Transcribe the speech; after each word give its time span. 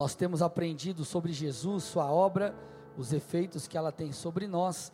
Nós 0.00 0.14
temos 0.14 0.42
aprendido 0.42 1.04
sobre 1.04 1.32
Jesus, 1.32 1.82
sua 1.82 2.08
obra, 2.08 2.54
os 2.96 3.12
efeitos 3.12 3.66
que 3.66 3.76
ela 3.76 3.90
tem 3.90 4.12
sobre 4.12 4.46
nós. 4.46 4.92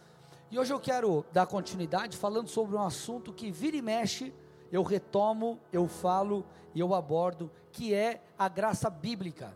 E 0.51 0.59
hoje 0.59 0.73
eu 0.73 0.81
quero 0.81 1.27
dar 1.31 1.47
continuidade 1.47 2.17
falando 2.17 2.49
sobre 2.49 2.75
um 2.75 2.83
assunto 2.83 3.31
que 3.31 3.51
vira 3.51 3.77
e 3.77 3.83
mexe, 3.83 4.33
eu 4.73 4.83
retomo, 4.83 5.61
eu 5.71 5.87
falo 5.87 6.43
e 6.75 6.81
eu 6.81 6.95
abordo, 6.95 7.51
que 7.71 7.93
é 7.93 8.23
a 8.39 8.49
graça 8.49 8.89
bíblica. 8.89 9.55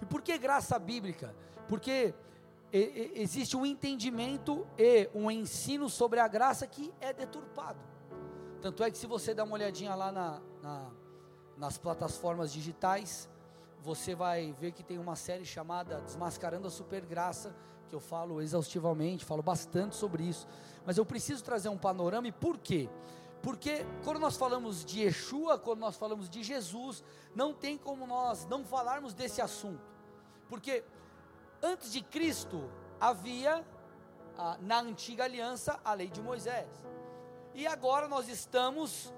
E 0.00 0.06
por 0.06 0.22
que 0.22 0.38
graça 0.38 0.78
bíblica? 0.78 1.36
Porque 1.68 2.14
existe 2.72 3.54
um 3.54 3.66
entendimento 3.66 4.66
e 4.78 5.10
um 5.14 5.30
ensino 5.30 5.90
sobre 5.90 6.20
a 6.20 6.26
graça 6.26 6.66
que 6.66 6.90
é 7.02 7.12
deturpado. 7.12 7.80
Tanto 8.62 8.82
é 8.82 8.90
que 8.90 8.96
se 8.96 9.06
você 9.06 9.34
dá 9.34 9.44
uma 9.44 9.56
olhadinha 9.56 9.94
lá 9.94 10.10
na, 10.10 10.40
na, 10.62 10.90
nas 11.58 11.76
plataformas 11.76 12.50
digitais, 12.50 13.28
você 13.86 14.16
vai 14.16 14.52
ver 14.58 14.72
que 14.72 14.82
tem 14.82 14.98
uma 14.98 15.14
série 15.14 15.44
chamada 15.44 16.00
Desmascarando 16.00 16.66
a 16.66 16.70
Supergraça, 16.70 17.54
que 17.88 17.94
eu 17.94 18.00
falo 18.00 18.42
exaustivamente, 18.42 19.24
falo 19.24 19.44
bastante 19.44 19.94
sobre 19.94 20.24
isso. 20.24 20.44
Mas 20.84 20.98
eu 20.98 21.06
preciso 21.06 21.44
trazer 21.44 21.68
um 21.68 21.78
panorama 21.78 22.26
e 22.26 22.32
por 22.32 22.58
quê? 22.58 22.88
Porque 23.40 23.86
quando 24.02 24.18
nós 24.18 24.36
falamos 24.36 24.84
de 24.84 25.02
Yeshua, 25.02 25.56
quando 25.56 25.78
nós 25.78 25.96
falamos 25.96 26.28
de 26.28 26.42
Jesus, 26.42 27.04
não 27.32 27.54
tem 27.54 27.78
como 27.78 28.08
nós 28.08 28.44
não 28.46 28.64
falarmos 28.64 29.14
desse 29.14 29.40
assunto. 29.40 29.88
Porque 30.48 30.82
antes 31.62 31.92
de 31.92 32.02
Cristo 32.02 32.68
havia 33.00 33.64
na 34.62 34.80
antiga 34.80 35.22
aliança 35.22 35.78
a 35.84 35.94
lei 35.94 36.08
de 36.08 36.20
Moisés. 36.20 36.66
E 37.54 37.68
agora 37.68 38.08
nós 38.08 38.28
estamos 38.28 39.14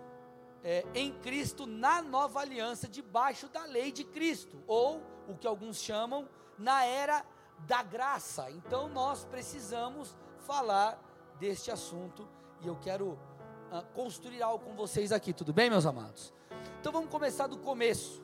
é, 0.68 0.84
em 0.94 1.10
Cristo 1.20 1.64
na 1.64 2.02
nova 2.02 2.40
aliança, 2.40 2.86
debaixo 2.86 3.48
da 3.48 3.64
lei 3.64 3.90
de 3.90 4.04
Cristo, 4.04 4.62
ou 4.66 5.02
o 5.26 5.34
que 5.34 5.46
alguns 5.46 5.78
chamam 5.78 6.28
na 6.58 6.84
era 6.84 7.24
da 7.60 7.82
graça. 7.82 8.50
Então 8.50 8.86
nós 8.86 9.24
precisamos 9.24 10.14
falar 10.40 11.02
deste 11.40 11.70
assunto 11.70 12.28
e 12.60 12.66
eu 12.66 12.76
quero 12.76 13.12
uh, 13.12 13.82
construir 13.94 14.42
algo 14.42 14.62
com 14.62 14.76
vocês 14.76 15.10
aqui, 15.10 15.32
tudo 15.32 15.54
bem, 15.54 15.70
meus 15.70 15.86
amados? 15.86 16.34
Então 16.78 16.92
vamos 16.92 17.08
começar 17.08 17.46
do 17.46 17.56
começo. 17.56 18.22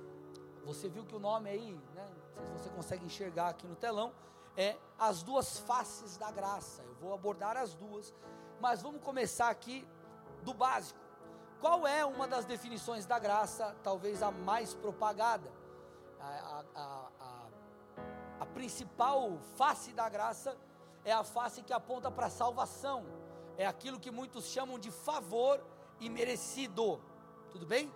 Você 0.66 0.86
viu 0.86 1.06
que 1.06 1.16
o 1.16 1.18
nome 1.18 1.48
aí, 1.48 1.72
né? 1.94 2.06
Não 2.36 2.58
sei 2.58 2.58
se 2.58 2.64
você 2.64 2.70
consegue 2.76 3.06
enxergar 3.06 3.48
aqui 3.48 3.66
no 3.66 3.74
telão, 3.74 4.12
é 4.54 4.76
as 4.98 5.22
duas 5.22 5.60
faces 5.60 6.18
da 6.18 6.30
graça. 6.30 6.82
Eu 6.82 6.94
vou 6.96 7.14
abordar 7.14 7.56
as 7.56 7.72
duas, 7.74 8.12
mas 8.60 8.82
vamos 8.82 9.00
começar 9.00 9.48
aqui 9.48 9.88
do 10.42 10.52
básico. 10.52 11.03
Qual 11.64 11.86
é 11.86 12.04
uma 12.04 12.28
das 12.28 12.44
definições 12.44 13.06
da 13.06 13.18
graça, 13.18 13.74
talvez 13.82 14.22
a 14.22 14.30
mais 14.30 14.74
propagada? 14.74 15.50
A, 16.20 16.62
a, 16.74 17.08
a, 17.18 17.46
a 18.40 18.44
principal 18.44 19.38
face 19.56 19.94
da 19.94 20.06
graça 20.10 20.58
é 21.06 21.10
a 21.10 21.24
face 21.24 21.62
que 21.62 21.72
aponta 21.72 22.10
para 22.10 22.26
a 22.26 22.30
salvação, 22.30 23.06
é 23.56 23.66
aquilo 23.66 23.98
que 23.98 24.10
muitos 24.10 24.44
chamam 24.44 24.78
de 24.78 24.90
favor 24.90 25.58
e 25.98 26.10
merecido. 26.10 27.00
Tudo 27.50 27.64
bem? 27.64 27.90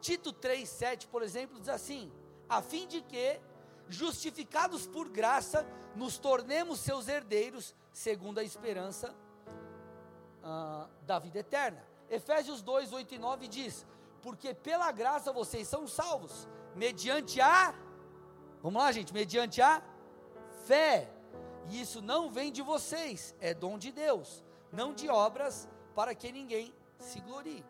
Tito 0.00 0.32
3,7, 0.32 1.06
por 1.06 1.22
exemplo, 1.22 1.60
diz 1.60 1.68
assim: 1.68 2.12
a 2.48 2.60
fim 2.60 2.84
de 2.84 3.00
que, 3.00 3.40
justificados 3.88 4.88
por 4.88 5.08
graça, 5.08 5.64
nos 5.94 6.18
tornemos 6.18 6.80
seus 6.80 7.06
herdeiros, 7.06 7.76
segundo 7.92 8.40
a 8.40 8.42
esperança 8.42 9.14
uh, 10.42 10.88
da 11.02 11.20
vida 11.20 11.38
eterna. 11.38 11.93
Efésios 12.14 12.62
2, 12.62 12.92
8 12.92 13.14
e 13.16 13.18
9 13.18 13.48
diz: 13.48 13.84
Porque 14.22 14.54
pela 14.54 14.90
graça 14.92 15.32
vocês 15.32 15.66
são 15.66 15.86
salvos, 15.86 16.48
mediante 16.76 17.40
a. 17.40 17.74
Vamos 18.62 18.80
lá, 18.80 18.92
gente, 18.92 19.12
mediante 19.12 19.60
a 19.60 19.82
fé. 20.64 21.10
E 21.68 21.80
isso 21.80 22.00
não 22.00 22.30
vem 22.30 22.52
de 22.52 22.62
vocês, 22.62 23.34
é 23.40 23.52
dom 23.52 23.78
de 23.78 23.90
Deus, 23.90 24.44
não 24.70 24.94
de 24.94 25.08
obras, 25.08 25.68
para 25.94 26.14
que 26.14 26.30
ninguém 26.30 26.72
se 26.98 27.20
glorie. 27.20 27.64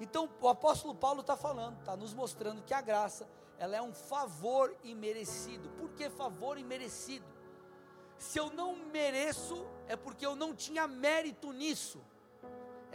Então, 0.00 0.28
o 0.42 0.48
apóstolo 0.48 0.94
Paulo 0.94 1.20
está 1.20 1.36
falando, 1.36 1.78
está 1.78 1.96
nos 1.96 2.12
mostrando 2.12 2.62
que 2.62 2.74
a 2.74 2.80
graça, 2.80 3.26
ela 3.56 3.76
é 3.76 3.80
um 3.80 3.94
favor 3.94 4.76
imerecido. 4.82 5.70
Por 5.70 5.90
que 5.92 6.10
favor 6.10 6.58
imerecido? 6.58 7.24
Se 8.18 8.38
eu 8.38 8.50
não 8.50 8.76
mereço, 8.76 9.64
é 9.86 9.96
porque 9.96 10.26
eu 10.26 10.34
não 10.36 10.54
tinha 10.54 10.86
mérito 10.86 11.52
nisso 11.52 12.02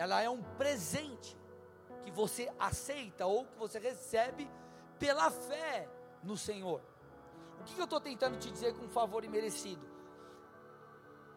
ela 0.01 0.19
é 0.19 0.27
um 0.27 0.41
presente 0.57 1.37
que 2.01 2.09
você 2.09 2.51
aceita 2.57 3.27
ou 3.27 3.45
que 3.45 3.55
você 3.55 3.77
recebe 3.77 4.49
pela 4.97 5.29
fé 5.29 5.87
no 6.23 6.35
Senhor. 6.35 6.81
O 7.59 7.63
que, 7.63 7.79
eu 7.79 7.83
estou 7.83 8.01
tentando 8.01 8.39
te 8.39 8.49
dizer 8.49 8.75
com 8.75 8.89
favor 8.89 9.23
imerecido? 9.23 9.85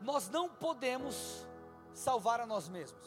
Nós 0.00 0.30
não 0.30 0.48
podemos 0.48 1.46
salvar 1.92 2.40
a 2.40 2.46
nós 2.46 2.66
mesmos. 2.66 3.06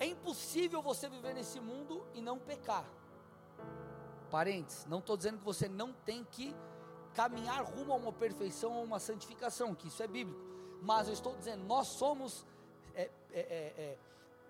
É 0.00 0.06
impossível 0.06 0.82
você 0.82 1.08
viver 1.08 1.32
nesse 1.32 1.60
mundo 1.60 2.04
e 2.14 2.20
não 2.20 2.40
pecar. 2.40 2.84
Parentes, 4.32 4.84
não 4.86 4.98
estou 4.98 5.16
dizendo 5.16 5.38
que 5.38 5.44
você 5.44 5.68
não 5.68 5.92
tem 5.92 6.24
que 6.24 6.56
caminhar 7.14 7.62
rumo 7.62 7.92
a 7.92 7.96
uma 7.96 8.12
perfeição 8.12 8.72
ou 8.72 8.82
uma 8.82 8.98
santificação, 8.98 9.76
que 9.76 9.86
isso 9.86 10.02
é 10.02 10.08
bíblico. 10.08 10.40
Mas 10.82 11.06
eu 11.06 11.14
estou 11.14 11.36
dizendo, 11.36 11.62
nós 11.64 11.86
somos 11.86 12.44
é, 13.32 13.40
é, 13.40 13.82
é, 13.82 13.98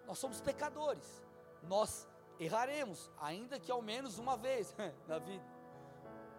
nós 0.06 0.19
somos 0.19 0.41
pecadores, 0.41 1.22
nós 1.62 2.09
erraremos, 2.39 3.11
ainda 3.21 3.59
que 3.59 3.71
ao 3.71 3.83
menos 3.83 4.19
uma 4.19 4.37
vez 4.37 4.75
na 5.06 5.19
vida. 5.19 5.44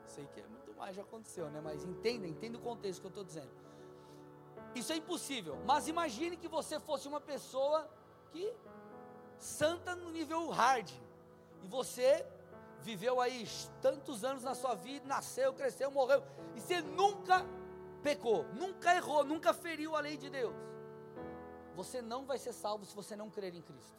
Sei 0.06 0.26
que 0.28 0.40
é 0.40 0.48
muito 0.48 0.74
mais 0.74 0.96
já 0.96 1.04
aconteceu, 1.04 1.50
né? 1.50 1.62
Mas 1.62 1.84
entenda, 1.84 2.28
entenda 2.28 2.58
o 2.58 2.62
contexto 2.62 3.02
que 3.02 3.08
eu 3.08 3.10
estou 3.10 3.24
dizendo. 3.24 3.52
Isso 4.74 4.92
é 4.92 4.96
impossível. 4.96 5.58
Mas 5.66 5.88
imagine 5.88 6.38
que 6.38 6.48
você 6.48 6.80
fosse 6.80 7.08
uma 7.08 7.22
pessoa 7.22 7.90
que 8.32 8.54
santa 9.38 9.96
no 9.96 10.10
nível 10.10 10.50
hard 10.50 10.90
e 11.62 11.68
você 11.68 12.26
viveu 12.82 13.20
aí 13.20 13.48
tantos 13.82 14.24
anos 14.24 14.44
na 14.44 14.56
sua 14.56 14.74
vida, 14.74 15.06
nasceu, 15.06 15.54
cresceu, 15.54 15.92
morreu 15.92 16.24
e 16.56 16.62
você 16.62 16.82
nunca 16.82 17.46
pecou, 18.02 18.46
nunca 18.54 18.96
errou, 18.96 19.24
nunca 19.24 19.54
feriu 19.54 19.96
a 19.96 20.00
lei 20.00 20.18
de 20.18 20.30
Deus. 20.30 20.56
Você 21.80 22.02
não 22.02 22.26
vai 22.26 22.38
ser 22.38 22.52
salvo 22.52 22.84
se 22.86 22.94
você 22.94 23.16
não 23.16 23.30
crer 23.30 23.56
em 23.56 23.62
Cristo. 23.62 23.98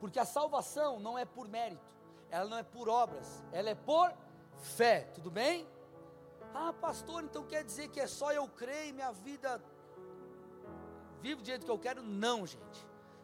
Porque 0.00 0.18
a 0.18 0.24
salvação 0.24 0.98
não 0.98 1.16
é 1.16 1.24
por 1.24 1.46
mérito, 1.46 1.88
ela 2.28 2.50
não 2.50 2.58
é 2.58 2.64
por 2.64 2.88
obras, 2.88 3.40
ela 3.52 3.70
é 3.70 3.76
por 3.76 4.12
fé, 4.56 5.02
tudo 5.14 5.30
bem? 5.30 5.64
Ah, 6.52 6.72
pastor, 6.72 7.22
então 7.22 7.44
quer 7.46 7.62
dizer 7.62 7.86
que 7.86 8.00
é 8.00 8.08
só 8.08 8.32
eu 8.32 8.48
crer 8.48 8.88
e 8.88 8.92
minha 8.92 9.12
vida 9.12 9.62
vive 11.20 11.40
do 11.40 11.46
jeito 11.46 11.64
que 11.64 11.70
eu 11.70 11.78
quero? 11.78 12.02
Não, 12.02 12.44
gente. 12.44 12.80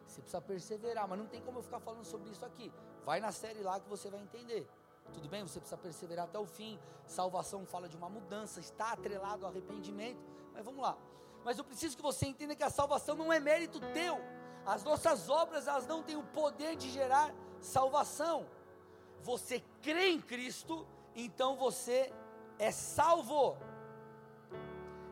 Você 0.07 0.21
precisa 0.21 0.41
perseverar, 0.41 1.05
mas 1.05 1.19
não 1.19 1.27
tem 1.27 1.41
como 1.41 1.59
eu 1.59 1.63
ficar 1.63 1.81
falando 1.81 2.05
sobre 2.05 2.29
isso 2.29 2.45
aqui. 2.45 2.71
Vai 3.03 3.19
na 3.19 3.33
série 3.33 3.61
lá 3.61 3.77
que 3.77 3.89
você 3.89 4.09
vai 4.09 4.21
entender. 4.21 4.65
Tudo 5.11 5.27
bem? 5.27 5.43
Você 5.43 5.59
precisa 5.59 5.77
perseverar 5.77 6.25
até 6.25 6.39
o 6.39 6.45
fim. 6.45 6.79
Salvação 7.05 7.65
fala 7.65 7.89
de 7.89 7.97
uma 7.97 8.07
mudança, 8.07 8.61
está 8.61 8.93
atrelado 8.93 9.45
ao 9.45 9.51
arrependimento. 9.51 10.23
Mas 10.53 10.63
vamos 10.63 10.81
lá 10.81 10.97
mas 11.45 11.59
eu 11.59 11.63
preciso 11.63 11.95
que 11.95 12.01
você 12.01 12.25
entenda 12.25 12.55
que 12.55 12.63
a 12.63 12.71
salvação 12.71 13.15
não 13.15 13.31
é 13.31 13.39
mérito 13.39 13.79
teu. 13.93 14.19
As 14.65 14.83
nossas 14.83 15.29
obras, 15.29 15.67
elas 15.67 15.85
não 15.85 16.01
têm 16.01 16.17
o 16.17 16.23
poder 16.23 16.75
de 16.75 16.89
gerar 16.89 17.31
salvação. 17.61 18.47
Você 19.21 19.63
crê 19.79 20.09
em 20.09 20.19
Cristo, 20.19 20.87
então 21.15 21.55
você 21.55 22.11
é 22.57 22.71
salvo. 22.71 23.55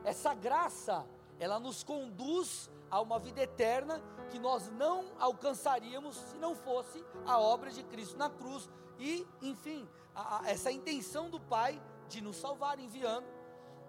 Essa 0.02 0.34
graça, 0.34 1.06
ela 1.38 1.60
nos 1.60 1.84
conduz 1.84 2.68
a 2.90 3.00
uma 3.00 3.20
vida 3.20 3.40
eterna 3.40 4.02
que 4.28 4.38
nós 4.40 4.68
não 4.72 5.12
alcançaríamos 5.20 6.16
se 6.16 6.36
não 6.36 6.56
fosse 6.56 7.04
a 7.24 7.38
obra 7.38 7.70
de 7.70 7.84
Cristo 7.84 8.18
na 8.18 8.28
cruz 8.28 8.68
e, 8.98 9.24
enfim, 9.40 9.88
a, 10.12 10.40
a, 10.40 10.50
essa 10.50 10.72
intenção 10.72 11.30
do 11.30 11.38
Pai 11.38 11.80
de 12.08 12.20
nos 12.20 12.36
salvar 12.36 12.80
enviando 12.80 13.26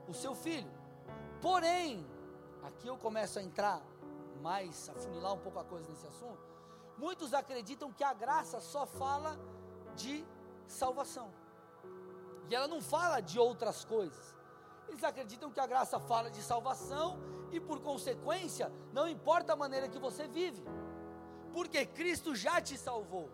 o 0.08 0.14
seu 0.14 0.36
filho. 0.36 0.72
Porém, 1.42 2.06
aqui 2.68 2.88
eu 2.88 2.98
começo 2.98 3.40
a 3.40 3.42
entrar 3.42 3.82
mais, 4.42 4.90
a 4.90 4.94
funilar 4.94 5.34
um 5.34 5.40
pouco 5.40 5.60
a 5.60 5.64
coisa 5.64 5.90
nesse 5.90 6.08
assunto. 6.08 6.40
Muitos 6.98 7.34
acreditam 7.34 7.92
que 7.92 8.04
a 8.04 8.14
graça 8.14 8.60
só 8.60 8.86
fala 8.86 9.38
de 9.96 10.26
salvação. 10.68 11.32
E 12.50 12.56
ela 12.56 12.68
não 12.68 12.82
fala 12.82 13.20
de 13.22 13.40
outras 13.40 13.84
coisas. 13.84 14.36
Eles 14.88 15.04
acreditam 15.04 15.52
que 15.52 15.60
a 15.60 15.68
graça 15.68 16.00
fala 16.00 16.30
de 16.30 16.42
salvação 16.42 17.20
e, 17.52 17.60
por 17.60 17.82
consequência, 17.82 18.72
não 18.94 19.08
importa 19.08 19.54
a 19.54 19.56
maneira 19.56 19.90
que 19.90 19.98
você 19.98 20.28
vive, 20.28 20.64
porque 21.54 21.86
Cristo 21.86 22.36
já 22.36 22.62
te 22.62 22.78
salvou. 22.78 23.30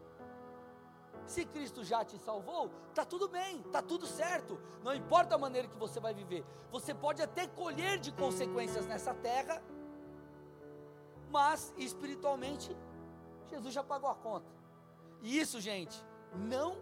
Se 1.32 1.46
Cristo 1.46 1.82
já 1.82 2.04
te 2.04 2.18
salvou, 2.18 2.70
está 2.90 3.06
tudo 3.06 3.30
bem, 3.30 3.62
está 3.62 3.82
tudo 3.82 4.06
certo. 4.06 4.60
Não 4.84 4.94
importa 4.94 5.36
a 5.36 5.38
maneira 5.38 5.66
que 5.66 5.78
você 5.78 5.98
vai 5.98 6.14
viver. 6.14 6.44
Você 6.70 6.94
pode 6.94 7.22
até 7.22 7.48
colher 7.48 7.98
de 8.00 8.12
consequências 8.12 8.86
nessa 8.86 9.14
terra, 9.14 9.64
mas 11.30 11.74
espiritualmente, 11.78 12.76
Jesus 13.50 13.74
já 13.74 13.82
pagou 13.82 14.10
a 14.10 14.16
conta. 14.16 14.52
E 15.22 15.40
isso, 15.40 15.62
gente, 15.62 15.98
não 16.36 16.78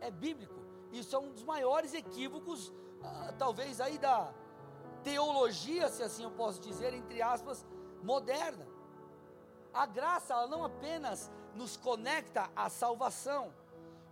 é 0.00 0.10
bíblico. 0.10 0.60
Isso 0.90 1.14
é 1.14 1.20
um 1.20 1.30
dos 1.30 1.44
maiores 1.44 1.94
equívocos, 1.94 2.72
ah, 3.04 3.32
talvez 3.38 3.80
aí 3.80 3.98
da 3.98 4.34
teologia, 5.04 5.88
se 5.88 6.02
assim 6.02 6.24
eu 6.24 6.32
posso 6.32 6.60
dizer, 6.60 6.92
entre 6.92 7.22
aspas, 7.22 7.64
moderna. 8.02 8.66
A 9.72 9.86
graça, 9.86 10.34
ela 10.34 10.48
não 10.48 10.64
apenas 10.64 11.30
nos 11.54 11.76
conecta 11.76 12.50
à 12.56 12.68
salvação, 12.68 13.61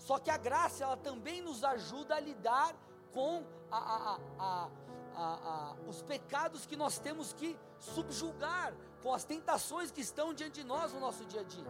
só 0.01 0.19
que 0.19 0.31
a 0.31 0.39
graça, 0.39 0.83
ela 0.83 0.97
também 0.97 1.43
nos 1.43 1.63
ajuda 1.63 2.15
a 2.17 2.21
lidar 2.21 2.75
com 3.13 3.45
a, 3.71 4.19
a, 4.39 4.69
a, 5.15 5.77
os 5.87 6.01
pecados 6.03 6.65
que 6.65 6.75
nós 6.75 6.99
temos 6.99 7.35
que 7.35 7.57
subjugar, 7.79 8.73
com 9.03 9.13
as 9.13 9.25
tentações 9.25 9.91
que 9.91 10.01
estão 10.01 10.33
diante 10.33 10.63
de 10.63 10.65
nós 10.65 10.93
no 10.95 11.01
nosso 11.01 11.25
dia 11.27 11.43
a 11.43 11.45
dia. 11.45 11.67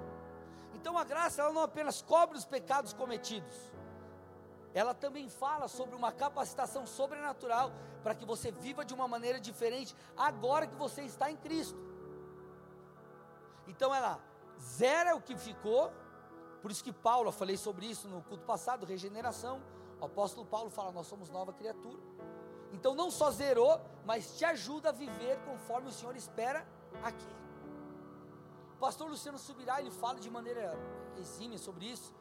Então 0.74 0.96
a 0.96 1.02
graça, 1.02 1.42
ela 1.42 1.52
não 1.52 1.62
apenas 1.62 2.02
cobre 2.02 2.38
os 2.38 2.44
pecados 2.44 2.92
cometidos, 2.92 3.56
ela 4.72 4.94
também 4.94 5.28
fala 5.28 5.66
sobre 5.66 5.96
uma 5.96 6.12
capacitação 6.12 6.86
sobrenatural 6.86 7.72
para 8.04 8.14
que 8.14 8.24
você 8.24 8.52
viva 8.52 8.84
de 8.84 8.94
uma 8.94 9.08
maneira 9.08 9.40
diferente 9.40 9.94
agora 10.16 10.68
que 10.68 10.76
você 10.76 11.02
está 11.02 11.28
em 11.32 11.36
Cristo. 11.36 11.76
Então 13.66 13.92
ela 13.92 14.20
zera 14.60 15.16
o 15.16 15.20
que 15.20 15.36
ficou, 15.36 15.92
por 16.60 16.70
isso 16.70 16.84
que 16.84 16.92
Paulo, 16.92 17.28
eu 17.28 17.32
falei 17.32 17.56
sobre 17.56 17.86
isso 17.86 18.08
no 18.08 18.22
culto 18.22 18.44
passado, 18.44 18.84
regeneração. 18.84 19.60
O 20.00 20.04
apóstolo 20.04 20.46
Paulo 20.46 20.70
fala: 20.70 20.92
Nós 20.92 21.06
somos 21.06 21.30
nova 21.30 21.52
criatura. 21.52 21.98
Então 22.72 22.94
não 22.94 23.10
só 23.10 23.30
zerou, 23.30 23.80
mas 24.04 24.36
te 24.36 24.44
ajuda 24.44 24.90
a 24.90 24.92
viver 24.92 25.38
conforme 25.44 25.88
o 25.88 25.92
Senhor 25.92 26.14
espera 26.16 26.66
aqui. 27.02 27.34
O 28.74 28.78
pastor 28.78 29.08
Luciano 29.08 29.38
Subirá, 29.38 29.80
ele 29.80 29.90
fala 29.90 30.18
de 30.20 30.30
maneira 30.30 30.78
exímia 31.18 31.58
sobre 31.58 31.86
isso, 31.86 32.14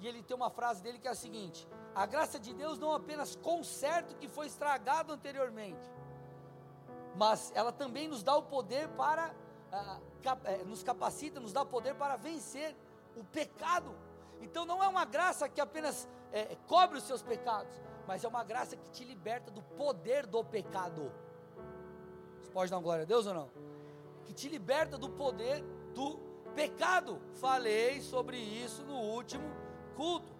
e 0.00 0.06
ele 0.06 0.22
tem 0.22 0.36
uma 0.36 0.50
frase 0.50 0.82
dele 0.82 0.98
que 0.98 1.08
é 1.08 1.10
a 1.10 1.14
seguinte: 1.14 1.66
a 1.94 2.06
graça 2.06 2.38
de 2.38 2.52
Deus 2.54 2.78
não 2.78 2.92
apenas 2.92 3.34
conserta 3.36 4.12
o 4.12 4.16
que 4.16 4.28
foi 4.28 4.46
estragado 4.46 5.12
anteriormente, 5.12 5.90
mas 7.16 7.52
ela 7.54 7.72
também 7.72 8.08
nos 8.08 8.22
dá 8.22 8.36
o 8.36 8.42
poder 8.42 8.88
para, 8.90 9.34
ah, 9.72 10.00
cap, 10.22 10.46
eh, 10.46 10.64
nos 10.64 10.82
capacita, 10.82 11.40
nos 11.40 11.52
dá 11.52 11.62
o 11.62 11.66
poder 11.66 11.94
para 11.94 12.16
vencer 12.16 12.76
o 13.16 13.24
pecado. 13.24 13.94
Então 14.40 14.64
não 14.64 14.82
é 14.82 14.88
uma 14.88 15.04
graça 15.04 15.48
que 15.48 15.60
apenas 15.60 16.08
eh, 16.32 16.56
cobre 16.66 16.98
os 16.98 17.04
seus 17.04 17.22
pecados, 17.22 17.74
mas 18.06 18.22
é 18.22 18.28
uma 18.28 18.44
graça 18.44 18.76
que 18.76 18.88
te 18.90 19.04
liberta 19.04 19.50
do 19.50 19.62
poder 19.62 20.26
do 20.26 20.44
pecado. 20.44 21.10
Você 22.42 22.50
pode 22.52 22.70
dar 22.70 22.78
glória 22.78 23.02
a 23.02 23.06
Deus 23.06 23.26
ou 23.26 23.34
não? 23.34 23.50
Que 24.24 24.32
te 24.32 24.48
liberta 24.48 24.96
do 24.96 25.08
poder 25.08 25.62
do 25.94 26.18
pecado. 26.54 27.20
Falei 27.34 28.00
sobre 28.00 28.36
isso 28.36 28.82
no 28.84 29.00
último 29.00 29.44
culto 29.96 30.36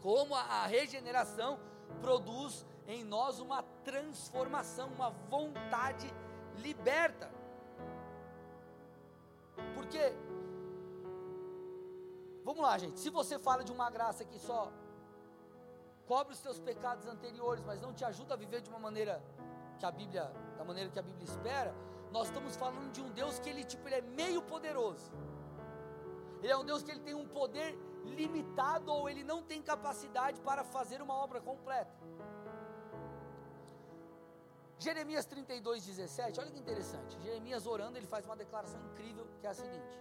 como 0.00 0.34
a 0.34 0.66
regeneração 0.66 1.58
produz 2.00 2.66
em 2.86 3.04
nós 3.04 3.38
uma 3.38 3.62
transformação, 3.84 4.88
uma 4.88 5.10
vontade 5.10 6.12
liberta. 6.58 7.30
Porque, 9.74 10.12
vamos 12.50 12.64
lá, 12.64 12.76
gente, 12.76 12.98
se 12.98 13.10
você 13.10 13.38
fala 13.38 13.62
de 13.62 13.70
uma 13.70 13.88
graça 13.96 14.24
que 14.24 14.38
só 14.38 14.72
cobre 16.04 16.32
os 16.34 16.40
teus 16.40 16.58
pecados 16.58 17.06
anteriores, 17.06 17.62
mas 17.64 17.80
não 17.80 17.92
te 17.94 18.04
ajuda 18.04 18.34
a 18.34 18.36
viver 18.36 18.60
de 18.60 18.68
uma 18.68 18.80
maneira 18.86 19.22
que 19.78 19.86
a 19.86 19.92
Bíblia, 19.92 20.24
da 20.58 20.64
maneira 20.64 20.90
que 20.90 20.98
a 20.98 21.02
Bíblia 21.02 21.24
espera, 21.24 21.72
nós 22.10 22.26
estamos 22.26 22.56
falando 22.56 22.90
de 22.90 23.00
um 23.00 23.10
Deus 23.20 23.38
que 23.38 23.48
ele 23.48 23.62
tipo 23.62 23.86
ele 23.86 23.94
é 23.96 24.00
meio 24.00 24.42
poderoso. 24.42 25.12
Ele 26.42 26.52
é 26.52 26.56
um 26.56 26.64
Deus 26.64 26.82
que 26.82 26.90
ele 26.90 27.04
tem 27.08 27.14
um 27.14 27.28
poder 27.28 27.70
limitado 28.04 28.90
ou 28.90 29.08
ele 29.08 29.22
não 29.22 29.40
tem 29.44 29.62
capacidade 29.62 30.40
para 30.40 30.64
fazer 30.64 31.00
uma 31.00 31.14
obra 31.14 31.40
completa. 31.40 31.94
Jeremias 34.76 35.24
32, 35.26 35.86
17, 35.86 36.40
olha 36.40 36.50
que 36.50 36.58
interessante. 36.58 37.16
Jeremias 37.22 37.64
orando, 37.64 37.96
ele 37.96 38.06
faz 38.06 38.24
uma 38.24 38.34
declaração 38.34 38.80
incrível 38.90 39.24
que 39.40 39.46
é 39.46 39.50
a 39.50 39.54
seguinte: 39.54 39.96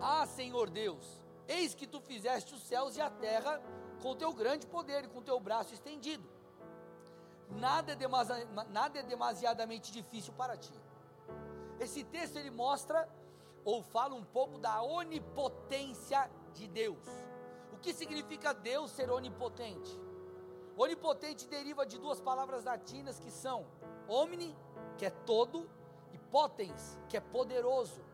Ah, 0.00 0.26
Senhor 0.26 0.68
Deus, 0.70 1.04
eis 1.48 1.74
que 1.74 1.86
tu 1.86 2.00
fizeste 2.00 2.54
os 2.54 2.62
céus 2.62 2.96
e 2.96 3.00
a 3.00 3.10
terra 3.10 3.62
com 4.02 4.14
teu 4.14 4.32
grande 4.32 4.66
poder 4.66 5.04
e 5.04 5.08
com 5.08 5.22
teu 5.22 5.38
braço 5.40 5.72
estendido. 5.72 6.28
Nada 7.50 7.92
é, 7.92 7.94
demasi 7.94 8.32
nada 8.70 8.98
é 8.98 9.02
demasiadamente 9.02 9.92
difícil 9.92 10.32
para 10.34 10.56
ti. 10.56 10.74
Esse 11.78 12.04
texto 12.04 12.36
ele 12.36 12.50
mostra 12.50 13.08
ou 13.64 13.82
fala 13.82 14.14
um 14.14 14.24
pouco 14.24 14.58
da 14.58 14.82
onipotência 14.82 16.30
de 16.52 16.66
Deus. 16.68 17.06
O 17.72 17.78
que 17.78 17.92
significa 17.92 18.52
Deus 18.52 18.90
ser 18.90 19.10
onipotente? 19.10 20.00
Onipotente 20.76 21.46
deriva 21.46 21.86
de 21.86 21.98
duas 21.98 22.20
palavras 22.20 22.64
latinas 22.64 23.20
que 23.20 23.30
são 23.30 23.66
omni, 24.08 24.54
que 24.98 25.06
é 25.06 25.10
todo, 25.10 25.68
e 26.12 26.18
potens, 26.18 26.98
que 27.08 27.16
é 27.16 27.20
poderoso. 27.20 28.04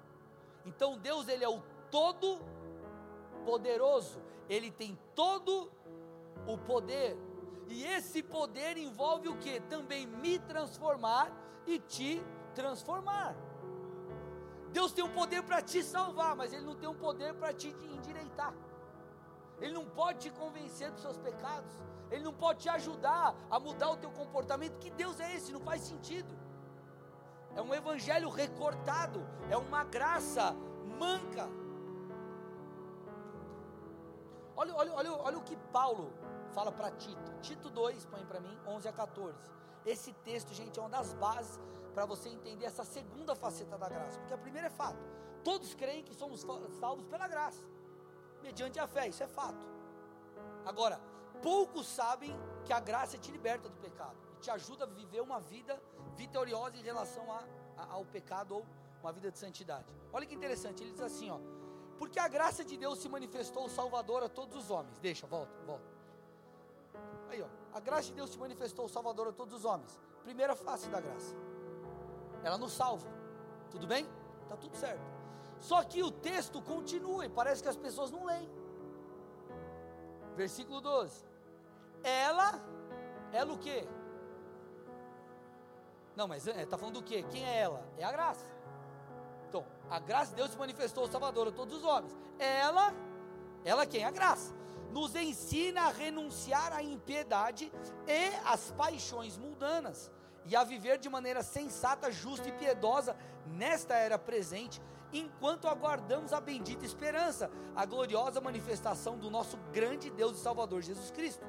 Então 0.64 0.96
Deus 0.98 1.26
ele 1.28 1.44
é 1.44 1.48
o 1.48 1.62
todo 1.90 2.40
poderoso. 3.44 4.20
Ele 4.48 4.70
tem 4.70 4.98
todo 5.14 5.70
o 6.46 6.58
poder. 6.58 7.16
E 7.68 7.84
esse 7.84 8.22
poder 8.22 8.76
envolve 8.76 9.28
o 9.28 9.36
que? 9.36 9.60
Também 9.60 10.06
me 10.06 10.38
transformar 10.38 11.30
e 11.66 11.78
te 11.78 12.22
transformar. 12.54 13.36
Deus 14.72 14.92
tem 14.92 15.04
um 15.04 15.12
poder 15.12 15.42
para 15.42 15.60
te 15.62 15.82
salvar, 15.82 16.34
mas 16.34 16.52
Ele 16.52 16.64
não 16.64 16.74
tem 16.74 16.88
um 16.88 16.94
poder 16.94 17.34
para 17.34 17.52
te 17.52 17.68
endireitar. 17.68 18.54
Ele 19.60 19.74
não 19.74 19.84
pode 19.84 20.20
te 20.20 20.30
convencer 20.30 20.90
dos 20.90 21.02
seus 21.02 21.18
pecados. 21.18 21.78
Ele 22.10 22.24
não 22.24 22.32
pode 22.32 22.60
te 22.60 22.68
ajudar 22.68 23.34
a 23.50 23.60
mudar 23.60 23.90
o 23.90 23.96
teu 23.96 24.10
comportamento. 24.10 24.78
Que 24.78 24.90
Deus 24.90 25.20
é 25.20 25.34
esse? 25.34 25.52
Não 25.52 25.60
faz 25.60 25.82
sentido. 25.82 26.34
É 27.54 27.62
um 27.62 27.74
evangelho 27.74 28.28
recortado, 28.30 29.26
é 29.48 29.56
uma 29.56 29.84
graça 29.84 30.56
manca. 30.98 31.48
Olha, 34.60 34.74
olha, 34.74 34.92
olha, 34.92 35.12
olha 35.12 35.38
o 35.38 35.42
que 35.42 35.56
Paulo 35.72 36.12
fala 36.52 36.70
para 36.70 36.90
Tito. 36.90 37.32
Tito 37.40 37.70
2, 37.70 38.04
põe 38.04 38.22
para 38.26 38.40
mim, 38.40 38.54
11 38.66 38.88
a 38.88 38.92
14. 38.92 39.38
Esse 39.86 40.12
texto, 40.12 40.52
gente, 40.52 40.78
é 40.78 40.82
uma 40.82 40.90
das 40.90 41.14
bases 41.14 41.58
para 41.94 42.04
você 42.04 42.28
entender 42.28 42.66
essa 42.66 42.84
segunda 42.84 43.34
faceta 43.34 43.78
da 43.78 43.88
graça. 43.88 44.18
Porque 44.18 44.34
a 44.34 44.36
primeira 44.36 44.66
é 44.66 44.70
fato. 44.70 45.02
Todos 45.42 45.74
creem 45.74 46.04
que 46.04 46.14
somos 46.14 46.44
salvos 46.78 47.06
pela 47.06 47.26
graça, 47.26 47.64
mediante 48.42 48.78
a 48.78 48.86
fé, 48.86 49.08
isso 49.08 49.22
é 49.22 49.26
fato. 49.26 49.66
Agora, 50.66 51.00
poucos 51.40 51.86
sabem 51.86 52.38
que 52.66 52.72
a 52.74 52.80
graça 52.80 53.16
te 53.16 53.32
liberta 53.32 53.66
do 53.66 53.76
pecado 53.78 54.18
e 54.36 54.40
te 54.40 54.50
ajuda 54.50 54.84
a 54.84 54.88
viver 54.88 55.22
uma 55.22 55.40
vida 55.40 55.82
vitoriosa 56.16 56.76
em 56.76 56.82
relação 56.82 57.32
a, 57.32 57.44
a, 57.78 57.92
ao 57.92 58.04
pecado 58.04 58.56
ou 58.56 58.66
uma 59.00 59.10
vida 59.10 59.30
de 59.32 59.38
santidade. 59.38 59.86
Olha 60.12 60.26
que 60.26 60.34
interessante, 60.34 60.82
ele 60.82 60.92
diz 60.92 61.00
assim, 61.00 61.30
ó: 61.30 61.40
"Porque 62.00 62.18
a 62.18 62.28
graça 62.36 62.62
de 62.64 62.76
Deus 62.84 62.98
se 63.02 63.08
manifestou 63.16 63.68
salvador 63.68 64.20
a 64.24 64.28
todos 64.28 64.56
os 64.56 64.70
homens". 64.70 64.98
Deixa, 65.08 65.26
volta, 65.34 65.54
volta. 65.70 65.88
Aí, 67.28 67.40
ó, 67.40 67.48
a 67.78 67.80
graça 67.88 68.08
de 68.08 68.14
Deus 68.20 68.30
se 68.30 68.38
manifestou 68.46 68.88
salvador 68.88 69.28
a 69.28 69.32
todos 69.40 69.54
os 69.58 69.64
homens. 69.64 69.92
Primeira 70.24 70.56
face 70.56 70.88
da 70.88 71.00
graça 71.00 71.32
ela 72.42 72.58
nos 72.58 72.72
salva. 72.72 73.08
Tudo 73.70 73.86
bem? 73.86 74.06
Está 74.42 74.56
tudo 74.56 74.76
certo. 74.76 75.02
Só 75.58 75.82
que 75.84 76.02
o 76.02 76.10
texto 76.10 76.60
continua 76.62 77.26
e 77.26 77.28
parece 77.28 77.62
que 77.62 77.68
as 77.68 77.76
pessoas 77.76 78.10
não 78.10 78.24
leem. 78.24 78.48
Versículo 80.34 80.80
12. 80.80 81.24
Ela, 82.02 82.52
ela 83.32 83.52
o 83.52 83.58
quê? 83.58 83.86
Não, 86.16 86.26
mas 86.26 86.46
está 86.46 86.76
é, 86.76 86.78
falando 86.78 87.00
do 87.00 87.02
quê? 87.02 87.22
Quem 87.30 87.44
é 87.44 87.60
ela? 87.60 87.86
É 87.98 88.04
a 88.04 88.12
graça. 88.12 88.44
A 89.90 89.98
graça 89.98 90.30
de 90.30 90.36
Deus 90.36 90.52
se 90.52 90.58
manifestou 90.58 91.10
Salvador 91.10 91.48
a 91.48 91.52
todos 91.52 91.78
os 91.78 91.84
homens. 91.84 92.16
Ela, 92.38 92.94
ela 93.64 93.84
quem? 93.84 94.04
A 94.04 94.10
graça. 94.10 94.54
Nos 94.92 95.14
ensina 95.16 95.82
a 95.82 95.90
renunciar 95.90 96.72
à 96.72 96.82
impiedade 96.82 97.72
e 98.06 98.36
às 98.44 98.70
paixões 98.72 99.36
mundanas 99.36 100.10
e 100.46 100.56
a 100.56 100.64
viver 100.64 100.98
de 100.98 101.08
maneira 101.08 101.42
sensata, 101.42 102.10
justa 102.10 102.48
e 102.48 102.52
piedosa 102.52 103.16
nesta 103.46 103.94
era 103.94 104.18
presente, 104.18 104.80
enquanto 105.12 105.68
aguardamos 105.68 106.32
a 106.32 106.40
bendita 106.40 106.84
esperança, 106.84 107.50
a 107.74 107.84
gloriosa 107.84 108.40
manifestação 108.40 109.18
do 109.18 109.30
nosso 109.30 109.56
grande 109.72 110.08
Deus 110.10 110.38
e 110.38 110.40
Salvador 110.40 110.82
Jesus 110.82 111.10
Cristo. 111.10 111.44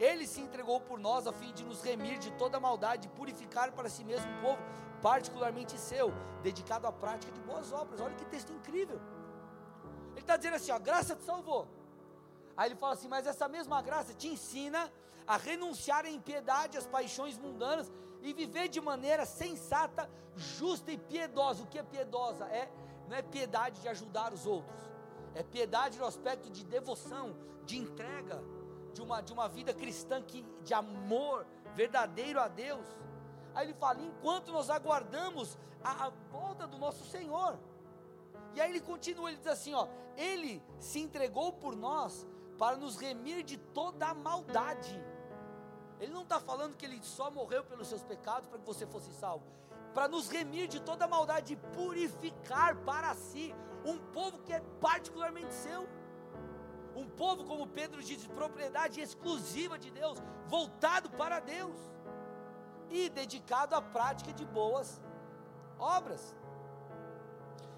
Ele 0.00 0.26
se 0.26 0.40
entregou 0.40 0.80
por 0.80 0.98
nós 0.98 1.26
a 1.26 1.32
fim 1.32 1.52
de 1.52 1.64
nos 1.64 1.82
remir 1.82 2.18
de 2.18 2.32
toda 2.32 2.58
maldade 2.58 3.06
e 3.06 3.10
purificar 3.10 3.70
para 3.72 3.88
si 3.88 4.02
mesmo 4.02 4.30
um 4.32 4.40
povo 4.40 4.62
particularmente 5.08 5.78
seu, 5.78 6.06
dedicado 6.42 6.86
à 6.86 6.92
prática 7.04 7.30
de 7.36 7.40
boas 7.48 7.70
obras. 7.80 8.00
Olha 8.00 8.14
que 8.20 8.24
texto 8.34 8.50
incrível. 8.58 8.98
Ele 10.12 10.20
está 10.20 10.36
dizendo 10.38 10.56
assim: 10.56 10.72
ó, 10.72 10.76
a 10.76 10.84
graça 10.90 11.14
te 11.14 11.24
salvou. 11.30 11.68
Aí 12.56 12.68
ele 12.68 12.76
fala 12.82 12.94
assim: 12.94 13.10
mas 13.14 13.26
essa 13.26 13.46
mesma 13.56 13.82
graça 13.82 14.14
te 14.14 14.28
ensina 14.28 14.90
a 15.26 15.36
renunciar 15.36 16.06
à 16.06 16.10
impiedade, 16.18 16.78
às 16.78 16.86
paixões 16.86 17.36
mundanas 17.36 17.92
e 18.22 18.32
viver 18.32 18.68
de 18.68 18.80
maneira 18.80 19.26
sensata, 19.26 20.10
justa 20.36 20.90
e 20.90 20.96
piedosa. 20.96 21.62
O 21.62 21.66
que 21.66 21.78
é 21.78 21.82
piedosa? 21.82 22.46
É 22.46 22.64
não 23.08 23.16
é 23.16 23.22
piedade 23.22 23.82
de 23.82 23.88
ajudar 23.88 24.32
os 24.32 24.46
outros. 24.46 24.80
É 25.34 25.42
piedade 25.42 25.98
no 25.98 26.06
aspecto 26.06 26.48
de 26.48 26.64
devoção, 26.64 27.36
de 27.66 27.76
entrega, 27.76 28.42
de 28.94 29.02
uma, 29.02 29.20
de 29.20 29.32
uma 29.34 29.48
vida 29.48 29.74
cristã 29.74 30.22
que, 30.22 30.42
de 30.62 30.72
amor 30.72 31.46
verdadeiro 31.74 32.40
a 32.40 32.48
Deus. 32.48 32.86
Aí 33.54 33.66
ele 33.66 33.74
fala: 33.74 34.00
enquanto 34.02 34.52
nós 34.52 34.68
aguardamos 34.68 35.56
a, 35.82 36.06
a 36.06 36.10
volta 36.30 36.66
do 36.66 36.78
nosso 36.78 37.04
Senhor. 37.04 37.58
E 38.54 38.60
aí 38.60 38.70
ele 38.70 38.80
continua, 38.80 39.28
ele 39.28 39.38
diz 39.38 39.46
assim: 39.46 39.74
ó, 39.74 39.86
ele 40.16 40.62
se 40.78 41.00
entregou 41.00 41.52
por 41.52 41.76
nós 41.76 42.26
para 42.58 42.76
nos 42.76 42.96
remir 42.96 43.42
de 43.42 43.56
toda 43.56 44.06
a 44.06 44.14
maldade. 44.14 45.02
Ele 46.00 46.12
não 46.12 46.22
está 46.22 46.40
falando 46.40 46.76
que 46.76 46.84
ele 46.84 47.00
só 47.02 47.30
morreu 47.30 47.64
pelos 47.64 47.88
seus 47.88 48.02
pecados 48.02 48.48
para 48.48 48.58
que 48.58 48.66
você 48.66 48.86
fosse 48.86 49.12
salvo, 49.12 49.44
para 49.92 50.08
nos 50.08 50.28
remir 50.28 50.68
de 50.68 50.80
toda 50.80 51.04
a 51.04 51.08
maldade 51.08 51.54
e 51.54 51.56
purificar 51.56 52.76
para 52.78 53.14
si 53.14 53.54
um 53.84 53.98
povo 53.98 54.38
que 54.38 54.52
é 54.52 54.60
particularmente 54.80 55.54
seu. 55.54 55.88
Um 56.96 57.08
povo, 57.08 57.44
como 57.44 57.66
Pedro 57.66 58.00
diz, 58.02 58.22
de 58.22 58.28
propriedade 58.28 59.00
exclusiva 59.00 59.76
de 59.76 59.90
Deus, 59.90 60.22
voltado 60.46 61.10
para 61.10 61.40
Deus 61.40 61.74
e 62.90 63.08
dedicado 63.08 63.74
à 63.74 63.82
prática 63.82 64.32
de 64.32 64.44
boas 64.44 65.00
obras. 65.78 66.34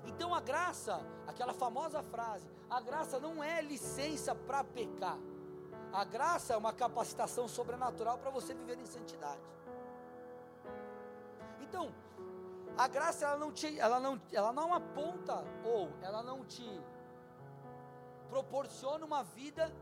Então 0.04 0.34
a 0.34 0.40
graça, 0.40 1.00
aquela 1.26 1.52
famosa 1.52 2.02
frase, 2.02 2.48
a 2.70 2.80
graça 2.80 3.18
não 3.18 3.42
é 3.42 3.60
licença 3.60 4.34
para 4.34 4.62
pecar. 4.64 5.18
A 5.92 6.04
graça 6.04 6.54
é 6.54 6.56
uma 6.56 6.72
capacitação 6.72 7.48
sobrenatural 7.48 8.18
para 8.18 8.30
você 8.30 8.54
viver 8.54 8.78
em 8.78 8.86
santidade. 8.86 9.40
Então, 11.60 11.92
a 12.76 12.86
graça 12.86 13.24
ela 13.24 13.38
não 13.38 13.50
te, 13.50 13.78
ela 13.78 13.98
não, 13.98 14.20
ela 14.32 14.52
não 14.52 14.74
aponta 14.74 15.42
ou 15.64 15.90
ela 16.02 16.22
não 16.22 16.44
te 16.44 16.68
proporciona 18.28 19.04
uma 19.04 19.22
vida 19.22 19.72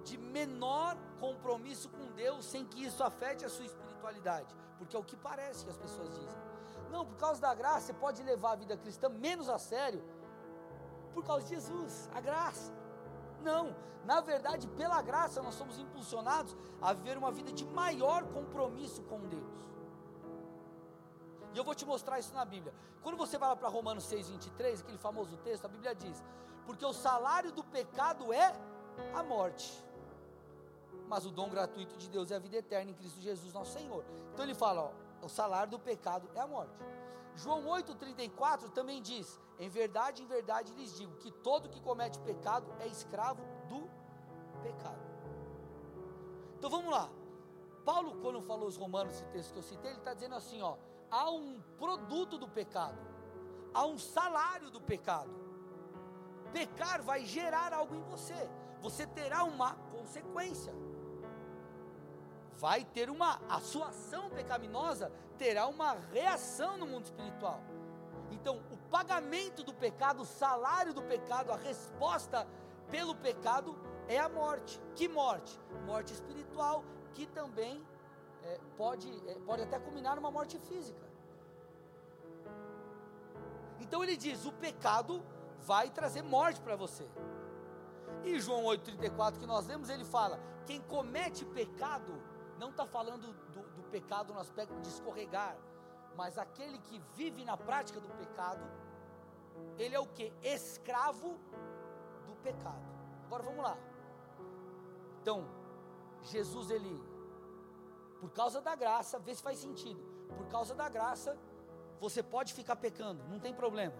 de 0.00 0.16
menor 0.18 0.96
compromisso 1.18 1.88
com 1.88 2.06
Deus 2.12 2.44
sem 2.44 2.64
que 2.64 2.84
isso 2.84 3.02
afete 3.02 3.44
a 3.44 3.48
sua 3.48 3.64
espiritualidade, 3.64 4.54
porque 4.78 4.96
é 4.96 4.98
o 4.98 5.04
que 5.04 5.16
parece 5.16 5.64
que 5.64 5.70
as 5.70 5.76
pessoas 5.76 6.10
dizem. 6.10 6.40
Não, 6.90 7.04
por 7.06 7.16
causa 7.16 7.40
da 7.40 7.54
graça 7.54 7.86
você 7.86 7.92
pode 7.92 8.22
levar 8.22 8.52
a 8.52 8.56
vida 8.56 8.76
cristã 8.76 9.08
menos 9.08 9.48
a 9.48 9.58
sério 9.58 10.02
por 11.14 11.24
causa 11.24 11.44
de 11.44 11.54
Jesus, 11.54 12.08
a 12.14 12.20
graça. 12.20 12.72
Não, 13.42 13.74
na 14.04 14.20
verdade, 14.20 14.66
pela 14.68 15.00
graça 15.02 15.42
nós 15.42 15.54
somos 15.54 15.78
impulsionados 15.78 16.56
a 16.80 16.92
viver 16.92 17.16
uma 17.16 17.30
vida 17.30 17.52
de 17.52 17.64
maior 17.64 18.24
compromisso 18.24 19.02
com 19.02 19.20
Deus. 19.28 19.60
E 21.52 21.58
eu 21.58 21.64
vou 21.64 21.74
te 21.74 21.84
mostrar 21.84 22.18
isso 22.18 22.32
na 22.32 22.44
Bíblia. 22.44 22.72
Quando 23.02 23.16
você 23.16 23.36
vai 23.36 23.48
lá 23.48 23.56
para 23.56 23.68
Romanos 23.68 24.04
6,23, 24.04 24.80
aquele 24.80 24.98
famoso 24.98 25.36
texto, 25.38 25.64
a 25.64 25.68
Bíblia 25.68 25.94
diz: 25.94 26.22
Porque 26.64 26.84
o 26.84 26.92
salário 26.92 27.50
do 27.52 27.64
pecado 27.64 28.32
é 28.32 28.54
a 29.14 29.22
morte, 29.22 29.84
mas 31.10 31.26
o 31.26 31.30
dom 31.32 31.48
gratuito 31.50 31.96
de 31.96 32.08
Deus 32.08 32.30
é 32.30 32.36
a 32.36 32.38
vida 32.38 32.56
eterna 32.56 32.92
em 32.92 32.94
Cristo 32.94 33.20
Jesus, 33.20 33.52
nosso 33.52 33.72
Senhor. 33.72 34.04
Então 34.32 34.44
ele 34.44 34.54
fala: 34.54 34.82
ó, 34.82 35.26
o 35.26 35.28
salário 35.28 35.72
do 35.72 35.78
pecado 35.78 36.30
é 36.36 36.40
a 36.40 36.46
morte. 36.46 36.72
João 37.34 37.64
8,34 37.64 38.70
também 38.70 39.02
diz: 39.02 39.40
Em 39.58 39.68
verdade, 39.68 40.22
em 40.22 40.26
verdade 40.26 40.72
lhes 40.74 40.96
digo 40.96 41.16
que 41.16 41.32
todo 41.32 41.68
que 41.68 41.80
comete 41.80 42.20
pecado 42.20 42.72
é 42.78 42.86
escravo 42.86 43.42
do 43.68 43.90
pecado. 44.62 45.00
Então 46.56 46.70
vamos 46.70 46.92
lá. 46.92 47.10
Paulo, 47.84 48.20
quando 48.22 48.40
falou 48.40 48.68
os 48.68 48.76
romanos, 48.76 49.14
esse 49.14 49.24
texto 49.32 49.52
que 49.52 49.58
eu 49.58 49.64
citei, 49.64 49.90
ele 49.90 49.98
está 49.98 50.14
dizendo 50.14 50.36
assim: 50.36 50.62
ó, 50.62 50.76
há 51.10 51.28
um 51.28 51.60
produto 51.76 52.38
do 52.38 52.46
pecado, 52.46 53.00
há 53.74 53.84
um 53.84 53.98
salário 53.98 54.70
do 54.70 54.80
pecado. 54.80 55.40
Pecar 56.52 57.02
vai 57.02 57.24
gerar 57.24 57.72
algo 57.72 57.96
em 57.96 58.02
você, 58.02 58.48
você 58.80 59.08
terá 59.08 59.42
uma 59.42 59.74
consequência 59.90 60.72
vai 62.60 62.84
ter 62.84 63.08
uma, 63.08 63.40
a 63.48 63.58
sua 63.58 63.88
ação 63.88 64.28
pecaminosa 64.28 65.10
terá 65.38 65.66
uma 65.66 65.92
reação 66.12 66.76
no 66.76 66.86
mundo 66.86 67.06
espiritual. 67.06 67.60
Então, 68.30 68.58
o 68.70 68.76
pagamento 68.90 69.64
do 69.64 69.72
pecado, 69.72 70.20
o 70.20 70.26
salário 70.26 70.92
do 70.92 71.02
pecado, 71.02 71.50
a 71.50 71.56
resposta 71.56 72.46
pelo 72.90 73.14
pecado 73.14 73.76
é 74.06 74.18
a 74.18 74.28
morte. 74.28 74.78
Que 74.94 75.08
morte? 75.08 75.58
Morte 75.86 76.12
espiritual, 76.12 76.84
que 77.14 77.26
também 77.26 77.82
é, 78.42 78.60
pode, 78.76 79.08
é, 79.26 79.34
pode 79.46 79.62
até 79.62 79.78
culminar 79.78 80.16
numa 80.16 80.30
morte 80.30 80.58
física. 80.58 81.08
Então 83.80 84.04
ele 84.04 84.16
diz: 84.16 84.44
o 84.44 84.52
pecado 84.52 85.22
vai 85.60 85.88
trazer 85.88 86.22
morte 86.22 86.60
para 86.60 86.76
você. 86.76 87.08
E 88.22 88.38
João 88.38 88.64
8,34 88.64 89.38
que 89.38 89.46
nós 89.46 89.66
lemos, 89.66 89.88
ele 89.88 90.04
fala: 90.04 90.38
quem 90.66 90.80
comete 90.82 91.44
pecado 91.44 92.12
não 92.60 92.70
está 92.70 92.84
falando 92.84 93.26
do, 93.54 93.62
do 93.76 93.82
pecado 93.90 94.34
no 94.34 94.38
aspecto 94.38 94.78
de 94.80 94.88
escorregar, 94.88 95.56
mas 96.14 96.36
aquele 96.36 96.78
que 96.78 96.98
vive 97.14 97.42
na 97.50 97.56
prática 97.56 97.98
do 97.98 98.08
pecado, 98.22 98.64
ele 99.78 99.94
é 99.94 100.00
o 100.00 100.06
que? 100.06 100.30
Escravo 100.42 101.30
do 102.26 102.34
pecado. 102.42 102.86
Agora 103.24 103.42
vamos 103.42 103.62
lá. 103.64 103.76
Então, 105.22 105.48
Jesus, 106.22 106.70
ele, 106.70 106.94
por 108.20 108.30
causa 108.30 108.60
da 108.60 108.74
graça, 108.74 109.18
vê 109.18 109.34
se 109.34 109.42
faz 109.42 109.58
sentido. 109.58 110.02
Por 110.36 110.46
causa 110.48 110.74
da 110.74 110.88
graça, 110.88 111.38
você 111.98 112.22
pode 112.22 112.52
ficar 112.52 112.76
pecando, 112.76 113.24
não 113.24 113.40
tem 113.40 113.54
problema. 113.54 113.96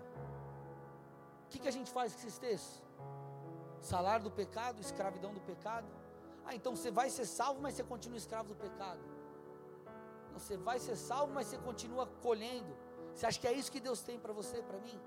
O 1.46 1.48
que, 1.48 1.58
que 1.58 1.68
a 1.68 1.72
gente 1.72 1.90
faz 1.90 2.12
com 2.12 2.18
esses 2.20 2.38
textos? 2.38 2.82
Salário 3.80 4.24
do 4.24 4.30
pecado, 4.30 4.80
escravidão 4.80 5.32
do 5.32 5.40
pecado. 5.40 5.99
Ah, 6.44 6.54
então 6.54 6.74
você 6.74 6.90
vai 6.90 7.10
ser 7.10 7.26
salvo, 7.26 7.60
mas 7.60 7.74
você 7.74 7.84
continua 7.84 8.18
escravo 8.18 8.48
do 8.48 8.56
pecado. 8.56 9.00
Você 10.34 10.56
vai 10.56 10.78
ser 10.78 10.96
salvo, 10.96 11.32
mas 11.32 11.46
você 11.46 11.58
continua 11.58 12.06
colhendo. 12.06 12.74
Você 13.14 13.26
acha 13.26 13.38
que 13.38 13.46
é 13.46 13.52
isso 13.52 13.70
que 13.70 13.80
Deus 13.80 14.00
tem 14.00 14.18
para 14.18 14.32
você, 14.32 14.62
para 14.62 14.78
mim? 14.78 14.98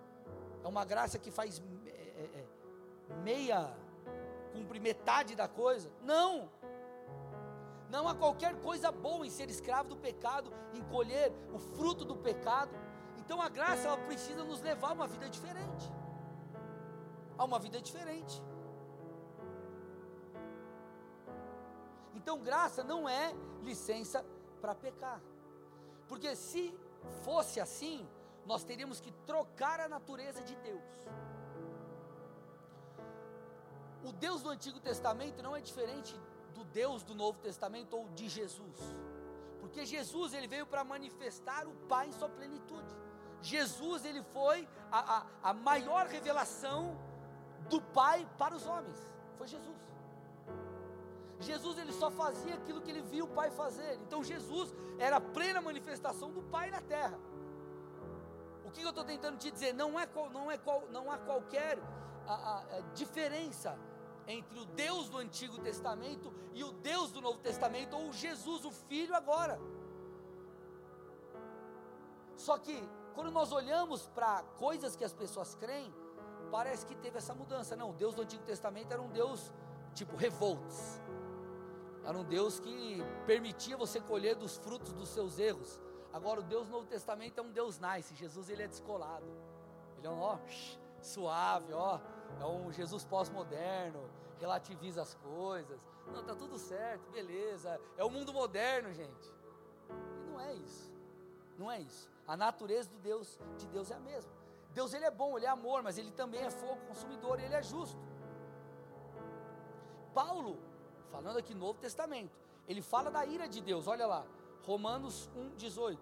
É 0.64 0.68
uma 0.68 0.86
graça 0.86 1.18
que 1.18 1.32
faz 1.32 1.62
é, 1.86 1.90
é, 1.90 2.24
é, 2.40 3.14
meia, 3.24 3.76
cumpre 4.54 4.80
metade 4.80 5.36
da 5.36 5.48
coisa? 5.48 5.92
Não! 6.02 6.50
Não 7.90 8.08
há 8.08 8.16
qualquer 8.16 8.56
coisa 8.62 8.92
boa 8.92 9.26
em 9.26 9.30
ser 9.30 9.50
escravo 9.50 9.90
do 9.90 9.98
pecado, 9.98 10.52
em 10.74 10.82
colher 10.84 11.32
o 11.54 11.60
fruto 11.60 12.04
do 12.04 12.16
pecado. 12.16 12.72
Então 13.20 13.42
a 13.42 13.50
graça 13.50 13.88
ela 13.88 13.98
precisa 13.98 14.44
nos 14.44 14.62
levar 14.62 14.90
a 14.90 14.94
uma 14.94 15.08
vida 15.08 15.30
diferente. 15.30 15.92
A 17.38 17.46
uma 17.46 17.60
vida 17.60 17.80
diferente. 17.82 18.42
Então, 22.14 22.40
graça 22.40 22.84
não 22.84 23.08
é 23.08 23.34
licença 23.62 24.26
para 24.62 24.76
pecar. 24.76 25.22
Porque 26.08 26.36
se 26.36 26.74
fosse 27.24 27.60
assim, 27.60 28.08
nós 28.46 28.64
teríamos 28.64 29.00
que 29.00 29.12
trocar 29.26 29.80
a 29.80 29.88
natureza 29.88 30.42
de 30.44 30.56
Deus. 30.56 30.84
O 34.04 34.12
Deus 34.12 34.42
do 34.42 34.50
Antigo 34.50 34.80
Testamento 34.80 35.42
não 35.42 35.56
é 35.56 35.62
diferente 35.62 36.20
do 36.54 36.64
Deus 36.66 37.04
do 37.04 37.16
Novo 37.16 37.40
Testamento 37.40 37.96
ou 37.98 38.10
de 38.10 38.28
Jesus. 38.28 38.80
Porque 39.62 39.86
Jesus 39.86 40.34
ele 40.34 40.48
veio 40.48 40.66
para 40.66 40.84
manifestar 40.84 41.66
o 41.66 41.74
Pai 41.88 42.08
em 42.08 42.12
sua 42.12 42.30
plenitude. 42.30 42.94
Jesus 43.42 44.06
ele 44.06 44.22
foi 44.22 44.68
a, 44.92 45.18
a, 45.18 45.26
a 45.50 45.54
maior 45.54 46.06
revelação 46.08 46.98
do 47.70 47.82
Pai 47.82 48.28
para 48.38 48.56
os 48.56 48.68
homens. 48.68 49.00
Foi 49.38 49.48
Jesus. 49.48 49.93
Jesus 51.40 51.78
ele 51.78 51.92
só 51.92 52.10
fazia 52.10 52.56
aquilo 52.56 52.82
que 52.82 52.90
ele 52.90 53.02
viu 53.02 53.26
o 53.26 53.30
Pai 53.30 53.50
fazer. 53.50 54.00
Então 54.02 54.24
Jesus 54.24 54.74
era 54.98 55.18
a 55.18 55.22
plena 55.22 55.62
manifestação 55.62 56.32
do 56.32 56.42
Pai 56.44 56.70
na 56.72 56.82
terra. 56.82 57.20
O 58.66 58.72
que 58.72 58.82
eu 58.82 58.90
estou 58.90 59.04
tentando 59.04 59.38
te 59.38 59.52
dizer? 59.52 59.74
Não, 59.74 60.00
é, 60.00 60.08
não, 60.32 60.52
é, 60.52 60.60
não 60.92 61.12
há 61.12 61.18
qualquer 61.18 61.78
a, 62.28 62.34
a, 62.34 62.78
a 62.78 62.80
diferença 62.94 63.78
entre 64.28 64.58
o 64.58 64.66
Deus 64.66 65.10
do 65.10 65.18
Antigo 65.18 65.60
Testamento 65.60 66.34
e 66.54 66.64
o 66.64 66.72
Deus 66.72 67.12
do 67.12 67.22
Novo 67.22 67.40
Testamento, 67.40 67.96
ou 67.96 68.14
Jesus, 68.14 68.64
o 68.66 68.72
Filho, 68.72 69.14
agora. 69.16 69.60
Só 72.36 72.58
que, 72.58 72.82
quando 73.14 73.32
nós 73.32 73.52
olhamos 73.52 74.08
para 74.08 74.44
coisas 74.58 74.96
que 74.96 75.04
as 75.04 75.14
pessoas 75.14 75.56
creem, 75.56 75.94
parece 76.52 76.86
que 76.86 76.96
teve 76.96 77.18
essa 77.18 77.34
mudança. 77.34 77.76
Não, 77.76 77.90
o 77.90 77.94
Deus 77.94 78.16
do 78.16 78.22
Antigo 78.22 78.44
Testamento 78.44 78.92
era 78.92 79.02
um 79.02 79.10
Deus 79.10 79.52
tipo 79.94 80.16
revoltos. 80.16 81.02
Era 82.04 82.18
um 82.18 82.24
Deus 82.24 82.60
que 82.60 83.02
permitia 83.26 83.78
você 83.78 84.00
colher 84.02 84.36
dos 84.36 84.58
frutos 84.58 84.92
dos 84.94 85.10
seus 85.10 85.40
erros. 85.40 85.80
Agora 86.12 86.42
o 86.42 86.44
Deus 86.44 86.68
do 86.68 86.72
Novo 86.72 86.86
Testamento 86.86 87.40
é 87.40 87.42
um 87.42 87.52
Deus 87.52 87.80
nice. 87.80 88.14
Jesus 88.16 88.50
ele 88.50 88.64
é 88.64 88.68
descolado. 88.68 89.26
Ele 89.98 90.08
é 90.08 90.10
um 90.10 90.20
ó, 90.20 90.38
suave, 91.02 91.74
ó. 91.74 92.00
É 92.40 92.46
um 92.46 92.72
Jesus 92.72 93.06
pós-moderno, 93.06 94.10
relativiza 94.40 95.02
as 95.02 95.16
coisas. 95.16 95.80
Não, 96.08 96.24
tá 96.24 96.36
tudo 96.36 96.58
certo, 96.58 97.10
beleza. 97.12 97.80
É 97.98 98.04
o 98.04 98.10
mundo 98.10 98.34
moderno, 98.34 98.92
gente. 98.94 99.34
E 100.20 100.30
não 100.30 100.40
é 100.40 100.54
isso. 100.54 100.92
Não 101.58 101.72
é 101.72 101.80
isso. 101.80 102.10
A 102.28 102.36
natureza 102.36 102.90
do 102.90 102.98
Deus, 103.00 103.40
de 103.58 103.68
Deus 103.68 103.90
é 103.92 103.96
a 103.96 104.00
mesma. 104.00 104.32
Deus 104.74 104.94
ele 104.94 105.06
é 105.06 105.12
bom, 105.12 105.38
ele 105.38 105.46
é 105.46 105.50
amor, 105.50 105.84
mas 105.84 105.98
ele 105.98 106.12
também 106.12 106.42
é 106.42 106.50
fogo 106.50 106.82
consumidor 106.88 107.40
ele 107.40 107.54
é 107.54 107.62
justo. 107.62 108.02
Paulo, 110.14 110.60
falando 111.14 111.38
aqui 111.38 111.54
Novo 111.54 111.78
Testamento, 111.78 112.36
ele 112.68 112.82
fala 112.82 113.12
da 113.12 113.24
ira 113.24 113.48
de 113.48 113.62
Deus, 113.62 113.88
olha 113.88 114.08
lá, 114.08 114.26
Romanos 114.66 115.30
1,18. 115.38 116.00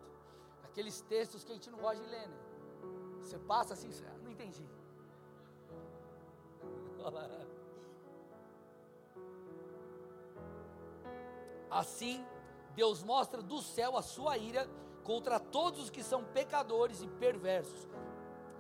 Aqueles 0.64 1.02
textos 1.02 1.44
que 1.44 1.52
a 1.52 1.56
gente 1.56 1.70
não 1.70 1.80
gosta 1.80 2.02
de 2.02 2.10
ler, 2.10 2.30
né? 2.30 2.38
Você 3.22 3.38
passa 3.38 3.74
assim, 3.74 3.92
você, 3.92 4.06
ah, 4.06 4.18
não 4.24 4.32
entendi. 4.32 4.66
Assim, 11.70 12.26
Deus 12.76 13.02
mostra 13.02 13.42
do 13.42 13.62
céu 13.62 13.96
a 13.96 14.02
sua 14.02 14.38
ira 14.38 14.70
contra 15.06 15.40
todos 15.40 15.84
os 15.84 15.90
que 15.90 16.04
são 16.04 16.22
pecadores 16.22 17.02
e 17.02 17.08
perversos, 17.08 17.88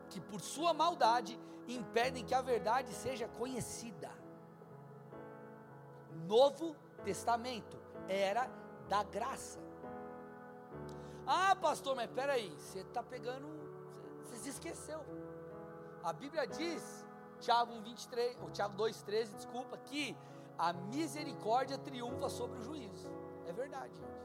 que 0.09 0.21
por 0.21 0.39
sua 0.39 0.73
maldade 0.73 1.37
impedem 1.67 2.23
que 2.23 2.33
a 2.33 2.41
verdade 2.41 2.93
seja 2.93 3.27
conhecida. 3.27 4.20
Novo 6.27 6.75
Testamento 7.03 7.77
era 8.07 8.49
da 8.87 9.03
graça. 9.03 9.59
Ah, 11.25 11.55
pastor, 11.55 11.95
mas 11.95 12.09
peraí, 12.09 12.49
você 12.57 12.79
está 12.79 13.01
pegando, 13.01 13.47
você 14.23 14.35
se 14.37 14.49
esqueceu. 14.49 15.01
A 16.03 16.11
Bíblia 16.11 16.45
diz, 16.47 17.05
Tiago 17.39 17.73
1,23, 17.73 18.41
ou 18.41 18.49
Tiago 18.49 18.75
2,13, 18.75 19.35
desculpa, 19.35 19.77
que 19.77 20.17
a 20.57 20.73
misericórdia 20.73 21.77
triunfa 21.77 22.29
sobre 22.29 22.59
o 22.59 22.61
juízo. 22.61 23.09
É 23.47 23.53
verdade, 23.53 23.95
gente. 23.95 24.21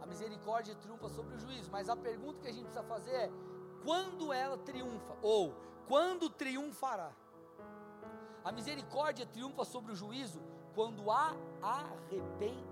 A 0.00 0.06
misericórdia 0.06 0.74
triunfa 0.74 1.08
sobre 1.08 1.34
o 1.36 1.38
juízo, 1.38 1.70
mas 1.70 1.88
a 1.88 1.96
pergunta 1.96 2.40
que 2.40 2.48
a 2.48 2.52
gente 2.52 2.64
precisa 2.64 2.82
fazer 2.84 3.12
é: 3.12 3.30
quando 3.84 4.32
ela 4.32 4.58
triunfa? 4.58 5.16
Ou 5.22 5.54
quando 5.86 6.28
triunfará? 6.28 7.12
A 8.44 8.50
misericórdia 8.50 9.24
triunfa 9.24 9.64
sobre 9.64 9.92
o 9.92 9.94
juízo 9.94 10.42
quando 10.74 11.10
há 11.10 11.34
arrependimento. 11.60 12.62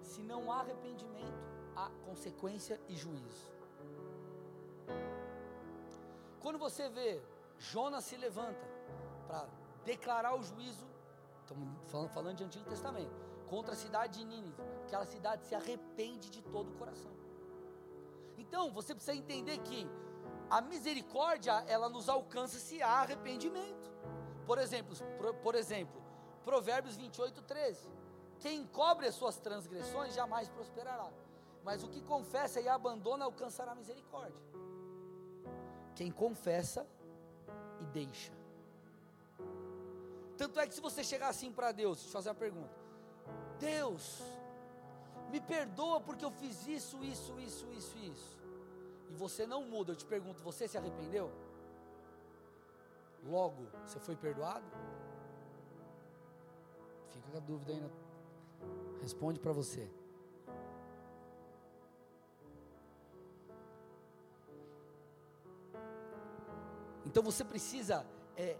Se 0.00 0.22
não 0.22 0.50
há 0.50 0.60
arrependimento, 0.60 1.42
há 1.76 1.90
consequência 2.04 2.80
e 2.88 2.96
juízo. 2.96 3.50
Quando 6.40 6.58
você 6.58 6.88
vê 6.88 7.22
Jonas 7.58 8.04
se 8.04 8.16
levanta 8.16 8.66
para 9.26 9.46
declarar 9.84 10.34
o 10.34 10.42
juízo, 10.42 10.86
estamos 11.40 11.68
falando, 11.86 12.08
falando 12.10 12.36
de 12.36 12.44
Antigo 12.44 12.68
Testamento, 12.68 13.14
contra 13.46 13.72
a 13.72 13.76
cidade 13.76 14.18
de 14.18 14.24
Nínive, 14.24 14.60
aquela 14.86 15.06
cidade 15.06 15.44
se 15.46 15.54
arrepende 15.54 16.30
de 16.30 16.42
todo 16.42 16.70
o 16.70 16.74
coração. 16.74 17.12
Então, 18.36 18.72
você 18.72 18.94
precisa 18.94 19.16
entender 19.16 19.58
que 19.58 19.88
a 20.50 20.60
misericórdia, 20.60 21.64
ela 21.66 21.88
nos 21.88 22.08
alcança 22.08 22.58
se 22.58 22.82
há 22.82 23.00
arrependimento. 23.00 23.90
Por 24.46 24.58
exemplo, 24.58 24.96
por, 25.16 25.34
por 25.34 25.54
exemplo, 25.54 26.01
Provérbios 26.44 26.96
28, 26.96 27.42
13. 27.42 27.88
Quem 28.40 28.66
cobre 28.66 29.06
as 29.06 29.14
suas 29.14 29.38
transgressões 29.38 30.14
jamais 30.14 30.48
prosperará, 30.48 31.10
mas 31.64 31.84
o 31.84 31.88
que 31.88 32.00
confessa 32.02 32.60
e 32.60 32.68
abandona 32.68 33.24
alcançará 33.24 33.74
misericórdia. 33.74 34.40
Quem 35.94 36.10
confessa 36.10 36.86
e 37.80 37.86
deixa. 37.86 38.32
Tanto 40.36 40.58
é 40.58 40.66
que 40.66 40.74
se 40.74 40.80
você 40.80 41.04
chegar 41.04 41.28
assim 41.28 41.52
para 41.52 41.70
Deus, 41.70 41.98
deixa 41.98 42.08
eu 42.08 42.12
fazer 42.12 42.28
uma 42.30 42.34
pergunta. 42.34 42.74
Deus, 43.60 44.20
me 45.30 45.40
perdoa 45.40 46.00
porque 46.00 46.24
eu 46.24 46.30
fiz 46.30 46.66
isso, 46.66 47.02
isso, 47.04 47.38
isso, 47.38 47.70
isso, 47.70 47.98
isso. 47.98 48.38
E 49.08 49.14
você 49.14 49.46
não 49.46 49.64
muda, 49.64 49.92
eu 49.92 49.96
te 49.96 50.04
pergunto, 50.04 50.42
você 50.42 50.66
se 50.66 50.76
arrependeu? 50.76 51.30
Logo, 53.24 53.68
você 53.86 54.00
foi 54.00 54.16
perdoado? 54.16 54.66
Fica 57.12 57.30
com 57.30 57.36
a 57.36 57.40
dúvida 57.40 57.74
né? 57.74 57.90
responde 59.00 59.38
para 59.38 59.52
você. 59.52 59.90
Então 67.04 67.22
você 67.22 67.44
precisa, 67.44 68.06
é, 68.36 68.58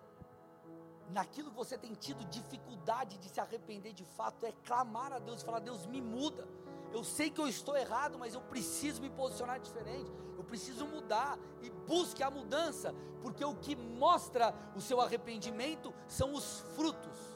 naquilo 1.11 1.51
que 1.51 1.57
você 1.57 1.79
tem 1.79 1.95
tido 1.95 2.25
dificuldade 2.27 3.17
de 3.19 3.29
se 3.29 3.41
arrepender 3.41 3.93
de 3.95 4.05
fato, 4.05 4.45
é 4.45 4.53
clamar 4.65 5.13
a 5.13 5.19
Deus 5.19 5.41
e 5.41 5.45
falar: 5.45 5.61
Deus, 5.61 5.87
me 5.87 6.01
muda. 6.01 6.47
Eu 6.93 7.03
sei 7.03 7.31
que 7.31 7.41
eu 7.41 7.49
estou 7.49 7.75
errado, 7.77 8.19
mas 8.19 8.35
eu 8.35 8.43
preciso 8.43 9.01
me 9.01 9.09
posicionar 9.09 9.59
diferente. 9.59 10.13
Eu 10.37 10.45
preciso 10.45 10.87
mudar 10.87 11.39
e 11.63 11.71
busque 11.71 12.23
a 12.23 12.31
mudança, 12.31 12.95
porque 13.23 13.43
o 13.43 13.55
que 13.55 13.75
mostra 13.75 14.55
o 14.77 14.81
seu 14.81 15.01
arrependimento 15.01 15.95
são 16.07 16.35
os 16.35 16.61
frutos. 16.75 17.33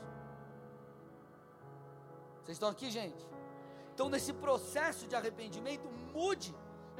Vocês 2.47 2.59
estão 2.59 2.69
aqui, 2.69 2.89
gente? 2.93 3.27
Então, 3.93 4.09
nesse 4.09 4.33
processo 4.33 5.09
de 5.09 5.17
arrependimento, 5.17 5.89
mude. 6.15 6.55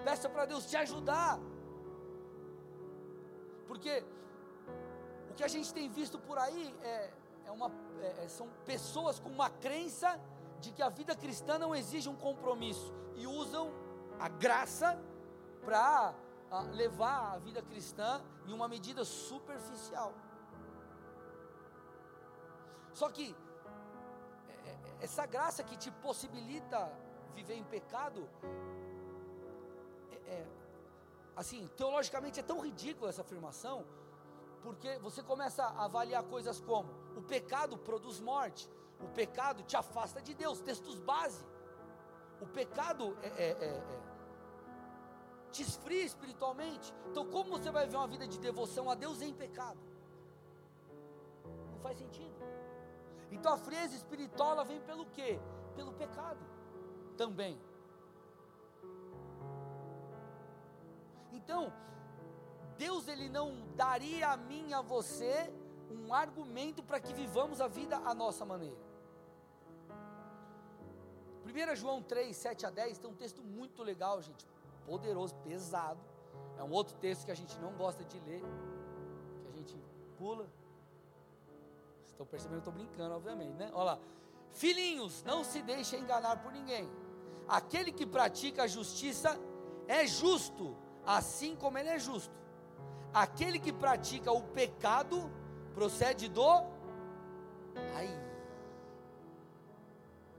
Peça 0.05 0.29
para 0.29 0.45
Deus 0.45 0.67
te 0.67 0.77
ajudar. 0.77 1.39
Porque 3.69 4.05
o 5.31 5.35
que 5.35 5.45
a 5.45 5.49
gente 5.49 5.73
tem 5.73 5.89
visto 5.89 6.19
por 6.19 6.37
aí 6.37 6.75
é, 6.83 7.13
é 7.45 7.51
uma, 7.53 7.71
é, 8.01 8.25
é, 8.25 8.29
são 8.29 8.49
pessoas 8.65 9.21
com 9.21 9.29
uma 9.29 9.49
crença 9.49 10.21
de 10.59 10.73
que 10.73 10.83
a 10.83 10.89
vida 10.89 11.15
cristã 11.15 11.57
não 11.57 11.73
exige 11.77 12.09
um 12.09 12.17
compromisso 12.17 12.93
e 13.15 13.25
usam 13.25 13.73
a 14.19 14.29
graça 14.29 15.01
para 15.65 16.13
levar 16.73 17.35
a 17.35 17.39
vida 17.39 17.63
cristã 17.63 18.21
em 18.49 18.53
uma 18.53 18.67
medida 18.67 19.05
superficial. 19.05 20.13
Só 22.93 23.09
que 23.11 23.37
essa 25.01 25.27
graça 25.27 25.63
que 25.63 25.77
te 25.77 25.91
possibilita 25.91 26.91
viver 27.35 27.55
em 27.55 27.65
pecado, 27.65 28.29
é, 30.11 30.33
é 30.33 30.47
assim, 31.35 31.69
teologicamente 31.77 32.41
é 32.41 32.43
tão 32.43 32.61
ridícula 32.61 33.11
essa 33.11 33.23
afirmação, 33.23 33.85
porque 34.63 34.99
você 34.99 35.23
começa 35.23 35.65
a 35.65 35.85
avaliar 35.85 36.23
coisas 36.25 36.61
como: 36.61 36.91
o 37.17 37.23
pecado 37.23 37.77
produz 37.79 38.21
morte, 38.21 38.69
o 39.01 39.09
pecado 39.09 39.63
te 39.63 39.77
afasta 39.77 40.21
de 40.23 40.35
Deus, 40.35 40.61
textos 40.61 40.99
base. 40.99 41.45
O 42.41 42.47
pecado 42.47 43.17
é, 43.23 43.29
é, 43.29 43.51
é, 43.53 43.67
é, 43.69 44.01
te 45.51 45.63
esfria 45.63 46.05
espiritualmente. 46.05 46.93
Então, 47.07 47.27
como 47.27 47.51
você 47.51 47.71
vai 47.71 47.87
ver 47.87 47.97
uma 47.97 48.07
vida 48.07 48.27
de 48.27 48.39
devoção 48.39 48.91
a 48.91 48.95
Deus 48.95 49.23
em 49.23 49.33
pecado? 49.33 49.79
Não 51.73 51.79
faz 51.81 51.99
sentido. 51.99 52.35
Então, 53.31 53.53
a 53.53 53.59
frieza 53.59 53.95
espiritual 53.95 54.53
ela 54.53 54.65
vem 54.65 54.81
pelo 54.81 55.07
quê? 55.07 55.39
Pelo 55.75 55.93
pecado 55.93 56.39
também. 57.17 57.59
Então, 61.33 61.73
Deus 62.77 63.09
ele 63.09 63.29
não 63.29 63.67
daria 63.75 64.29
a 64.29 64.37
mim 64.37 64.73
a 64.73 64.81
você 64.81 65.53
um 65.91 66.13
argumento 66.13 66.83
para 66.83 67.01
que 67.01 67.13
vivamos 67.13 67.61
a 67.61 67.69
vida 67.69 67.97
à 67.97 68.15
nossa 68.15 68.45
maneira. 68.45 68.87
1 71.45 71.77
João 71.77 72.03
3, 72.03 72.37
7 72.37 72.67
a 72.67 72.71
10 72.71 72.99
tem 72.99 73.11
um 73.11 73.15
texto 73.15 73.43
muito 73.43 73.83
legal, 73.83 74.21
gente, 74.21 74.47
poderoso, 74.85 75.35
pesado. 75.37 76.01
É 76.59 76.63
um 76.63 76.71
outro 76.71 76.97
texto 76.97 77.25
que 77.25 77.31
a 77.31 77.35
gente 77.35 77.59
não 77.61 77.73
gosta 77.75 78.05
de 78.05 78.19
ler, 78.21 78.43
que 79.43 79.49
a 79.49 79.53
gente 79.53 79.77
pula. 80.19 80.49
Estão 82.17 82.27
percebendo 82.27 82.63
que 82.63 82.69
estou 82.71 82.73
brincando, 82.73 83.15
obviamente, 83.15 83.53
né? 83.59 83.71
Olha 83.75 83.85
lá. 83.85 83.99
Filhinhos, 84.53 85.23
não 85.23 85.45
se 85.45 85.61
deixem 85.61 86.01
enganar 86.01 86.43
por 86.43 86.51
ninguém. 86.51 86.89
Aquele 87.47 87.93
que 87.93 88.07
pratica 88.07 88.63
a 88.63 88.67
justiça 88.67 89.39
é 89.87 90.07
justo, 90.07 90.75
assim 91.05 91.55
como 91.55 91.77
ele 91.77 91.91
é 91.91 91.99
justo. 91.99 92.35
Aquele 93.13 93.59
que 93.59 93.71
pratica 93.71 94.33
o 94.33 94.43
pecado 94.43 95.31
procede 95.75 96.27
do 96.27 96.49
ai 97.95 98.09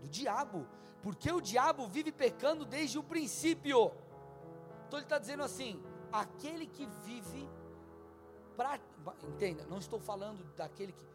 do 0.02 0.10
diabo, 0.10 0.66
porque 1.04 1.32
o 1.32 1.40
diabo 1.40 1.86
vive 1.86 2.12
pecando 2.12 2.66
desde 2.66 2.98
o 2.98 3.04
princípio. 3.04 3.92
Então 4.88 4.98
ele 4.98 5.06
está 5.06 5.20
dizendo 5.20 5.44
assim: 5.44 5.80
aquele 6.12 6.66
que 6.66 6.88
vive 7.06 7.48
pra, 8.56 8.80
entenda, 9.28 9.64
não 9.68 9.78
estou 9.78 10.00
falando 10.00 10.44
daquele 10.56 10.92
que 10.92 11.06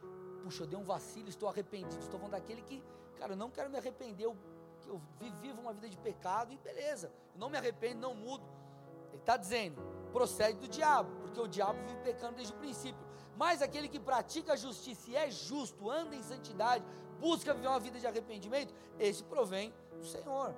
puxa, 0.43 0.65
eu 0.65 0.67
dei 0.67 0.79
um 0.79 0.85
vacilo, 0.85 1.29
estou 1.29 1.49
arrependido, 1.49 2.03
estou 2.03 2.19
falando 2.19 2.33
daquele 2.33 2.63
que, 2.63 2.83
cara, 3.17 3.33
eu 3.33 3.37
não 3.37 3.51
quero 3.51 3.71
me 3.71 3.79
arrepender, 3.79 4.25
eu, 4.25 4.37
eu 4.87 5.01
vivo 5.41 5.61
uma 5.61 5.73
vida 5.73 5.89
de 5.89 5.97
pecado 5.97 6.53
e 6.53 6.59
beleza, 6.59 7.13
eu 7.35 7.41
não 7.41 7.49
me 7.49 7.57
arrependo, 7.57 8.01
não 8.01 8.15
mudo. 8.15 8.45
Ele 9.11 9.19
está 9.19 9.37
dizendo, 9.37 9.81
procede 10.13 10.59
do 10.59 10.69
diabo, 10.69 11.11
porque 11.21 11.41
o 11.41 11.47
diabo 11.47 11.79
vive 11.87 12.01
pecando 12.01 12.37
desde 12.37 12.53
o 12.53 12.57
princípio. 12.57 13.01
Mas 13.37 13.63
aquele 13.63 13.89
que 13.89 14.01
pratica 14.01 14.55
a 14.55 14.57
justiça 14.57 15.11
e 15.11 15.17
é 15.17 15.31
justo, 15.31 15.91
anda 15.91 16.15
em 16.15 16.23
santidade, 16.23 16.85
busca 17.21 17.55
viver 17.55 17.69
uma 17.69 17.81
vida 17.81 17.99
de 17.99 18.07
arrependimento, 18.07 18.75
esse 18.99 19.23
provém 19.23 19.73
do 19.99 20.05
Senhor. 20.05 20.55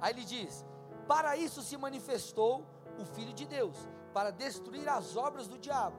Aí 0.00 0.12
ele 0.12 0.24
diz: 0.24 0.64
Para 1.06 1.36
isso 1.36 1.62
se 1.62 1.76
manifestou 1.76 2.64
o 2.98 3.04
Filho 3.04 3.32
de 3.32 3.46
Deus, 3.46 3.76
para 4.12 4.30
destruir 4.30 4.88
as 4.88 5.16
obras 5.16 5.48
do 5.48 5.58
diabo. 5.58 5.96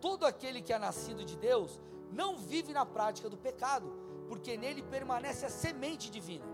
Todo 0.00 0.24
aquele 0.24 0.62
que 0.62 0.72
é 0.72 0.78
nascido 0.78 1.24
de 1.24 1.36
Deus 1.36 1.80
não 2.12 2.36
vive 2.36 2.72
na 2.72 2.84
prática 2.84 3.28
do 3.28 3.36
pecado, 3.36 3.92
porque 4.28 4.56
nele 4.56 4.82
permanece 4.82 5.46
a 5.46 5.48
semente 5.48 6.10
divina. 6.10 6.44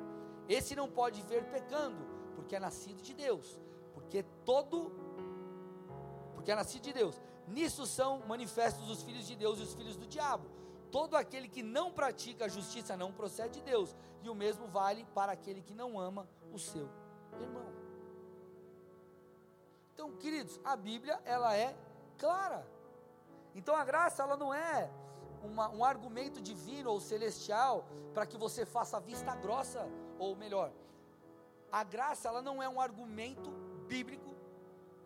Esse 0.49 0.77
não 0.77 0.89
pode 0.89 1.21
viver 1.23 1.45
pecando, 1.45 2.05
porque 2.35 2.57
é 2.57 2.61
nascido 2.61 3.03
de 3.03 3.15
Deus. 3.15 3.61
Porque 3.95 4.23
todo 4.45 4.93
porque 6.35 6.53
é 6.53 6.55
nascido 6.55 6.83
de 6.83 6.93
Deus. 6.93 7.21
Nisso 7.49 7.87
são 7.87 8.21
manifestos 8.27 8.89
os 8.89 9.03
filhos 9.03 9.27
de 9.27 9.35
Deus 9.35 9.59
e 9.59 9.63
os 9.63 9.75
filhos 9.75 9.97
do 9.97 10.07
diabo. 10.07 10.49
Todo 10.93 11.17
aquele 11.17 11.49
que 11.49 11.63
não 11.63 11.91
pratica 11.91 12.45
a 12.45 12.49
justiça 12.49 12.97
não 12.97 13.13
procede 13.13 13.59
de 13.59 13.63
Deus, 13.63 13.97
e 14.23 14.31
o 14.31 14.35
mesmo 14.35 14.69
vale 14.69 15.05
para 15.15 15.33
aquele 15.33 15.61
que 15.61 15.75
não 15.75 15.99
ama 15.99 16.29
o 16.53 16.59
seu 16.59 16.89
irmão. 17.41 17.67
Então, 19.93 20.13
queridos, 20.13 20.61
a 20.65 20.77
Bíblia 20.77 21.21
ela 21.25 21.57
é 21.57 21.77
clara. 22.17 22.67
Então 23.55 23.75
a 23.75 23.85
graça 23.85 24.23
ela 24.23 24.37
não 24.37 24.53
é 24.53 24.91
uma, 25.43 25.69
um 25.71 25.85
argumento 25.85 26.41
divino 26.41 26.91
ou 26.91 27.01
celestial 27.01 27.85
para 28.15 28.27
que 28.27 28.37
você 28.37 28.65
faça 28.65 29.01
vista 29.01 29.35
grossa, 29.35 29.89
ou 30.19 30.35
melhor, 30.37 30.73
a 31.71 31.83
graça 31.83 32.29
ela 32.29 32.43
não 32.43 32.63
é 32.63 32.69
um 32.69 32.81
argumento 32.81 33.51
bíblico 33.87 34.35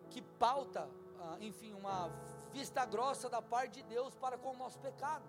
que 0.09 0.21
pauta, 0.21 0.89
ah, 1.19 1.37
enfim, 1.39 1.73
uma 1.73 2.09
vista 2.51 2.85
grossa 2.85 3.29
da 3.29 3.41
parte 3.41 3.81
de 3.81 3.83
Deus 3.83 4.15
para 4.15 4.37
com 4.37 4.51
o 4.51 4.57
nosso 4.57 4.79
pecado. 4.79 5.23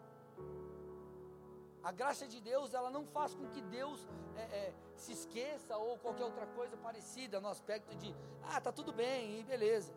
A 1.83 1.91
graça 1.91 2.29
de 2.29 2.41
Deus, 2.41 2.75
ela 2.75 2.91
não 2.91 3.05
faz 3.05 3.35
com 3.35 3.49
que 3.49 3.61
Deus 3.62 4.07
é, 4.37 4.43
é, 4.43 4.75
se 4.97 5.12
esqueça 5.12 5.77
ou 5.77 5.99
qualquer 5.99 6.25
outra 6.25 6.47
coisa 6.47 6.77
parecida 6.77 7.41
no 7.41 7.49
aspecto 7.49 7.95
de, 7.97 8.15
ah, 8.45 8.61
tá 8.61 8.71
tudo 8.71 8.93
bem 8.93 9.41
e 9.41 9.43
beleza. 9.43 9.93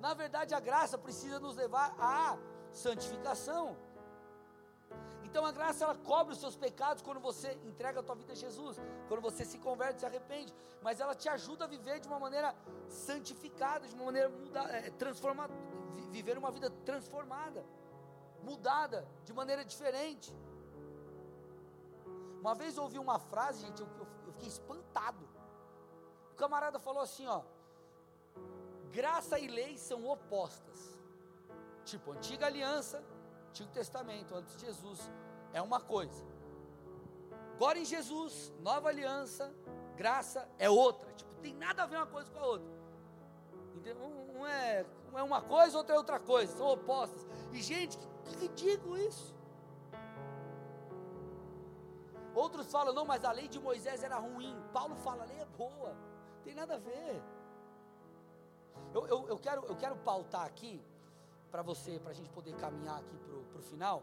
Na 0.00 0.14
verdade, 0.14 0.54
a 0.54 0.60
graça 0.60 0.96
precisa 0.96 1.38
nos 1.38 1.56
levar 1.56 1.94
à 1.98 2.38
santificação. 2.70 3.76
Então 5.28 5.44
a 5.44 5.52
graça 5.52 5.84
ela 5.84 5.94
cobre 6.10 6.32
os 6.32 6.40
seus 6.40 6.56
pecados 6.56 7.02
quando 7.06 7.20
você 7.20 7.48
entrega 7.70 8.00
a 8.00 8.02
tua 8.02 8.14
vida 8.14 8.32
a 8.32 8.36
Jesus, 8.44 8.76
quando 9.08 9.20
você 9.20 9.44
se 9.44 9.58
converte, 9.66 10.00
se 10.00 10.06
arrepende, 10.06 10.54
mas 10.80 11.00
ela 11.00 11.14
te 11.14 11.28
ajuda 11.28 11.64
a 11.64 11.68
viver 11.68 12.00
de 12.00 12.08
uma 12.08 12.18
maneira 12.18 12.54
santificada, 12.88 13.86
de 13.86 13.94
uma 13.94 14.06
maneira 14.06 14.30
é, 14.70 14.90
transformada, 15.02 15.52
viver 16.10 16.38
uma 16.38 16.50
vida 16.50 16.70
transformada, 16.88 17.62
mudada, 18.42 19.06
de 19.26 19.34
maneira 19.34 19.62
diferente. 19.72 20.34
Uma 22.40 22.54
vez 22.54 22.76
eu 22.76 22.84
ouvi 22.84 22.98
uma 22.98 23.18
frase, 23.18 23.66
gente, 23.66 23.82
eu, 23.82 23.88
eu 24.00 24.32
fiquei 24.32 24.48
espantado. 24.48 25.28
O 26.32 26.36
camarada 26.36 26.78
falou 26.78 27.02
assim, 27.02 27.26
ó: 27.26 27.42
graça 28.90 29.38
e 29.38 29.46
lei 29.46 29.76
são 29.76 30.06
opostas. 30.06 30.80
Tipo, 31.84 32.12
antiga 32.12 32.46
aliança, 32.46 33.02
Antigo 33.58 33.72
Testamento, 33.72 34.36
antes 34.36 34.56
de 34.56 34.66
Jesus, 34.66 35.10
é 35.52 35.60
uma 35.60 35.80
coisa. 35.80 36.24
Agora 37.54 37.76
em 37.76 37.84
Jesus, 37.84 38.52
nova 38.60 38.88
aliança, 38.88 39.52
graça 39.96 40.48
é 40.60 40.70
outra. 40.70 41.12
Tipo, 41.14 41.34
tem 41.42 41.54
nada 41.54 41.82
a 41.82 41.86
ver 41.86 41.96
uma 41.96 42.06
coisa 42.06 42.30
com 42.30 42.38
a 42.38 42.46
outra. 42.46 42.68
Um 44.38 44.46
é, 44.46 44.86
um 45.12 45.18
é 45.18 45.22
uma 45.24 45.42
coisa, 45.42 45.76
outra 45.76 45.96
é 45.96 45.98
outra 45.98 46.20
coisa, 46.20 46.56
são 46.56 46.68
opostas. 46.68 47.26
E 47.52 47.60
gente, 47.60 47.98
que, 47.98 48.06
que 48.06 48.36
ridículo 48.36 48.96
isso. 48.96 49.34
Outros 52.36 52.70
falam, 52.70 52.94
não, 52.94 53.04
mas 53.04 53.24
a 53.24 53.32
lei 53.32 53.48
de 53.48 53.58
Moisés 53.58 54.04
era 54.04 54.18
ruim. 54.18 54.56
Paulo 54.72 54.94
fala, 54.94 55.24
a 55.24 55.26
lei 55.26 55.40
é 55.40 55.46
boa. 55.46 55.96
Tem 56.44 56.54
nada 56.54 56.74
a 56.76 56.78
ver. 56.78 57.20
Eu, 58.94 59.04
eu, 59.08 59.28
eu, 59.30 59.38
quero, 59.38 59.64
eu 59.66 59.74
quero 59.74 59.96
pautar 59.96 60.46
aqui, 60.46 60.80
para 61.50 61.62
você, 61.62 61.98
para 61.98 62.10
a 62.10 62.14
gente 62.14 62.30
poder 62.30 62.54
caminhar 62.56 62.98
aqui 62.98 63.16
para 63.18 63.58
o 63.58 63.62
final. 63.62 64.02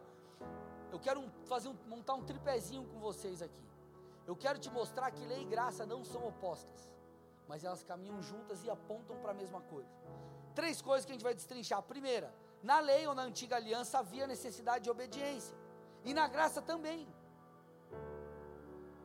Eu 0.92 1.00
quero 1.00 1.24
fazer 1.46 1.70
um, 1.70 1.76
montar 1.88 2.14
um 2.14 2.24
tripézinho 2.24 2.86
com 2.86 3.00
vocês 3.00 3.42
aqui. 3.42 3.66
Eu 4.28 4.36
quero 4.36 4.58
te 4.58 4.70
mostrar 4.72 5.12
que 5.12 5.24
lei 5.26 5.44
e 5.44 5.46
graça 5.46 5.86
não 5.86 6.04
são 6.04 6.28
opostas, 6.28 6.92
mas 7.48 7.64
elas 7.64 7.84
caminham 7.84 8.22
juntas 8.22 8.64
e 8.64 8.70
apontam 8.70 9.18
para 9.18 9.32
a 9.32 9.34
mesma 9.34 9.62
coisa. 9.62 9.90
Três 10.56 10.82
coisas 10.82 11.06
que 11.06 11.12
a 11.12 11.16
gente 11.16 11.24
vai 11.24 11.34
destrinchar. 11.34 11.82
Primeira, 11.84 12.34
na 12.64 12.80
lei 12.80 13.06
ou 13.06 13.14
na 13.14 13.24
antiga 13.24 13.58
aliança 13.58 14.00
havia 14.00 14.26
necessidade 14.26 14.86
de 14.86 14.90
obediência, 14.90 15.56
e 16.04 16.14
na 16.14 16.28
graça 16.28 16.62
também. 16.62 17.08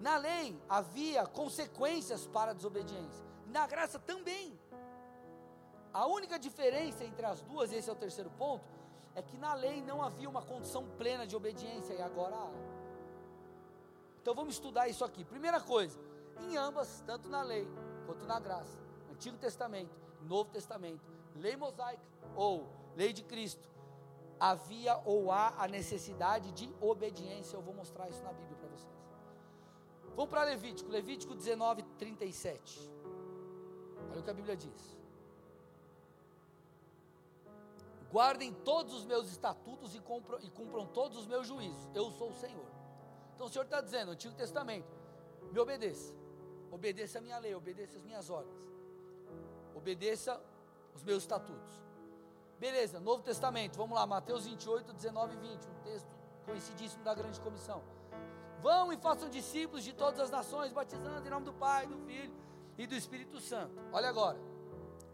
Na 0.00 0.16
lei 0.16 0.58
havia 0.68 1.26
consequências 1.26 2.26
para 2.26 2.52
a 2.52 2.54
desobediência, 2.54 3.24
na 3.46 3.66
graça 3.66 3.98
também. 3.98 4.58
A 5.92 6.06
única 6.06 6.38
diferença 6.38 7.04
entre 7.04 7.26
as 7.26 7.42
duas, 7.42 7.72
e 7.72 7.76
esse 7.76 7.90
é 7.90 7.92
o 7.92 7.96
terceiro 7.96 8.30
ponto, 8.30 8.64
é 9.14 9.22
que 9.22 9.36
na 9.36 9.54
lei 9.54 9.82
não 9.82 10.02
havia 10.02 10.28
uma 10.28 10.42
condição 10.42 10.86
plena 10.96 11.26
de 11.26 11.34
obediência 11.34 11.94
e 11.94 12.00
agora 12.00 12.36
há. 12.36 12.50
Então 14.22 14.34
vamos 14.34 14.54
estudar 14.54 14.88
isso 14.88 15.04
aqui. 15.04 15.24
Primeira 15.24 15.60
coisa, 15.60 15.98
em 16.40 16.56
ambas, 16.56 17.02
tanto 17.06 17.28
na 17.28 17.42
lei 17.42 17.66
quanto 18.06 18.24
na 18.24 18.38
graça, 18.38 18.78
Antigo 19.10 19.36
Testamento, 19.36 19.94
Novo 20.22 20.50
Testamento, 20.50 21.04
lei 21.34 21.56
mosaica 21.56 22.02
ou 22.36 22.68
lei 22.94 23.12
de 23.12 23.24
Cristo, 23.24 23.68
havia 24.38 24.96
ou 25.04 25.32
há 25.32 25.54
a 25.58 25.66
necessidade 25.66 26.52
de 26.52 26.72
obediência. 26.80 27.56
Eu 27.56 27.62
vou 27.62 27.74
mostrar 27.74 28.08
isso 28.08 28.22
na 28.22 28.32
Bíblia 28.32 28.56
para 28.56 28.68
vocês. 28.68 29.00
Vamos 30.14 30.30
para 30.30 30.44
Levítico, 30.44 30.90
Levítico 30.90 31.34
19, 31.34 31.82
37. 31.98 32.90
Olha 34.10 34.20
o 34.20 34.22
que 34.22 34.30
a 34.30 34.34
Bíblia 34.34 34.56
diz. 34.56 34.99
Guardem 38.10 38.52
todos 38.52 38.92
os 38.92 39.04
meus 39.04 39.30
estatutos 39.30 39.94
e, 39.94 40.00
cumpram, 40.00 40.38
e 40.40 40.50
cumpram 40.50 40.86
todos 40.86 41.16
os 41.18 41.26
meus 41.26 41.46
juízos. 41.46 41.88
Eu 41.94 42.10
sou 42.10 42.30
o 42.30 42.34
Senhor. 42.34 42.66
Então 43.34 43.46
o 43.46 43.50
Senhor 43.50 43.64
está 43.64 43.80
dizendo, 43.80 44.10
Antigo 44.10 44.34
Testamento, 44.34 44.88
me 45.52 45.58
obedeça. 45.58 46.12
Obedeça 46.70 47.18
a 47.18 47.20
minha 47.20 47.38
lei, 47.38 47.54
obedeça 47.54 47.96
as 47.96 48.02
minhas 48.02 48.28
ordens. 48.28 48.58
Obedeça 49.74 50.40
os 50.94 51.02
meus 51.02 51.22
estatutos. 51.22 51.72
Beleza, 52.58 53.00
Novo 53.00 53.22
Testamento, 53.22 53.76
vamos 53.76 53.94
lá, 53.96 54.06
Mateus 54.06 54.44
28, 54.44 54.92
19 54.92 55.34
e 55.34 55.38
20, 55.38 55.68
um 55.68 55.82
texto 55.82 56.08
conhecidíssimo 56.44 57.02
da 57.02 57.14
grande 57.14 57.40
comissão. 57.40 57.82
Vão 58.60 58.92
e 58.92 58.96
façam 58.98 59.30
discípulos 59.30 59.82
de 59.82 59.92
todas 59.94 60.20
as 60.20 60.30
nações, 60.30 60.72
batizando 60.72 61.26
em 61.26 61.30
nome 61.30 61.46
do 61.46 61.54
Pai, 61.54 61.86
do 61.86 61.96
Filho 62.04 62.34
e 62.76 62.86
do 62.86 62.94
Espírito 62.94 63.40
Santo. 63.40 63.80
Olha 63.92 64.08
agora. 64.08 64.38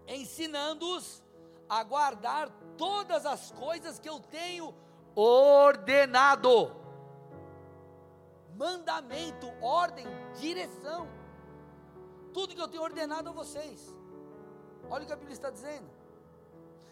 Ensinando-os 0.09 1.23
a 1.69 1.85
guardar 1.85 2.51
todas 2.77 3.27
as 3.27 3.51
coisas 3.53 3.99
que 3.99 4.09
eu 4.09 4.21
tenho 4.21 4.75
ordenado. 5.15 6.75
Mandamento, 8.57 9.51
ordem, 9.63 10.07
direção. 10.39 11.09
Tudo 12.33 12.55
que 12.55 12.61
eu 12.61 12.69
tenho 12.69 12.83
ordenado 12.83 13.29
a 13.29 13.33
vocês. 13.33 13.95
Olha 14.91 15.05
o 15.05 15.07
que 15.07 15.13
a 15.13 15.17
Bíblia 15.17 15.35
está 15.35 15.51
dizendo. 15.51 15.89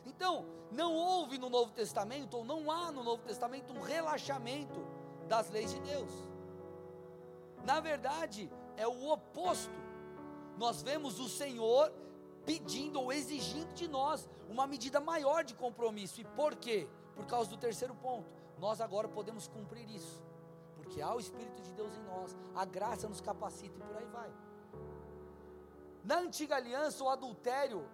Então, 0.07 0.47
não 0.70 0.94
houve 0.94 1.38
no 1.38 1.49
Novo 1.49 1.73
Testamento, 1.73 2.37
ou 2.37 2.44
não 2.44 2.70
há 2.70 2.90
no 2.90 3.03
Novo 3.03 3.23
Testamento, 3.23 3.73
um 3.73 3.81
relaxamento 3.81 4.85
das 5.29 5.51
leis 5.51 5.73
de 5.73 5.81
Deus. 5.81 6.11
Na 7.64 7.81
verdade, 7.81 8.51
é 8.77 8.87
o 8.87 9.11
oposto. 9.11 9.73
Nós 10.59 10.83
vemos 10.83 11.18
o 11.18 11.29
Senhor 11.29 11.92
pedindo 12.44 13.00
ou 13.00 13.12
exigindo 13.12 13.72
de 13.74 13.88
nós 13.88 14.28
uma 14.48 14.66
medida 14.66 15.00
maior 15.00 15.44
de 15.44 15.54
compromisso. 15.54 16.20
E 16.20 16.24
por 16.24 16.54
quê? 16.57 16.88
Por 17.14 17.26
causa 17.26 17.50
do 17.50 17.57
terceiro 17.57 17.94
ponto. 17.94 18.33
Nós 18.59 18.80
agora 18.80 19.09
podemos 19.09 19.48
cumprir 19.48 19.88
isso. 19.88 20.22
Porque 20.76 21.00
há 21.00 21.14
o 21.14 21.20
Espírito 21.20 21.62
de 21.62 21.72
Deus 21.72 21.96
em 21.96 22.02
nós, 22.02 22.37
a 22.54 22.64
graça 22.64 23.09
nos 23.09 23.20
capacita 23.20 23.78
e 23.78 23.83
por 23.83 23.96
aí 23.96 24.07
vai. 24.07 24.30
Na 26.04 26.18
antiga 26.18 26.57
aliança, 26.57 27.02
o 27.02 27.09
adultério, 27.09 27.88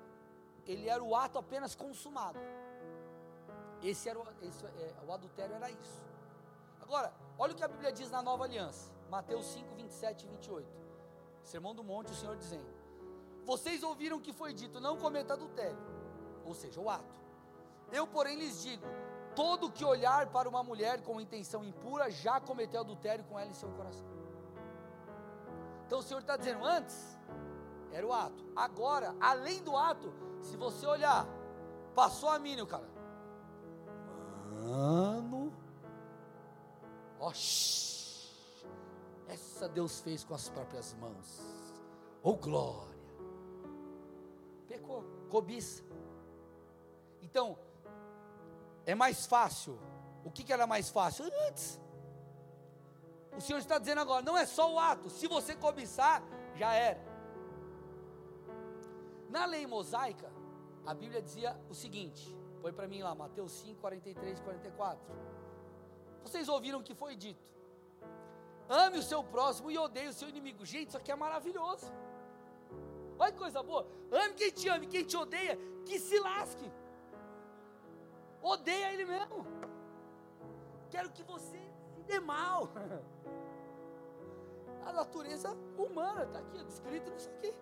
ele 0.66 0.88
era 0.88 1.02
o 1.02 1.14
ato 1.14 1.38
apenas 1.38 1.74
consumado. 1.74 2.38
Esse 3.82 4.08
era 4.08 4.18
o, 4.18 4.24
esse, 4.42 4.64
é, 4.66 4.94
o 5.06 5.12
adultério 5.12 5.54
era 5.54 5.70
isso. 5.70 6.02
Agora, 6.80 7.14
olha 7.38 7.52
o 7.52 7.56
que 7.56 7.62
a 7.62 7.68
Bíblia 7.68 7.92
diz 7.92 8.10
na 8.10 8.20
nova 8.20 8.44
aliança. 8.44 8.90
Mateus 9.08 9.46
5, 9.46 9.74
27 9.76 10.24
e 10.24 10.28
28. 10.28 10.68
Sermão 11.42 11.74
do 11.74 11.82
Monte, 11.82 12.12
o 12.12 12.14
Senhor 12.14 12.36
dizendo: 12.36 12.79
Vocês 13.44 13.82
ouviram 13.82 14.18
o 14.18 14.20
que 14.20 14.32
foi 14.32 14.52
dito, 14.52 14.80
não 14.80 14.96
cometa 14.96 15.34
adultério, 15.34 15.78
ou 16.44 16.54
seja, 16.54 16.80
o 16.80 16.88
ato. 16.88 17.14
Eu, 17.90 18.06
porém, 18.06 18.38
lhes 18.38 18.62
digo: 18.62 18.86
todo 19.34 19.70
que 19.70 19.84
olhar 19.84 20.28
para 20.28 20.48
uma 20.48 20.62
mulher 20.62 21.02
com 21.02 21.20
intenção 21.20 21.64
impura 21.64 22.10
já 22.10 22.40
cometeu 22.40 22.80
adultério 22.80 23.24
com 23.24 23.38
ela 23.38 23.50
em 23.50 23.54
seu 23.54 23.70
coração. 23.70 24.06
Então 25.86 25.98
o 25.98 26.02
Senhor 26.02 26.20
está 26.20 26.36
dizendo: 26.36 26.64
antes 26.64 27.18
era 27.92 28.06
o 28.06 28.12
ato, 28.12 28.44
agora, 28.54 29.14
além 29.20 29.62
do 29.62 29.76
ato, 29.76 30.12
se 30.40 30.56
você 30.56 30.86
olhar, 30.86 31.26
passou 31.94 32.28
a 32.28 32.38
mínimo, 32.38 32.66
cara. 32.66 32.88
Mano, 34.52 35.52
ó, 37.18 37.30
essa 39.26 39.68
Deus 39.68 40.00
fez 40.00 40.22
com 40.22 40.34
as 40.34 40.48
próprias 40.48 40.94
mãos. 40.94 41.40
Oh 42.22 42.34
glória! 42.34 42.89
Pecou, 44.70 45.02
cobiça. 45.28 45.82
Então, 47.20 47.58
é 48.86 48.94
mais 48.94 49.26
fácil. 49.26 49.76
O 50.24 50.30
que, 50.30 50.44
que 50.44 50.52
era 50.52 50.64
mais 50.64 50.88
fácil? 50.88 51.24
Antes. 51.48 51.80
O 53.36 53.40
Senhor 53.40 53.58
está 53.58 53.78
dizendo 53.78 54.00
agora, 54.00 54.22
não 54.22 54.36
é 54.38 54.46
só 54.46 54.72
o 54.72 54.78
ato, 54.78 55.10
se 55.10 55.26
você 55.26 55.56
cobiçar, 55.56 56.22
já 56.54 56.72
era. 56.72 57.02
Na 59.28 59.44
lei 59.44 59.66
mosaica, 59.66 60.30
a 60.86 60.94
Bíblia 60.94 61.20
dizia 61.20 61.60
o 61.68 61.74
seguinte: 61.74 62.22
põe 62.62 62.72
para 62.72 62.86
mim 62.86 63.02
lá, 63.02 63.12
Mateus 63.12 63.50
5, 63.62 63.80
43 63.80 64.38
e 64.38 64.42
44. 64.42 65.14
Vocês 66.22 66.48
ouviram 66.48 66.78
o 66.78 66.82
que 66.84 66.94
foi 66.94 67.16
dito? 67.16 67.44
Ame 68.68 68.98
o 68.98 69.02
seu 69.02 69.24
próximo 69.24 69.68
e 69.68 69.76
odeie 69.76 70.08
o 70.08 70.12
seu 70.12 70.28
inimigo. 70.28 70.64
Gente, 70.64 70.90
isso 70.90 70.96
aqui 70.96 71.10
é 71.10 71.16
maravilhoso. 71.16 71.92
Olha 73.20 73.32
que 73.32 73.38
coisa 73.38 73.62
boa. 73.62 73.86
Ame 74.10 74.34
quem 74.34 74.50
te 74.50 74.68
ama, 74.68 74.86
quem 74.86 75.04
te 75.04 75.16
odeia, 75.16 75.58
que 75.84 75.98
se 75.98 76.18
lasque. 76.18 76.72
Odeia 78.42 78.94
ele 78.94 79.04
mesmo. 79.04 79.46
Quero 80.88 81.10
que 81.10 81.22
você 81.22 81.60
se 81.94 82.02
dê 82.02 82.18
mal. 82.18 82.70
A 84.86 84.92
natureza 84.92 85.54
humana 85.76 86.24
está 86.24 86.38
aqui, 86.38 86.64
descrito 86.64 87.10
nisso 87.10 87.28
aqui. 87.28 87.54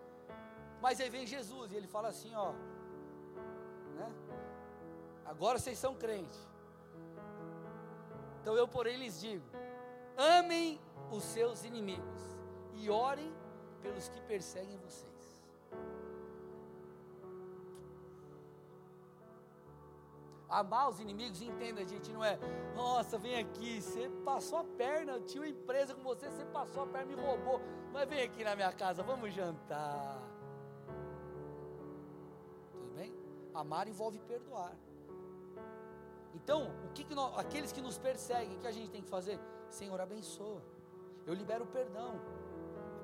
Mas 0.81 1.01
aí 1.01 1.11
vem 1.11 1.27
Jesus 1.27 1.73
e 1.73 1.77
ele 1.77 1.89
fala 1.89 2.09
assim, 2.09 2.33
ó, 2.37 2.53
né? 3.97 4.09
Agora 5.25 5.59
vocês 5.59 5.77
são 5.77 5.97
crentes. 5.97 6.49
Então 8.41 8.57
eu, 8.57 8.69
porém, 8.69 8.97
lhes 8.97 9.21
digo: 9.21 9.45
amem 10.17 10.81
os 11.11 11.25
seus 11.25 11.65
inimigos 11.65 12.23
e 12.75 12.89
orem 12.89 13.35
pelos 13.83 14.09
que 14.09 14.21
perseguem 14.23 14.79
vocês. 14.79 15.18
Amar 20.49 20.89
os 20.89 20.99
inimigos, 20.99 21.43
entenda, 21.43 21.87
gente, 21.87 22.11
não 22.11 22.25
é, 22.25 22.39
nossa, 22.75 23.19
vem 23.19 23.37
aqui, 23.39 23.83
você 23.83 24.09
passou 24.25 24.61
a 24.61 24.65
perna, 24.65 25.13
eu 25.13 25.23
tinha 25.23 25.43
uma 25.43 25.49
empresa 25.49 25.95
com 25.95 26.03
você, 26.03 26.31
você 26.31 26.45
passou 26.47 26.85
a 26.85 26.87
perna, 26.87 27.15
me 27.15 27.21
roubou, 27.21 27.61
mas 27.93 28.09
vem 28.09 28.23
aqui 28.23 28.43
na 28.43 28.57
minha 28.57 28.73
casa, 28.73 29.03
vamos 29.03 29.35
jantar. 29.35 30.23
Tudo 32.73 32.95
bem? 32.95 33.15
Amar 33.53 33.89
envolve 33.89 34.19
perdoar. 34.21 34.75
Então, 36.35 36.71
o 36.87 36.93
que, 36.93 37.05
que 37.05 37.15
nós, 37.15 37.39
aqueles 37.39 37.71
que 37.71 37.83
nos 37.83 37.99
perseguem, 37.99 38.57
o 38.57 38.61
que 38.61 38.67
a 38.67 38.73
gente 38.73 38.91
tem 38.91 39.03
que 39.03 39.09
fazer? 39.11 39.39
Senhor, 39.69 40.01
abençoa. 40.01 40.63
Eu 41.27 41.35
libero 41.35 41.65
o 41.65 41.67
perdão. 41.67 42.19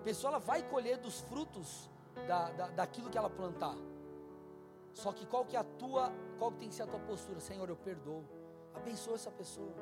A 0.01 0.05
pessoa 0.05 0.31
ela 0.31 0.39
vai 0.39 0.63
colher 0.63 0.97
dos 0.97 1.21
frutos 1.21 1.91
da, 2.27 2.51
da, 2.53 2.69
daquilo 2.69 3.11
que 3.11 3.19
ela 3.19 3.29
plantar. 3.29 3.77
Só 4.95 5.13
que 5.13 5.27
qual 5.27 5.45
que 5.45 5.57
é 5.57 5.59
a 5.59 5.65
tua, 5.65 6.13
qual 6.39 6.53
que 6.53 6.59
tem 6.59 6.69
que 6.69 6.75
ser 6.75 6.85
a 6.85 6.87
tua 6.87 7.01
postura? 7.01 7.41
Senhor, 7.41 7.69
eu 7.69 7.77
perdoo. 7.77 8.25
Abençoa 8.73 9.17
essa 9.17 9.31
pessoa. 9.31 9.75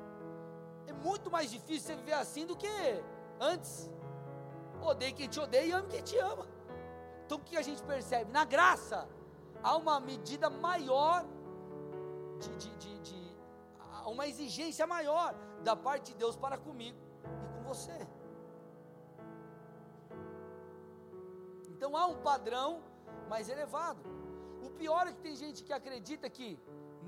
É 0.87 0.93
muito 0.93 1.31
mais 1.31 1.51
difícil 1.51 1.87
você 1.87 1.95
viver 1.95 2.15
assim 2.15 2.47
do 2.47 2.57
que 2.57 2.67
antes. 3.39 3.91
Odeie 4.83 5.13
quem 5.13 5.29
te 5.29 5.39
odeia 5.39 5.65
e 5.67 5.73
ame 5.73 5.89
quem 5.89 6.03
te 6.03 6.19
ama. 6.19 6.47
Então 7.25 7.39
o 7.39 7.41
que 7.41 7.57
a 7.57 7.63
gente 7.63 7.83
percebe? 7.83 8.33
Na 8.33 8.45
graça, 8.45 9.09
há 9.63 9.77
uma 9.77 10.01
medida 10.01 10.51
maior 10.51 11.25
de, 12.41 12.57
de, 12.57 12.77
de, 12.77 12.99
de 13.01 13.37
uma 14.07 14.27
exigência 14.27 14.87
maior 14.87 15.35
da 15.63 15.77
parte 15.77 16.13
de 16.13 16.19
Deus 16.19 16.37
para 16.37 16.57
comigo 16.59 16.99
e 17.23 17.59
com 17.59 17.63
você. 17.63 18.07
Então 21.71 21.97
há 21.97 22.07
um 22.07 22.17
padrão 22.17 22.83
mais 23.29 23.49
elevado. 23.49 24.22
O 24.67 24.71
pior 24.71 25.07
é 25.07 25.13
que 25.13 25.21
tem 25.21 25.37
gente 25.45 25.63
que 25.63 25.73
acredita 25.73 26.29
que 26.31 26.49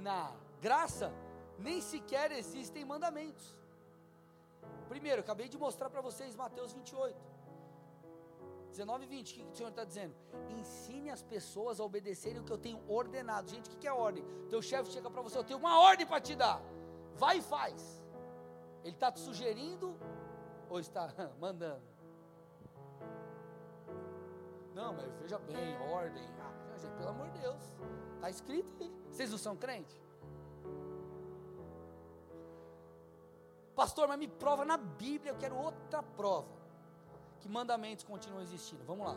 na 0.09 0.33
graça 0.61 1.13
nem 1.59 1.81
sequer 1.81 2.33
existem 2.33 2.85
mandamentos. 2.85 3.47
Primeiro, 4.89 5.21
acabei 5.21 5.49
de 5.49 5.59
mostrar 5.59 5.89
para 5.91 6.01
vocês 6.01 6.35
Mateus 6.35 6.73
28, 6.73 7.17
19 8.71 9.05
e 9.05 9.07
20. 9.07 9.33
O 9.33 9.45
que 9.47 9.53
o 9.53 9.57
Senhor 9.57 9.69
está 9.69 9.85
dizendo? 9.85 10.15
Ensine 10.59 11.11
as 11.11 11.23
pessoas 11.23 11.81
a 11.81 11.85
obedecerem 11.85 12.41
o 12.41 12.45
que 12.45 12.53
eu 12.53 12.59
tenho 12.59 12.81
ordenado. 12.89 13.51
Gente, 13.51 13.71
o 13.71 13.79
que 13.79 13.87
é 13.87 13.93
ordem? 13.93 14.25
Teu 14.51 14.61
chefe 14.61 14.91
chega 14.91 15.11
para 15.11 15.23
você, 15.23 15.39
eu 15.39 15.45
tenho 15.45 15.59
uma 15.59 15.79
ordem 15.81 16.07
para 16.07 16.21
te 16.21 16.35
dar. 16.35 16.61
Vai 17.15 17.39
e 17.39 17.43
faz. 17.43 18.03
Ele 18.83 18.95
está 18.95 19.11
te 19.11 19.21
sugerindo 19.21 19.97
ou 20.69 20.79
está 20.81 21.09
mandando? 21.41 21.83
Não, 24.75 24.93
mas 24.93 25.15
veja 25.21 25.39
bem, 25.39 25.77
ordem. 25.93 26.29
Ah, 26.41 26.54
gente, 26.79 26.95
pelo 26.97 27.09
amor 27.09 27.29
de 27.31 27.39
Deus. 27.39 27.63
Está 28.17 28.31
escrito 28.31 28.83
aí. 28.83 28.93
Vocês 29.11 29.31
não 29.31 29.39
são 29.39 29.57
crentes? 29.57 29.97
Pastor, 33.75 34.07
mas 34.07 34.19
me 34.19 34.29
prova 34.29 34.65
na 34.65 34.77
Bíblia, 34.77 35.33
eu 35.33 35.37
quero 35.37 35.57
outra 35.57 36.03
prova. 36.03 36.49
Que 37.41 37.49
mandamentos 37.49 38.05
continuam 38.05 38.43
existindo. 38.43 38.85
Vamos 38.85 39.07
lá. 39.07 39.17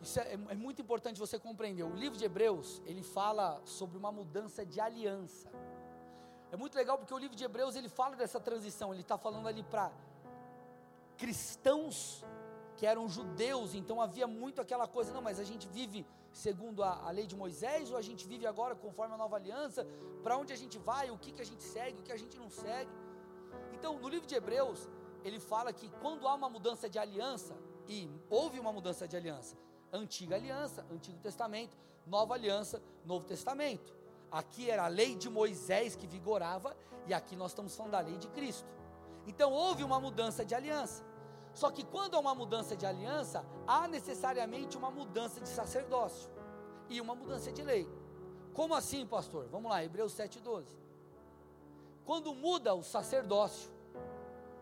Isso 0.00 0.20
é, 0.20 0.34
é, 0.34 0.54
muito 0.54 0.80
importante 0.80 1.18
você 1.18 1.38
compreender. 1.38 1.82
O 1.82 1.94
livro 1.94 2.16
de 2.16 2.24
Hebreus, 2.24 2.80
ele 2.86 3.02
fala 3.02 3.60
sobre 3.64 3.98
uma 3.98 4.12
mudança 4.12 4.64
de 4.64 4.80
aliança. 4.80 5.50
É 6.52 6.56
muito 6.56 6.76
legal 6.76 6.96
porque 6.96 7.12
o 7.12 7.18
livro 7.18 7.36
de 7.36 7.44
Hebreus 7.44 7.74
ele 7.74 7.88
fala 7.88 8.16
dessa 8.16 8.40
transição. 8.40 8.92
Ele 8.92 9.02
está 9.02 9.18
falando 9.18 9.48
ali 9.48 9.62
para 9.62 9.90
cristãos 11.16 12.24
que 12.78 12.86
eram 12.86 13.08
judeus, 13.08 13.74
então 13.74 14.00
havia 14.00 14.26
muito 14.28 14.60
aquela 14.60 14.86
coisa, 14.86 15.12
não, 15.12 15.20
mas 15.20 15.40
a 15.40 15.44
gente 15.50 15.66
vive 15.66 16.06
segundo 16.32 16.84
a, 16.84 17.08
a 17.08 17.10
lei 17.10 17.26
de 17.26 17.34
Moisés 17.34 17.90
ou 17.90 17.96
a 17.96 18.02
gente 18.08 18.24
vive 18.32 18.46
agora 18.46 18.76
conforme 18.76 19.14
a 19.14 19.18
nova 19.18 19.34
aliança? 19.34 19.84
Para 20.22 20.38
onde 20.38 20.52
a 20.52 20.56
gente 20.56 20.78
vai? 20.78 21.10
O 21.10 21.18
que, 21.18 21.32
que 21.32 21.42
a 21.42 21.44
gente 21.44 21.64
segue? 21.64 21.98
O 21.98 22.04
que 22.04 22.12
a 22.12 22.16
gente 22.16 22.38
não 22.38 22.48
segue? 22.48 22.90
Então, 23.72 23.98
no 23.98 24.08
livro 24.08 24.28
de 24.28 24.36
Hebreus, 24.36 24.88
ele 25.24 25.40
fala 25.40 25.72
que 25.72 25.88
quando 26.00 26.28
há 26.28 26.34
uma 26.34 26.48
mudança 26.48 26.88
de 26.88 27.00
aliança, 27.00 27.56
e 27.88 28.08
houve 28.30 28.60
uma 28.60 28.72
mudança 28.72 29.08
de 29.08 29.16
aliança, 29.16 29.56
antiga 29.92 30.36
aliança, 30.36 30.86
Antigo 30.88 31.18
Testamento, 31.18 31.76
nova 32.06 32.34
aliança, 32.34 32.80
Novo 33.04 33.24
Testamento. 33.24 33.92
Aqui 34.30 34.70
era 34.70 34.84
a 34.84 34.88
lei 34.88 35.16
de 35.16 35.28
Moisés 35.28 35.96
que 35.96 36.06
vigorava, 36.06 36.76
e 37.08 37.14
aqui 37.14 37.34
nós 37.34 37.50
estamos 37.50 37.74
falando 37.74 37.92
da 37.92 38.00
lei 38.00 38.18
de 38.18 38.28
Cristo. 38.28 38.68
Então 39.26 39.50
houve 39.52 39.82
uma 39.82 39.98
mudança 39.98 40.44
de 40.44 40.54
aliança. 40.54 41.07
Só 41.60 41.70
que 41.70 41.84
quando 41.84 42.14
há 42.14 42.20
uma 42.20 42.34
mudança 42.34 42.76
de 42.76 42.86
aliança, 42.86 43.44
há 43.66 43.88
necessariamente 43.88 44.76
uma 44.76 44.90
mudança 44.90 45.40
de 45.40 45.48
sacerdócio 45.48 46.30
e 46.88 47.00
uma 47.00 47.14
mudança 47.14 47.50
de 47.50 47.62
lei. 47.62 47.84
Como 48.54 48.74
assim, 48.74 49.04
pastor? 49.04 49.48
Vamos 49.48 49.70
lá, 49.70 49.82
Hebreus 49.82 50.12
7,12. 50.14 50.66
Quando 52.04 52.32
muda 52.32 52.74
o 52.74 52.82
sacerdócio, 52.84 53.72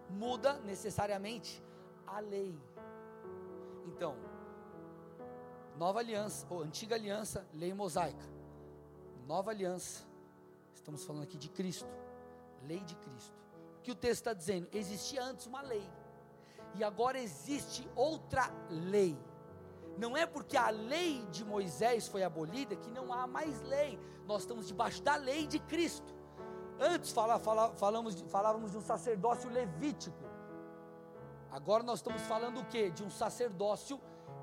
muda 0.09 0.55
necessariamente 0.61 1.63
a 2.07 2.19
lei. 2.21 2.59
Então, 3.89 4.17
nova 5.77 5.99
aliança, 5.99 6.47
ou 6.49 6.63
antiga 6.63 6.95
aliança, 6.95 7.47
lei 7.53 7.75
mosaica 7.75 8.25
nova 9.27 9.51
aliança. 9.51 10.07
Estamos 10.73 11.05
falando 11.05 11.25
aqui 11.25 11.37
de 11.37 11.49
Cristo, 11.49 11.89
lei 12.63 12.81
de 12.81 12.95
Cristo. 12.97 13.35
O 13.79 13.83
que 13.83 13.91
o 13.91 13.95
texto 13.95 14.21
está 14.21 14.33
dizendo? 14.33 14.69
Existia 14.73 15.23
antes 15.23 15.47
uma 15.47 15.61
lei, 15.61 15.87
e 16.79 16.85
agora 16.85 17.19
existe 17.19 17.89
outra 17.95 18.51
lei. 18.69 19.19
Não 19.97 20.17
é 20.17 20.27
porque 20.27 20.57
a 20.57 20.69
lei 20.69 21.25
de 21.31 21.45
Moisés 21.45 22.07
foi 22.07 22.23
abolida 22.23 22.77
que 22.77 22.91
não 22.91 23.13
há 23.13 23.27
mais 23.27 23.63
lei. 23.63 23.99
Nós 24.27 24.43
estamos 24.43 24.69
debaixo 24.69 25.03
da 25.03 25.17
lei 25.17 25.47
de 25.47 25.59
Cristo. 25.59 26.15
Antes 26.79 27.13
fala, 27.13 27.39
fala, 27.39 27.71
falamos, 27.75 28.21
falávamos 28.29 28.73
de 28.73 28.79
um 28.79 28.83
sacerdócio 28.83 29.49
levítico. 29.49 30.19
Agora 31.51 31.83
nós 31.83 32.01
estamos 32.01 32.21
falando 32.23 32.61
o 32.61 32.65
que? 32.67 32.91
De 32.91 33.03
um 33.03 33.09
sacerdócio 33.09 33.99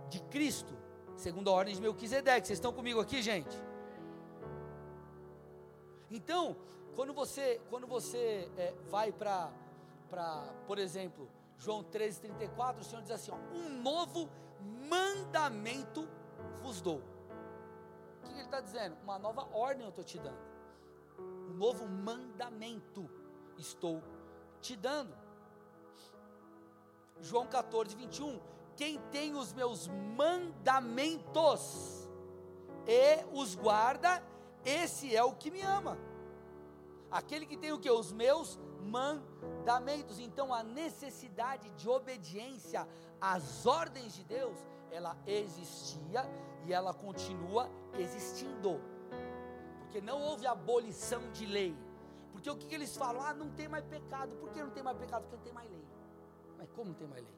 de 0.10 0.20
Cristo, 0.24 0.74
segundo 1.16 1.52
a 1.52 1.54
ordem 1.54 1.76
de 1.76 1.82
Melquisedeque. 1.82 2.48
Vocês 2.48 2.58
estão 2.58 2.74
comigo 2.74 3.00
aqui, 3.00 3.22
gente? 3.22 3.56
Então, 6.10 6.56
quando 6.96 7.14
você, 7.14 7.62
quando 7.70 7.86
você 7.86 8.50
é, 8.58 8.74
vai 8.90 9.12
para, 9.12 9.52
por 10.66 10.80
exemplo, 10.80 11.30
João 11.64 11.82
13,34, 11.82 12.82
o 12.82 12.84
Senhor 12.84 13.02
diz 13.02 13.12
assim: 13.12 13.32
ó, 13.32 13.38
um 13.56 13.82
novo 13.82 14.30
mandamento 14.90 16.10
vos 16.62 16.82
dou. 16.82 17.02
O 18.22 18.26
que 18.28 18.34
ele 18.34 18.42
está 18.42 18.60
dizendo? 18.60 18.98
Uma 19.02 19.18
nova 19.18 19.48
ordem 19.56 19.84
eu 19.84 19.90
estou 19.90 20.04
te 20.04 20.20
dando. 20.20 20.38
Um 21.18 21.54
novo 21.54 21.88
mandamento 21.88 23.10
estou 23.58 24.04
te 24.60 24.76
dando. 24.76 25.16
João 27.22 27.48
14, 27.48 27.96
21. 27.96 28.42
Quem 28.76 29.00
tem 29.12 29.34
os 29.34 29.54
meus 29.54 29.88
mandamentos 30.18 32.10
e 32.86 33.24
os 33.32 33.56
guarda, 33.56 34.22
esse 34.66 35.16
é 35.16 35.24
o 35.24 35.34
que 35.34 35.50
me 35.50 35.62
ama. 35.62 35.98
Aquele 37.14 37.46
que 37.46 37.56
tem 37.56 37.72
o 37.72 37.80
que? 37.80 37.92
Os 37.92 38.12
meus 38.12 38.60
mandamentos. 38.82 40.18
Então 40.20 40.52
a 40.52 40.64
necessidade 40.64 41.70
de 41.72 41.88
obediência 41.88 42.88
às 43.22 43.68
ordens 43.68 44.16
de 44.16 44.24
Deus, 44.24 44.58
ela 44.92 45.16
existia 45.28 46.22
e 46.66 46.74
ela 46.74 46.92
continua 46.92 47.70
existindo. 48.00 48.82
Porque 49.80 50.02
não 50.02 50.20
houve 50.24 50.48
abolição 50.48 51.22
de 51.32 51.46
lei. 51.46 51.78
Porque 52.32 52.50
o 52.50 52.58
que, 52.58 52.66
que 52.66 52.74
eles 52.74 52.98
falam? 52.98 53.22
Ah, 53.22 53.34
não 53.34 53.52
tem 53.52 53.68
mais 53.68 53.86
pecado. 53.86 54.36
Por 54.38 54.50
que 54.50 54.64
não 54.64 54.72
tem 54.72 54.82
mais 54.82 54.98
pecado? 54.98 55.22
Porque 55.22 55.36
não 55.36 55.44
tem 55.44 55.54
mais 55.54 55.70
lei. 55.70 55.86
Mas 56.58 56.68
como 56.72 56.90
não 56.90 56.96
tem 56.96 57.08
mais 57.08 57.24
lei? 57.24 57.36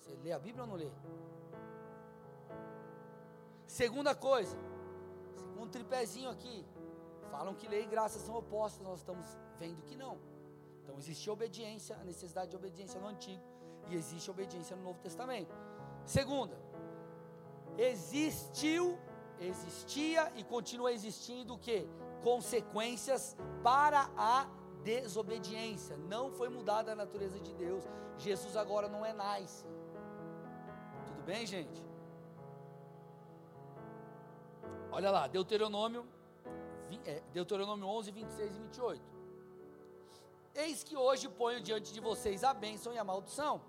Você 0.00 0.14
lê 0.24 0.32
a 0.32 0.38
Bíblia 0.38 0.64
ou 0.64 0.70
não 0.70 0.76
lê? 0.76 0.90
Segunda 3.66 4.14
coisa, 4.14 4.56
segundo 5.36 5.70
tripézinho 5.70 6.30
aqui, 6.30 6.64
falam 7.30 7.54
que 7.54 7.68
lei 7.68 7.82
e 7.84 7.86
graça 7.86 8.18
são 8.18 8.34
opostas, 8.34 8.82
nós 8.82 9.00
estamos 9.00 9.26
vendo 9.58 9.82
que 9.82 9.96
não. 9.96 10.18
Então 10.82 10.96
existe 10.98 11.28
obediência, 11.30 11.96
a 11.96 12.04
necessidade 12.04 12.50
de 12.50 12.56
obediência 12.56 13.00
no 13.00 13.08
Antigo 13.08 13.42
e 13.88 13.94
existe 13.94 14.30
obediência 14.30 14.76
no 14.76 14.82
Novo 14.82 15.00
Testamento. 15.00 15.54
Segunda, 16.04 16.56
existiu, 17.76 18.98
existia 19.38 20.32
e 20.36 20.44
continua 20.44 20.92
existindo 20.92 21.54
o 21.54 21.58
que? 21.58 21.86
Consequências 22.22 23.36
para 23.62 24.10
a 24.16 24.48
desobediência. 24.82 25.96
Não 25.96 26.30
foi 26.32 26.48
mudada 26.48 26.92
a 26.92 26.96
natureza 26.96 27.38
de 27.40 27.54
Deus. 27.54 27.84
Jesus 28.16 28.56
agora 28.56 28.88
não 28.88 29.04
é 29.04 29.12
nice. 29.12 29.64
Tudo 31.06 31.22
bem, 31.22 31.46
gente? 31.46 31.86
Olha 34.90 35.10
lá, 35.10 35.26
Deuteronômio, 35.26 36.06
é, 37.04 37.22
Deuteronômio 37.32 37.86
11, 37.86 38.10
26 38.10 38.56
e 38.56 38.58
28. 38.58 39.02
Eis 40.54 40.82
que 40.82 40.96
hoje 40.96 41.28
ponho 41.28 41.60
diante 41.60 41.92
de 41.92 42.00
vocês 42.00 42.42
a 42.42 42.52
bênção 42.52 42.92
e 42.92 42.98
a 42.98 43.04
maldição. 43.04 43.60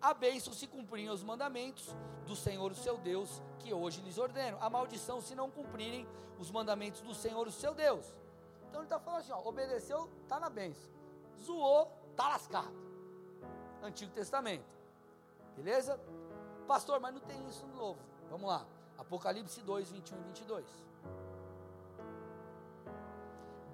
A 0.00 0.12
bênção 0.12 0.52
se 0.52 0.66
cumprirem 0.66 1.10
os 1.10 1.22
mandamentos 1.22 1.94
do 2.26 2.36
Senhor, 2.36 2.70
o 2.70 2.74
seu 2.74 2.98
Deus, 2.98 3.42
que 3.58 3.72
hoje 3.72 4.00
lhes 4.02 4.18
ordeno. 4.18 4.58
A 4.60 4.68
maldição 4.68 5.20
se 5.20 5.34
não 5.34 5.50
cumprirem 5.50 6.06
os 6.38 6.50
mandamentos 6.50 7.00
do 7.00 7.14
Senhor, 7.14 7.46
o 7.46 7.52
seu 7.52 7.74
Deus. 7.74 8.14
Então 8.68 8.80
ele 8.80 8.86
está 8.86 8.98
falando 8.98 9.20
assim: 9.20 9.32
ó, 9.32 9.48
obedeceu, 9.48 10.10
está 10.22 10.38
na 10.38 10.50
bênção. 10.50 10.90
Zoou, 11.42 11.90
está 12.10 12.28
lascado. 12.28 12.74
Antigo 13.82 14.12
Testamento. 14.12 14.64
Beleza? 15.56 15.98
Pastor, 16.66 17.00
mas 17.00 17.14
não 17.14 17.20
tem 17.20 17.46
isso 17.46 17.66
no 17.66 17.76
novo. 17.76 18.00
Vamos 18.28 18.48
lá. 18.48 18.66
Apocalipse 18.98 19.62
2, 19.62 19.90
21 19.90 20.20
e 20.20 20.24
22. 20.24 20.66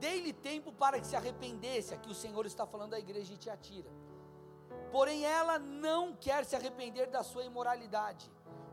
Dei-lhe 0.05 0.33
tempo 0.33 0.73
para 0.73 0.99
que 0.99 1.07
se 1.07 1.15
arrependesse. 1.15 1.95
Aqui 1.95 2.11
o 2.11 2.15
Senhor 2.23 2.45
está 2.45 2.67
falando 2.67 2.91
da 2.91 2.99
igreja 2.99 3.33
de 3.33 3.38
Tiatira. 3.38 3.88
Porém, 4.91 5.25
ela 5.25 5.61
não 5.61 6.12
quer 6.17 6.45
se 6.45 6.57
arrepender 6.57 7.09
da 7.09 7.23
sua 7.23 7.45
imoralidade. 7.45 8.29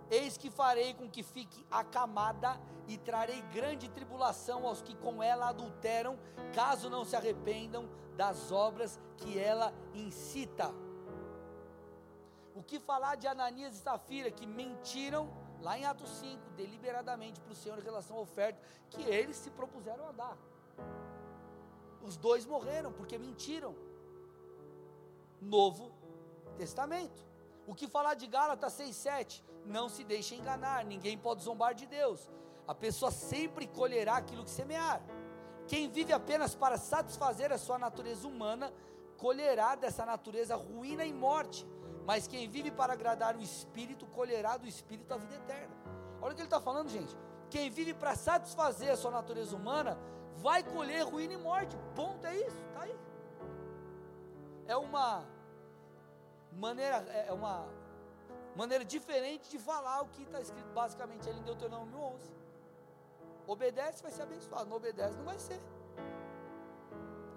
Eis 0.09 0.39
que 0.39 0.49
farei 0.49 0.95
com 0.95 1.07
que 1.07 1.21
fique 1.21 1.63
acamada 1.69 2.59
e 2.87 2.97
trarei 2.97 3.43
grande 3.53 3.87
tribulação 3.89 4.65
aos 4.65 4.81
que 4.81 4.95
com 4.95 5.21
ela 5.21 5.49
adulteram, 5.49 6.17
caso 6.51 6.89
não 6.89 7.05
se 7.05 7.15
arrependam 7.15 7.87
das 8.17 8.51
obras 8.51 8.99
que 9.17 9.37
ela 9.37 9.71
incita. 9.93 10.73
O 12.55 12.63
que 12.63 12.79
falar 12.79 13.13
de 13.17 13.27
Ananias 13.27 13.75
e 13.75 13.77
Safira 13.77 14.31
que 14.31 14.47
mentiram 14.47 15.31
lá 15.61 15.77
em 15.77 15.85
Atos 15.85 16.09
5, 16.09 16.49
deliberadamente 16.57 17.39
para 17.39 17.53
o 17.53 17.55
Senhor 17.55 17.77
em 17.77 17.83
relação 17.83 18.17
à 18.17 18.21
oferta 18.21 18.59
que 18.89 19.03
eles 19.03 19.37
se 19.37 19.51
propuseram 19.51 20.07
a 20.07 20.11
dar. 20.11 20.37
Os 22.03 22.17
dois 22.17 22.45
morreram 22.45 22.91
porque 22.91 23.17
mentiram. 23.17 23.75
Novo 25.41 25.91
Testamento. 26.57 27.25
O 27.65 27.73
que 27.75 27.87
falar 27.87 28.15
de 28.15 28.27
Gálatas 28.27 28.73
6,7? 28.73 29.43
Não 29.65 29.87
se 29.87 30.03
deixe 30.03 30.35
enganar, 30.35 30.83
ninguém 30.83 31.17
pode 31.17 31.43
zombar 31.43 31.73
de 31.73 31.85
Deus. 31.85 32.29
A 32.67 32.73
pessoa 32.73 33.11
sempre 33.11 33.67
colherá 33.67 34.17
aquilo 34.17 34.43
que 34.43 34.49
semear. 34.49 35.01
Quem 35.67 35.89
vive 35.89 36.11
apenas 36.11 36.55
para 36.55 36.77
satisfazer 36.77 37.51
a 37.51 37.57
sua 37.57 37.77
natureza 37.77 38.27
humana, 38.27 38.73
colherá 39.17 39.75
dessa 39.75 40.05
natureza 40.05 40.55
ruína 40.55 41.05
e 41.05 41.13
morte. 41.13 41.65
Mas 42.05 42.27
quem 42.27 42.49
vive 42.49 42.71
para 42.71 42.93
agradar 42.93 43.35
o 43.35 43.41
Espírito, 43.41 44.07
colherá 44.07 44.57
do 44.57 44.67
Espírito 44.67 45.13
a 45.13 45.17
vida 45.17 45.35
eterna. 45.35 45.75
Olha 46.21 46.31
o 46.31 46.35
que 46.35 46.41
ele 46.41 46.47
está 46.47 46.59
falando, 46.59 46.89
gente. 46.89 47.15
Quem 47.49 47.69
vive 47.69 47.93
para 47.93 48.15
satisfazer 48.15 48.91
a 48.91 48.97
sua 48.97 49.11
natureza 49.11 49.55
humana, 49.55 49.97
vai 50.45 50.63
colher 50.63 51.03
ruína 51.03 51.33
e 51.33 51.37
morte. 51.37 51.75
Ponto, 51.95 52.25
é 52.25 52.35
isso, 52.35 52.59
está 52.67 52.81
aí. 52.83 52.97
É 54.65 54.75
uma 54.75 55.25
maneira, 56.51 56.97
é, 57.09 57.27
é 57.29 57.33
uma 57.33 57.67
maneira 58.55 58.83
diferente 58.83 59.49
de 59.49 59.59
falar 59.59 60.01
o 60.01 60.07
que 60.07 60.23
está 60.23 60.39
escrito 60.41 60.71
basicamente 60.73 61.29
ali 61.29 61.39
em 61.39 61.43
Deuteronômio 61.43 61.97
11. 61.97 62.31
Obedece, 63.47 64.03
vai 64.03 64.11
ser 64.11 64.23
abençoado. 64.23 64.69
Não 64.69 64.77
obedece, 64.77 65.17
não 65.17 65.25
vai 65.25 65.39
ser. 65.39 65.59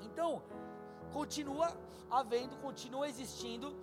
Então, 0.03 0.43
continua 1.13 1.75
havendo, 2.11 2.57
continua 2.59 3.09
existindo 3.09 3.75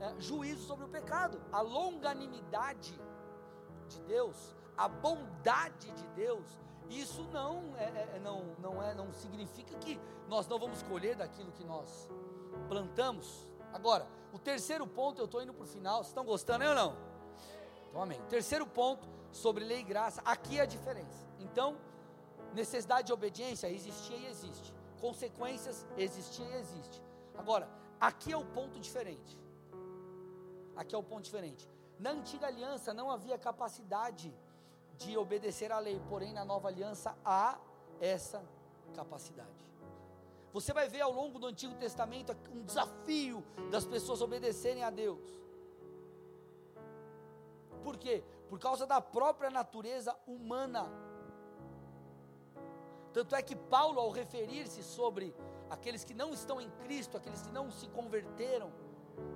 é, 0.00 0.14
juízo 0.20 0.62
sobre 0.66 0.84
o 0.84 0.88
pecado, 0.88 1.40
a 1.50 1.60
longanimidade 1.60 2.94
de 3.88 4.00
Deus, 4.02 4.54
a 4.76 4.86
bondade 4.86 5.90
de 5.92 6.06
Deus, 6.08 6.46
isso 6.90 7.22
não 7.32 7.76
é, 7.76 7.84
é, 7.84 8.12
é, 8.16 8.18
não, 8.18 8.44
não 8.58 8.82
é, 8.82 8.94
não 8.94 9.12
significa 9.12 9.76
que 9.78 10.00
nós 10.28 10.46
não 10.46 10.58
vamos 10.58 10.82
colher 10.82 11.16
daquilo 11.16 11.52
que 11.52 11.64
nós 11.64 12.08
plantamos. 12.68 13.46
Agora, 13.72 14.06
o 14.32 14.38
terceiro 14.38 14.86
ponto, 14.86 15.20
eu 15.20 15.26
estou 15.26 15.42
indo 15.42 15.52
para 15.52 15.64
o 15.64 15.66
final, 15.66 15.98
vocês 15.98 16.08
estão 16.08 16.24
gostando 16.24 16.64
ou 16.64 16.74
não? 16.74 16.96
Então, 17.88 18.02
amém. 18.02 18.20
Terceiro 18.28 18.66
ponto 18.66 19.08
sobre 19.30 19.64
lei 19.64 19.80
e 19.80 19.82
graça, 19.82 20.22
aqui 20.24 20.58
é 20.58 20.62
a 20.62 20.66
diferença. 20.66 21.26
Então, 21.38 21.76
necessidade 22.54 23.06
de 23.06 23.12
obediência 23.12 23.68
existia 23.68 24.16
e 24.16 24.26
existe. 24.26 24.74
Consequências 25.00 25.86
existia 25.96 26.46
e 26.46 26.54
existe. 26.54 27.02
Agora, 27.36 27.68
aqui 28.00 28.32
é 28.32 28.36
o 28.36 28.44
ponto 28.44 28.80
diferente. 28.80 29.38
Aqui 30.76 30.94
é 30.94 30.98
o 30.98 31.02
ponto 31.02 31.24
diferente. 31.24 31.68
Na 31.98 32.10
antiga 32.10 32.46
aliança 32.46 32.94
não 32.94 33.10
havia 33.10 33.36
capacidade 33.36 34.34
de 34.98 35.16
obedecer 35.16 35.72
à 35.72 35.78
lei, 35.78 36.00
porém 36.08 36.32
na 36.32 36.44
nova 36.44 36.68
aliança 36.68 37.16
há 37.24 37.58
essa 38.00 38.44
capacidade. 38.94 39.66
Você 40.52 40.72
vai 40.72 40.88
ver 40.88 41.00
ao 41.02 41.12
longo 41.12 41.38
do 41.38 41.46
Antigo 41.46 41.74
Testamento 41.74 42.36
um 42.52 42.62
desafio 42.64 43.44
das 43.70 43.84
pessoas 43.84 44.20
obedecerem 44.20 44.82
a 44.82 44.90
Deus. 44.90 45.20
Por 47.82 47.96
quê? 47.96 48.24
Por 48.48 48.58
causa 48.58 48.86
da 48.86 49.00
própria 49.00 49.50
natureza 49.50 50.16
humana. 50.26 50.90
Tanto 53.12 53.34
é 53.36 53.42
que 53.42 53.54
Paulo, 53.54 54.00
ao 54.00 54.10
referir-se 54.10 54.82
sobre 54.82 55.34
aqueles 55.70 56.02
que 56.02 56.14
não 56.14 56.32
estão 56.32 56.60
em 56.60 56.70
Cristo, 56.82 57.16
aqueles 57.16 57.42
que 57.42 57.52
não 57.52 57.70
se 57.70 57.86
converteram, 57.88 58.72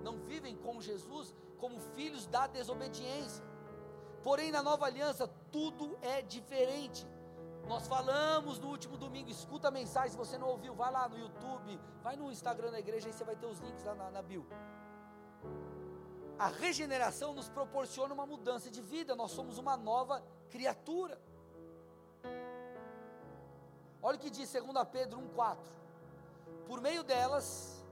não 0.02 0.18
vivem 0.18 0.56
com 0.56 0.80
Jesus 0.80 1.34
como 1.58 1.78
filhos 1.78 2.26
da 2.26 2.46
desobediência. 2.46 3.44
Porém, 4.22 4.50
na 4.50 4.62
nova 4.62 4.86
aliança, 4.86 5.28
tudo 5.50 5.98
é 6.00 6.22
diferente. 6.22 7.06
Nós 7.66 7.86
falamos 7.86 8.58
no 8.58 8.68
último 8.68 8.96
domingo, 8.96 9.30
escuta 9.30 9.68
a 9.68 9.70
mensagem, 9.70 10.10
se 10.10 10.16
você 10.16 10.36
não 10.36 10.48
ouviu, 10.48 10.74
vai 10.74 10.90
lá 10.90 11.08
no 11.08 11.18
YouTube, 11.18 11.80
vai 12.02 12.16
no 12.16 12.30
Instagram 12.30 12.70
da 12.70 12.78
igreja, 12.78 13.08
aí 13.08 13.12
você 13.12 13.24
vai 13.24 13.36
ter 13.36 13.46
os 13.46 13.58
links 13.60 13.84
lá 13.84 13.94
na, 13.94 14.10
na 14.10 14.22
bio. 14.22 14.46
A 16.38 16.48
regeneração 16.48 17.32
nos 17.32 17.48
proporciona 17.48 18.12
uma 18.12 18.26
mudança 18.26 18.70
de 18.70 18.82
vida, 18.82 19.14
nós 19.14 19.30
somos 19.30 19.58
uma 19.58 19.76
nova 19.76 20.22
criatura. 20.50 21.20
Olha 24.02 24.16
o 24.16 24.20
que 24.20 24.30
diz 24.30 24.52
2 24.52 24.88
Pedro 24.90 25.20
1,4. 25.20 25.58
Por 26.66 26.80
meio 26.80 27.04
delas, 27.04 27.84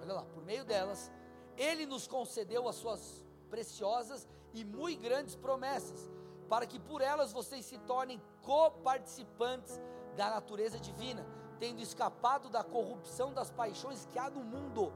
olha 0.00 0.14
lá, 0.14 0.24
por 0.24 0.42
meio 0.42 0.64
delas, 0.64 1.12
ele 1.56 1.86
nos 1.86 2.08
concedeu 2.08 2.68
as 2.68 2.74
suas 2.76 3.24
preciosas 3.48 4.26
e 4.52 4.64
muito 4.64 5.00
grandes 5.00 5.34
promessas, 5.34 6.10
para 6.48 6.66
que 6.66 6.78
por 6.78 7.00
elas 7.00 7.32
vocês 7.32 7.64
se 7.64 7.78
tornem 7.78 8.20
coparticipantes 8.42 9.80
da 10.16 10.30
natureza 10.30 10.78
divina, 10.78 11.26
tendo 11.58 11.80
escapado 11.80 12.48
da 12.50 12.62
corrupção 12.62 13.32
das 13.32 13.50
paixões 13.50 14.06
que 14.06 14.18
há 14.18 14.28
no 14.28 14.42
mundo. 14.44 14.92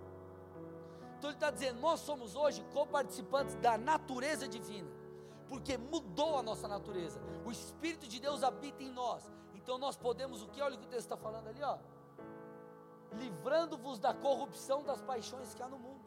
Então 1.17 1.31
ele 1.31 1.37
está 1.37 1.51
dizendo: 1.51 1.81
nós 1.81 2.01
somos 2.01 2.35
hoje 2.35 2.65
coparticipantes 2.73 3.55
da 3.57 3.79
natureza 3.79 4.47
divina, 4.47 4.91
porque 5.49 5.79
mudou 5.79 6.39
a 6.39 6.43
nossa 6.43 6.69
natureza. 6.69 7.21
O 7.45 7.51
Espírito 7.51 8.07
de 8.07 8.21
Deus 8.21 8.43
habita 8.43 8.83
em 8.83 8.91
nós. 8.91 9.31
Então 9.55 9.79
nós 9.79 9.97
podemos 9.97 10.43
o 10.43 10.49
que? 10.49 10.61
Olha 10.61 10.77
o 10.77 10.79
que 10.79 10.87
o 10.87 10.89
texto 10.89 11.07
está 11.07 11.17
falando 11.17 11.49
ali, 11.49 11.63
ó. 11.63 11.79
Livrando-vos 13.13 13.99
da 13.99 14.13
corrupção 14.13 14.83
das 14.83 15.01
paixões 15.01 15.55
que 15.55 15.63
há 15.63 15.69
no 15.69 15.79
mundo. 15.79 16.05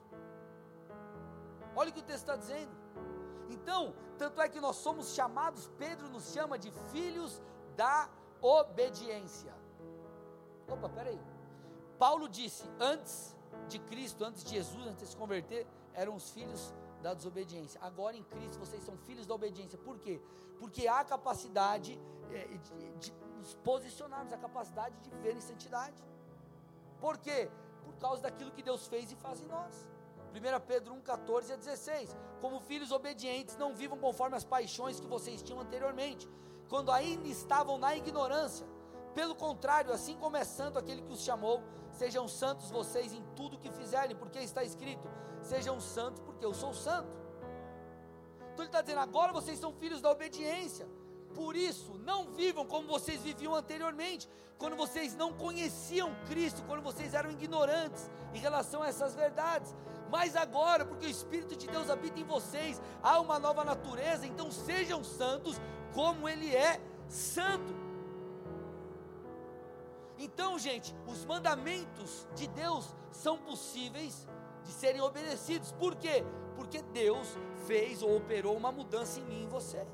Olha 1.76 1.90
o 1.90 1.94
que 1.94 2.00
o 2.00 2.04
texto 2.04 2.22
está 2.22 2.36
dizendo. 2.36 2.79
Então, 3.50 3.94
tanto 4.18 4.42
é 4.42 4.48
que 4.48 4.60
nós 4.60 4.78
somos 4.78 5.14
chamados, 5.14 5.70
Pedro 5.78 6.08
nos 6.10 6.32
chama 6.32 6.58
de 6.58 6.72
filhos 6.92 7.42
da 7.76 8.10
obediência. 8.42 9.54
Opa, 10.68 10.88
peraí. 10.90 11.20
Paulo 11.98 12.30
disse: 12.30 12.64
antes 12.80 13.36
de 13.68 13.80
Cristo, 13.80 14.24
antes 14.24 14.44
de 14.44 14.52
Jesus, 14.52 14.88
antes 14.88 15.00
de 15.00 15.08
se 15.08 15.18
converter, 15.18 15.68
eram 15.94 16.16
os 16.16 16.30
filhos 16.32 16.74
da 17.02 17.14
desobediência. 17.14 17.80
Agora 17.82 18.16
em 18.16 18.24
Cristo 18.24 18.60
vocês 18.60 18.84
são 18.84 18.98
filhos 18.98 19.26
da 19.26 19.34
obediência. 19.34 19.78
Por 19.78 19.98
quê? 19.98 20.22
Porque 20.60 20.88
há 20.88 21.04
capacidade 21.04 22.00
é, 22.32 22.46
de, 22.46 22.90
de 23.00 23.14
nos 23.38 23.54
posicionarmos, 23.56 24.34
a 24.34 24.38
capacidade 24.38 24.96
de 25.00 25.10
viver 25.10 25.36
em 25.36 25.42
santidade. 25.42 26.04
Por 27.00 27.18
quê? 27.18 27.50
Por 27.84 27.96
causa 27.96 28.22
daquilo 28.22 28.52
que 28.52 28.62
Deus 28.62 28.88
fez 28.88 29.12
e 29.12 29.16
faz 29.16 29.42
em 29.42 29.48
nós. 29.48 29.88
1 30.30 30.60
Pedro 30.68 30.94
1, 30.94 31.02
14 31.02 31.54
a 31.54 31.56
16. 31.56 32.16
Como 32.42 32.60
filhos 32.60 32.92
obedientes, 32.92 33.58
não 33.58 33.76
vivam 33.76 33.98
conforme 33.98 34.36
as 34.36 34.44
paixões 34.44 35.00
que 35.00 35.08
vocês 35.08 35.42
tinham 35.42 35.60
anteriormente, 35.60 36.28
quando 36.68 36.92
ainda 36.92 37.28
estavam 37.28 37.78
na 37.78 37.96
ignorância. 37.96 38.66
Pelo 39.14 39.36
contrário, 39.36 39.92
assim 39.92 40.16
como 40.18 40.38
é 40.38 40.44
santo 40.44 40.78
aquele 40.78 41.02
que 41.02 41.12
os 41.12 41.22
chamou, 41.22 41.64
sejam 41.92 42.28
santos 42.28 42.70
vocês 42.70 43.12
em 43.12 43.24
tudo 43.36 43.58
que 43.58 43.72
fizerem, 43.72 44.16
porque 44.16 44.40
está 44.40 44.64
escrito: 44.64 45.10
sejam 45.42 45.80
santos, 45.80 46.22
porque 46.22 46.46
eu 46.46 46.54
sou 46.54 46.74
santo. 46.74 47.10
Então 48.54 48.64
ele 48.64 48.68
está 48.68 48.82
dizendo: 48.82 49.02
agora 49.02 49.34
vocês 49.34 49.58
são 49.58 49.74
filhos 49.74 50.02
da 50.02 50.12
obediência. 50.12 50.88
Por 51.34 51.56
isso, 51.56 51.98
não 52.00 52.32
vivam 52.34 52.66
como 52.66 52.88
vocês 52.88 53.22
viviam 53.22 53.56
anteriormente, 53.56 54.28
quando 54.58 54.76
vocês 54.76 55.16
não 55.16 55.34
conheciam 55.34 56.14
Cristo, 56.28 56.64
quando 56.64 56.82
vocês 56.82 57.14
eram 57.14 57.32
ignorantes 57.32 58.10
em 58.34 58.40
relação 58.40 58.84
a 58.84 58.88
essas 58.88 59.16
verdades. 59.16 59.74
Mas 60.10 60.36
agora, 60.36 60.86
porque 60.86 61.06
o 61.06 61.10
Espírito 61.10 61.56
de 61.56 61.68
Deus 61.68 61.90
habita 61.90 62.20
em 62.20 62.24
vocês, 62.24 62.82
há 63.02 63.20
uma 63.20 63.40
nova 63.40 63.64
natureza, 63.64 64.26
então 64.26 64.52
sejam 64.52 65.04
santos 65.04 65.60
como 65.94 66.28
Ele 66.28 66.56
é 66.56 66.82
santo. 67.08 67.74
Então, 70.18 70.60
gente, 70.60 70.96
os 71.08 71.24
mandamentos 71.26 72.28
de 72.36 72.48
Deus 72.48 72.94
são 73.12 73.38
possíveis 73.38 74.28
de 74.64 74.72
serem 74.72 75.02
obedecidos. 75.02 75.72
Por 75.72 75.96
quê? 75.96 76.26
Porque 76.56 76.82
Deus 76.82 77.38
fez 77.66 78.02
ou 78.02 78.18
operou 78.18 78.58
uma 78.58 78.72
mudança 78.72 79.20
em 79.20 79.24
mim 79.24 79.42
e 79.42 79.44
em 79.44 79.48
você. 79.48 79.88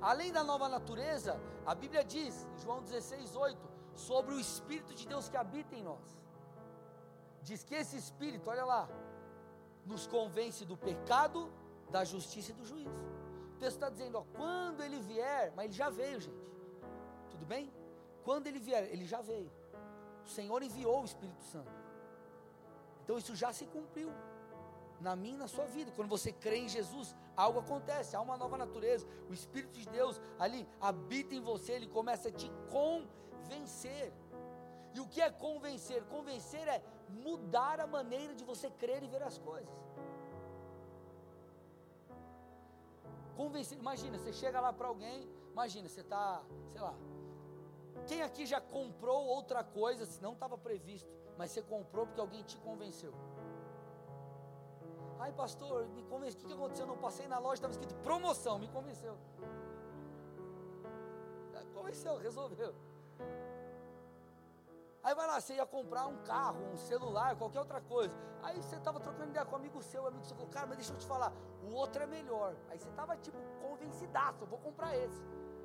Além 0.00 0.32
da 0.32 0.42
nova 0.42 0.68
natureza, 0.68 1.40
a 1.64 1.74
Bíblia 1.74 2.04
diz, 2.04 2.46
em 2.54 2.58
João 2.58 2.82
16, 2.82 3.36
8, 3.36 3.56
sobre 3.94 4.34
o 4.34 4.40
Espírito 4.40 4.92
de 4.94 5.06
Deus 5.06 5.28
que 5.28 5.36
habita 5.36 5.74
em 5.76 5.82
nós. 5.82 6.21
Diz 7.42 7.64
que 7.64 7.74
esse 7.74 7.96
Espírito, 7.96 8.48
olha 8.48 8.64
lá, 8.64 8.88
nos 9.84 10.06
convence 10.06 10.64
do 10.64 10.76
pecado, 10.76 11.52
da 11.90 12.04
justiça 12.04 12.50
e 12.52 12.54
do 12.54 12.64
juízo. 12.64 13.04
O 13.54 13.58
texto 13.58 13.76
está 13.76 13.88
dizendo, 13.88 14.18
ó, 14.18 14.24
quando 14.36 14.82
ele 14.82 15.00
vier, 15.00 15.52
mas 15.54 15.66
ele 15.66 15.74
já 15.74 15.90
veio, 15.90 16.20
gente. 16.20 16.42
Tudo 17.30 17.44
bem? 17.44 17.72
Quando 18.24 18.46
ele 18.46 18.58
vier, 18.58 18.84
ele 18.92 19.04
já 19.04 19.20
veio. 19.20 19.50
O 20.24 20.28
Senhor 20.28 20.62
enviou 20.62 21.02
o 21.02 21.04
Espírito 21.04 21.42
Santo. 21.44 21.70
Então 23.02 23.18
isso 23.18 23.34
já 23.34 23.52
se 23.52 23.66
cumpriu 23.66 24.10
na 25.00 25.16
minha 25.16 25.34
e 25.34 25.38
na 25.38 25.48
sua 25.48 25.66
vida. 25.66 25.90
Quando 25.90 26.08
você 26.08 26.32
crê 26.32 26.58
em 26.58 26.68
Jesus, 26.68 27.14
algo 27.36 27.58
acontece, 27.58 28.14
há 28.14 28.20
uma 28.20 28.36
nova 28.36 28.56
natureza. 28.56 29.06
O 29.28 29.34
Espírito 29.34 29.78
de 29.78 29.88
Deus 29.88 30.20
ali 30.38 30.66
habita 30.80 31.34
em 31.34 31.40
você, 31.40 31.72
ele 31.72 31.88
começa 31.88 32.28
a 32.28 32.32
te 32.32 32.50
convencer. 32.70 34.12
E 34.94 35.00
o 35.00 35.06
que 35.06 35.20
é 35.20 35.30
convencer? 35.30 36.02
Convencer 36.04 36.66
é 36.68 36.82
mudar 37.08 37.80
a 37.80 37.86
maneira 37.86 38.34
de 38.34 38.44
você 38.44 38.70
crer 38.70 39.02
e 39.02 39.08
ver 39.08 39.22
as 39.22 39.38
coisas. 39.38 39.74
Convencer, 43.36 43.78
imagina, 43.78 44.18
você 44.18 44.32
chega 44.32 44.60
lá 44.60 44.72
para 44.72 44.88
alguém, 44.88 45.28
imagina, 45.50 45.88
você 45.88 46.02
está, 46.02 46.42
sei 46.72 46.80
lá, 46.80 46.94
quem 48.06 48.22
aqui 48.22 48.44
já 48.44 48.60
comprou 48.60 49.24
outra 49.24 49.62
coisa, 49.64 50.04
se 50.04 50.20
não 50.22 50.32
estava 50.34 50.58
previsto, 50.58 51.08
mas 51.38 51.50
você 51.50 51.62
comprou 51.62 52.06
porque 52.06 52.20
alguém 52.20 52.42
te 52.42 52.58
convenceu? 52.58 53.12
Ai, 55.18 55.32
pastor, 55.32 55.86
me 55.90 56.02
convence. 56.02 56.36
O 56.36 56.40
que, 56.40 56.46
que 56.46 56.52
aconteceu? 56.52 56.84
Eu 56.84 56.88
não 56.88 56.98
passei 56.98 57.28
na 57.28 57.38
loja, 57.38 57.54
estava 57.54 57.72
escrito 57.72 57.94
promoção, 58.02 58.58
me 58.58 58.68
convenceu. 58.68 59.16
É, 61.54 61.64
convenceu, 61.72 62.16
resolveu. 62.18 62.74
Aí 65.02 65.14
vai 65.14 65.26
lá, 65.26 65.40
você 65.40 65.54
ia 65.54 65.66
comprar 65.66 66.06
um 66.06 66.16
carro, 66.22 66.64
um 66.72 66.76
celular, 66.76 67.34
qualquer 67.36 67.58
outra 67.58 67.80
coisa. 67.80 68.16
Aí 68.42 68.62
você 68.62 68.76
estava 68.76 69.00
trocando 69.00 69.30
ideia 69.30 69.44
com 69.44 69.56
um 69.56 69.58
amigo 69.58 69.82
seu, 69.82 70.04
o 70.04 70.06
amigo 70.06 70.24
seu 70.24 70.36
falou, 70.36 70.50
cara, 70.50 70.66
mas 70.66 70.76
deixa 70.76 70.92
eu 70.92 70.98
te 70.98 71.06
falar, 71.06 71.32
o 71.64 71.72
outro 71.72 72.02
é 72.02 72.06
melhor. 72.06 72.54
Aí 72.68 72.78
você 72.78 72.88
estava 72.88 73.16
tipo 73.16 73.36
convencidaço, 73.60 74.44
eu 74.44 74.46
vou 74.46 74.58
comprar 74.60 74.96
esse. 74.96 75.20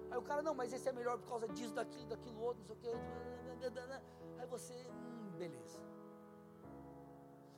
Aí 0.09 0.17
o 0.17 0.21
cara, 0.23 0.41
não, 0.41 0.55
mas 0.55 0.73
esse 0.73 0.89
é 0.89 0.91
melhor 0.91 1.19
por 1.19 1.27
causa 1.27 1.47
disso, 1.49 1.73
daquilo, 1.73 2.05
daquilo 2.05 2.39
outro, 2.41 2.59
não 2.61 2.65
sei 2.65 2.75
o 2.75 2.79
que. 2.79 4.39
Aí 4.39 4.47
você, 4.47 4.73
hum, 4.89 5.31
beleza. 5.37 5.79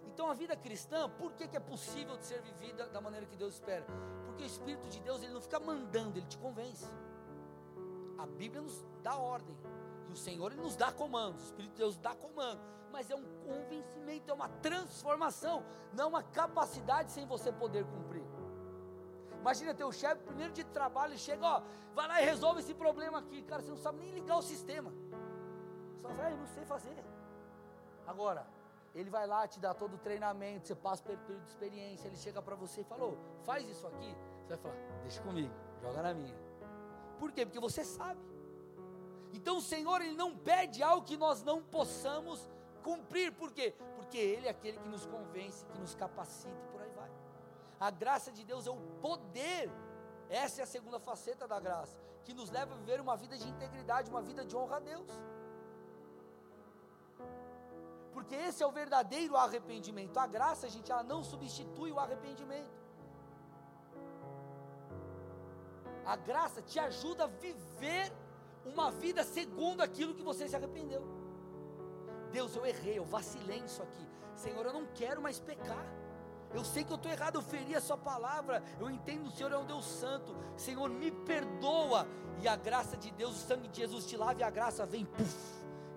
Então 0.06 0.30
a 0.30 0.34
vida 0.34 0.56
cristã, 0.58 1.10
por 1.10 1.32
que, 1.34 1.48
que 1.48 1.56
é 1.56 1.62
possível 1.62 2.18
de 2.18 2.26
ser 2.26 2.42
vivida 2.42 2.88
da 2.88 3.00
maneira 3.00 3.26
que 3.26 3.38
Deus 3.38 3.54
espera? 3.54 3.86
Porque 4.26 4.44
o 4.44 4.46
Espírito 4.46 4.90
de 4.90 5.00
Deus, 5.00 5.24
ele 5.24 5.34
não 5.34 5.42
fica 5.42 5.60
mandando, 5.60 6.18
ele 6.20 6.28
te 6.28 6.38
convence. 6.38 6.86
A 8.18 8.26
Bíblia 8.26 8.62
nos 8.62 8.84
dá 9.02 9.16
ordem. 9.16 9.56
E 10.10 10.12
o 10.12 10.18
Senhor 10.18 10.52
ele 10.52 10.62
nos 10.62 10.76
dá 10.76 10.92
comandos, 10.92 11.42
o 11.42 11.46
Espírito 11.46 11.72
de 11.72 11.78
Deus 11.78 11.98
dá 11.98 12.16
comando, 12.16 12.60
mas 12.92 13.10
é 13.10 13.16
um 13.16 13.24
convencimento, 13.46 14.32
é 14.32 14.34
uma 14.34 14.50
transformação, 14.50 15.64
não 15.94 16.06
é 16.06 16.08
uma 16.08 16.24
capacidade 16.24 17.12
sem 17.12 17.26
você 17.26 17.52
poder 17.52 17.86
cumprir. 17.86 18.24
Imagina 19.40 19.74
teu 19.74 19.92
chefe, 19.92 20.22
primeiro 20.24 20.52
de 20.52 20.64
trabalho, 20.66 21.18
chega, 21.18 21.46
ó, 21.46 21.62
vai 21.96 22.08
lá 22.08 22.22
e 22.22 22.26
resolve 22.26 22.60
esse 22.60 22.74
problema 22.74 23.20
aqui. 23.20 23.42
Cara, 23.44 23.62
você 23.62 23.70
não 23.70 23.78
sabe 23.78 24.00
nem 24.00 24.12
ligar 24.12 24.38
o 24.38 24.42
sistema. 24.42 24.92
Só 26.02 26.10
vai, 26.10 26.36
não 26.36 26.46
sei 26.48 26.66
fazer. 26.66 27.06
Agora, 28.06 28.46
ele 28.94 29.10
vai 29.10 29.26
lá, 29.26 29.48
te 29.48 29.60
dá 29.60 29.74
todo 29.74 29.94
o 29.94 29.98
treinamento, 29.98 30.68
você 30.68 30.76
passa 30.76 31.04
pelo 31.04 31.20
período 31.20 31.44
de 31.44 31.50
experiência, 31.50 32.08
ele 32.08 32.18
chega 32.18 32.42
para 32.42 32.56
você 32.56 32.82
e 32.82 32.84
falou, 32.84 33.18
faz 33.44 33.68
isso 33.70 33.88
aqui. 33.88 34.14
Você 34.42 34.50
vai 34.50 34.58
falar, 34.58 34.76
deixa 35.04 35.22
comigo, 35.22 35.54
joga 35.82 36.02
na 36.02 36.14
minha. 36.14 36.36
Por 37.18 37.32
quê? 37.32 37.46
Porque 37.46 37.60
você 37.60 37.84
sabe. 37.84 38.29
Então 39.34 39.58
o 39.58 39.62
Senhor, 39.62 40.02
Ele 40.02 40.16
não 40.16 40.36
pede 40.36 40.82
algo 40.82 41.06
que 41.06 41.18
nós 41.18 41.44
não 41.44 41.62
possamos 41.62 42.50
cumprir. 42.84 43.32
Por 43.34 43.52
quê? 43.52 43.76
Porque 43.96 44.18
Ele 44.18 44.48
é 44.48 44.50
aquele 44.52 44.78
que 44.78 44.90
nos 44.90 45.06
convence, 45.06 45.66
que 45.66 45.80
nos 45.80 45.96
capacita 45.96 46.60
e 46.66 46.72
por 46.72 46.82
aí 46.82 46.92
vai. 46.92 47.12
A 47.80 47.90
graça 47.90 48.32
de 48.32 48.44
Deus 48.44 48.68
é 48.68 48.72
o 48.72 48.80
poder. 49.02 49.70
Essa 50.30 50.62
é 50.62 50.64
a 50.64 50.68
segunda 50.68 51.00
faceta 51.00 51.48
da 51.48 51.60
graça, 51.60 51.98
que 52.24 52.34
nos 52.34 52.52
leva 52.52 52.74
a 52.74 52.78
viver 52.78 53.02
uma 53.02 53.18
vida 53.18 53.38
de 53.38 53.48
integridade, 53.48 54.10
uma 54.10 54.22
vida 54.22 54.46
de 54.46 54.56
honra 54.56 54.78
a 54.78 54.80
Deus 54.80 55.10
porque 58.20 58.36
esse 58.36 58.62
é 58.62 58.68
o 58.68 58.72
verdadeiro 58.72 59.36
arrependimento. 59.36 60.18
A 60.18 60.28
graça, 60.28 60.70
gente, 60.70 60.92
ela 60.92 61.02
não 61.02 61.24
substitui 61.24 61.92
o 61.92 62.00
arrependimento. 62.00 62.78
A 66.06 66.16
graça 66.16 66.62
te 66.62 66.78
ajuda 66.80 67.24
a 67.24 67.28
viver 67.28 68.12
uma 68.74 68.92
vida 68.92 69.24
segundo 69.24 69.82
aquilo 69.82 70.14
que 70.14 70.24
você 70.24 70.48
se 70.48 70.56
arrependeu. 70.56 71.04
Deus, 72.32 72.56
eu 72.56 72.66
errei, 72.66 72.98
eu 72.98 73.06
vacilei 73.06 73.62
nisso 73.62 73.82
aqui. 73.82 74.08
Senhor, 74.36 74.66
eu 74.66 74.74
não 74.74 74.86
quero 74.94 75.22
mais 75.22 75.40
pecar. 75.40 75.86
Eu 76.54 76.64
sei 76.64 76.84
que 76.84 76.92
eu 76.92 76.96
estou 76.96 77.12
errado, 77.12 77.36
eu 77.36 77.42
feri 77.42 77.76
a 77.76 77.82
Sua 77.82 77.98
palavra. 77.98 78.64
Eu 78.80 78.90
entendo 78.90 79.28
o 79.28 79.32
Senhor 79.32 79.52
é 79.52 79.58
um 79.58 79.66
Deus 79.66 79.86
santo. 79.86 80.36
Senhor, 80.56 80.90
me 80.90 81.12
perdoa. 81.12 82.08
E 82.42 82.48
a 82.48 82.56
graça 82.56 82.96
de 82.96 83.12
Deus, 83.12 83.36
o 83.36 83.48
sangue 83.48 83.68
de 83.68 83.82
Jesus 83.82 84.06
te 84.06 84.16
lava 84.16 84.40
e 84.40 84.44
a 84.44 84.50
graça 84.50 84.86
vem, 84.86 85.06
puf, 85.06 85.36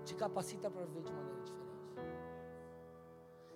te 0.05 0.15
capacita 0.15 0.71
para 0.71 0.85
viver 0.85 1.03
de 1.03 1.13
maneira 1.13 1.41
diferente. 1.43 1.63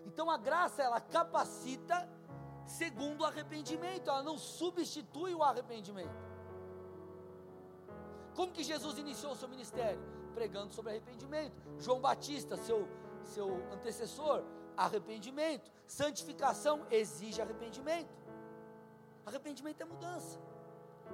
Então 0.06 0.30
a 0.30 0.38
graça 0.38 0.82
ela 0.82 1.00
capacita 1.00 2.08
segundo 2.66 3.22
o 3.22 3.24
arrependimento, 3.24 4.08
ela 4.08 4.22
não 4.22 4.38
substitui 4.38 5.34
o 5.34 5.42
arrependimento. 5.42 6.25
Como 8.36 8.52
que 8.52 8.62
Jesus 8.62 8.98
iniciou 8.98 9.32
o 9.32 9.36
seu 9.36 9.48
ministério? 9.48 10.00
Pregando 10.34 10.74
sobre 10.74 10.90
arrependimento. 10.90 11.56
João 11.78 12.00
Batista, 12.00 12.56
seu, 12.56 12.86
seu 13.22 13.48
antecessor, 13.72 14.44
arrependimento. 14.76 15.72
Santificação 15.86 16.86
exige 16.90 17.40
arrependimento. 17.40 18.14
Arrependimento 19.24 19.80
é 19.80 19.84
mudança. 19.86 20.38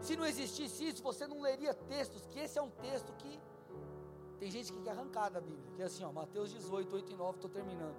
Se 0.01 0.17
não 0.17 0.27
existisse 0.27 0.89
isso, 0.89 1.03
você 1.03 1.27
não 1.27 1.41
leria 1.41 1.73
textos, 1.73 2.27
que 2.27 2.41
esse 2.41 2.59
é 2.59 2.63
um 2.63 2.71
texto 2.71 3.13
que 3.15 3.41
tem 4.39 4.51
gente 4.51 4.73
que 4.73 4.81
quer 4.83 4.91
arrancar 4.91 5.31
da 5.31 5.41
Bíblia, 5.41 5.71
que 5.77 5.83
é 5.83 5.85
assim, 5.85 6.03
ó, 6.03 6.11
Mateus 6.11 6.51
18, 6.53 6.97
8 6.97 7.13
e 7.13 7.15
9, 7.15 7.37
estou 7.37 7.51
terminando. 7.51 7.97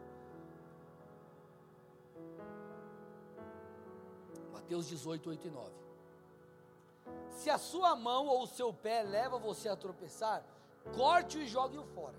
Mateus 4.52 4.88
18, 4.88 5.30
8 5.30 5.48
e 5.48 5.52
9. 5.52 5.83
Se 7.30 7.50
a 7.50 7.58
sua 7.58 7.96
mão 7.96 8.28
ou 8.28 8.44
o 8.44 8.48
seu 8.48 8.74
pé 8.74 9.04
leva 9.04 9.38
você 9.38 9.68
a 9.70 9.76
tropeçar, 9.76 10.46
corte-o 10.96 11.42
e 11.42 11.48
jogue-o 11.48 11.84
fora. 11.84 12.16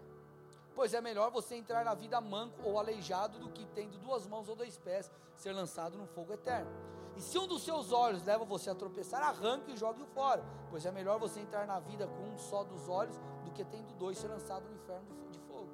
Pois 0.74 0.92
é 0.92 1.00
melhor 1.00 1.30
você 1.30 1.54
entrar 1.54 1.84
na 1.84 1.94
vida 1.94 2.20
manco 2.20 2.68
ou 2.68 2.78
aleijado 2.78 3.38
do 3.38 3.48
que 3.48 3.64
tendo 3.66 3.96
duas 3.98 4.26
mãos 4.26 4.48
ou 4.48 4.56
dois 4.56 4.76
pés 4.76 5.10
ser 5.36 5.52
lançado 5.52 5.96
no 5.96 6.06
fogo 6.06 6.32
eterno. 6.32 6.70
E 7.16 7.20
se 7.20 7.38
um 7.38 7.46
dos 7.46 7.62
seus 7.62 7.92
olhos 7.92 8.24
leva 8.24 8.44
você 8.44 8.70
a 8.70 8.74
tropeçar, 8.74 9.22
arranque 9.22 9.72
e 9.72 9.76
jogue-o 9.76 10.06
fora. 10.06 10.44
Pois 10.68 10.84
é 10.84 10.90
melhor 10.90 11.18
você 11.18 11.38
entrar 11.38 11.64
na 11.64 11.78
vida 11.78 12.08
com 12.08 12.22
um 12.24 12.36
só 12.36 12.64
dos 12.64 12.88
olhos 12.88 13.16
do 13.44 13.52
que 13.52 13.64
tendo 13.64 13.94
dois 13.94 14.18
ser 14.18 14.26
lançado 14.26 14.66
no 14.68 14.74
inferno 14.74 15.06
de 15.30 15.38
fogo. 15.40 15.70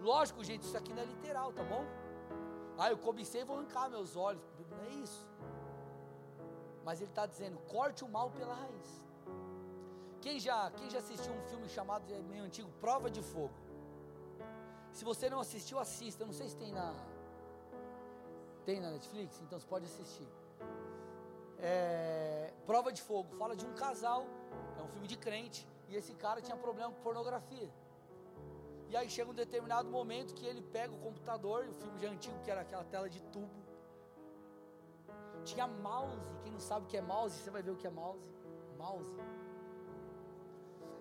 Lógico, 0.00 0.42
gente, 0.42 0.62
isso 0.62 0.76
aqui 0.76 0.92
não 0.92 1.02
é 1.02 1.06
literal, 1.06 1.52
tá 1.52 1.62
bom? 1.62 1.84
Ah, 2.76 2.90
eu 2.90 2.98
cobicei 2.98 3.42
e 3.42 3.44
vou 3.44 3.56
arrancar 3.56 3.88
meus 3.88 4.16
olhos. 4.16 4.42
Não 4.68 4.80
é 4.80 4.88
isso. 4.94 5.28
Mas 6.84 7.00
ele 7.00 7.10
está 7.10 7.26
dizendo: 7.26 7.58
corte 7.76 8.04
o 8.04 8.08
mal 8.08 8.30
pela 8.30 8.54
raiz. 8.54 9.04
Quem 10.20 10.38
já, 10.40 10.70
quem 10.70 10.88
já 10.88 10.98
assistiu 10.98 11.32
um 11.32 11.42
filme 11.50 11.68
chamado, 11.68 12.04
é 12.12 12.22
meio 12.22 12.44
antigo, 12.44 12.70
Prova 12.80 13.10
de 13.10 13.22
Fogo? 13.22 13.54
Se 14.92 15.04
você 15.04 15.28
não 15.28 15.40
assistiu, 15.40 15.78
assista. 15.78 16.22
Eu 16.22 16.28
não 16.28 16.34
sei 16.34 16.48
se 16.48 16.56
tem 16.56 16.72
na. 16.72 16.94
Tem 18.64 18.80
na 18.80 18.90
Netflix? 18.90 19.40
Então 19.42 19.58
você 19.58 19.66
pode 19.66 19.84
assistir. 19.86 20.28
É, 21.58 22.52
Prova 22.66 22.92
de 22.92 23.02
Fogo 23.02 23.34
fala 23.36 23.56
de 23.56 23.64
um 23.66 23.74
casal, 23.74 24.26
é 24.78 24.82
um 24.82 24.88
filme 24.88 25.06
de 25.06 25.16
crente, 25.16 25.66
e 25.88 25.96
esse 25.96 26.14
cara 26.14 26.40
tinha 26.40 26.56
problema 26.56 26.90
com 26.92 27.00
pornografia. 27.02 27.70
E 28.88 28.96
aí 28.96 29.08
chega 29.08 29.30
um 29.30 29.34
determinado 29.34 29.88
momento 29.88 30.34
que 30.34 30.46
ele 30.46 30.62
pega 30.62 30.92
o 30.92 30.98
computador, 30.98 31.66
o 31.68 31.74
filme 31.74 31.98
já 31.98 32.08
é 32.08 32.10
antigo, 32.10 32.38
que 32.42 32.50
era 32.50 32.60
aquela 32.60 32.84
tela 32.84 33.08
de 33.08 33.20
tubo. 33.22 33.63
Tinha 35.44 35.66
mouse, 35.66 36.30
quem 36.42 36.52
não 36.52 36.60
sabe 36.60 36.86
o 36.86 36.88
que 36.88 36.96
é 36.96 37.02
mouse, 37.02 37.36
você 37.38 37.50
vai 37.50 37.62
ver 37.62 37.70
o 37.70 37.76
que 37.76 37.86
é 37.86 37.90
mouse. 37.90 38.28
Mouse. 38.78 39.14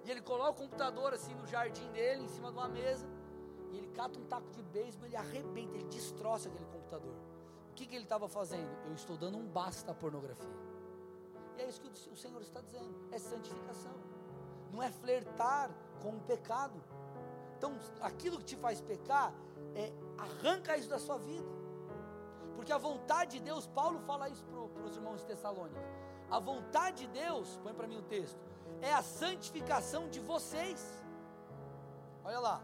E 0.03 0.11
ele 0.11 0.21
coloca 0.21 0.51
o 0.51 0.55
computador 0.55 1.13
assim 1.13 1.33
no 1.33 1.47
jardim 1.47 1.89
dele, 1.91 2.23
em 2.23 2.27
cima 2.27 2.51
de 2.51 2.57
uma 2.57 2.67
mesa, 2.67 3.07
e 3.71 3.77
ele 3.77 3.87
cata 3.87 4.19
um 4.19 4.25
taco 4.25 4.49
de 4.51 4.61
beisebol, 4.61 5.07
ele 5.07 5.15
arrebenta, 5.15 5.75
ele 5.75 5.85
destroça 5.85 6.49
aquele 6.49 6.65
computador. 6.65 7.15
O 7.71 7.73
que, 7.73 7.85
que 7.87 7.95
ele 7.95 8.03
estava 8.03 8.27
fazendo? 8.27 8.69
Eu 8.85 8.93
estou 8.93 9.17
dando 9.17 9.37
um 9.37 9.47
basta 9.47 9.91
à 9.91 9.95
pornografia. 9.95 10.55
E 11.57 11.61
é 11.61 11.69
isso 11.69 11.81
que 11.81 11.87
o 11.87 12.15
Senhor 12.15 12.41
está 12.41 12.61
dizendo: 12.61 12.93
é 13.11 13.17
santificação, 13.17 13.95
não 14.71 14.83
é 14.83 14.91
flertar 14.91 15.71
com 16.01 16.09
o 16.09 16.19
pecado. 16.21 16.83
Então, 17.57 17.77
aquilo 18.01 18.37
que 18.39 18.43
te 18.43 18.55
faz 18.57 18.81
pecar, 18.81 19.33
é, 19.73 19.93
arranca 20.17 20.77
isso 20.77 20.89
da 20.89 20.99
sua 20.99 21.17
vida. 21.17 21.47
Porque 22.63 22.71
a 22.71 22.77
vontade 22.77 23.31
de 23.37 23.39
Deus, 23.43 23.67
Paulo 23.67 23.99
fala 24.09 24.29
isso 24.29 24.45
para 24.45 24.85
os 24.85 24.95
irmãos 24.95 25.19
de 25.19 25.25
Tessalônica. 25.25 25.81
A 26.31 26.39
vontade 26.39 27.05
de 27.05 27.07
Deus, 27.07 27.59
põe 27.61 27.73
para 27.73 27.85
mim 27.85 27.97
o 27.97 28.03
texto, 28.03 28.39
é 28.81 28.93
a 28.93 29.01
santificação 29.01 30.07
de 30.07 30.21
vocês. 30.21 30.81
Olha 32.23 32.39
lá, 32.39 32.63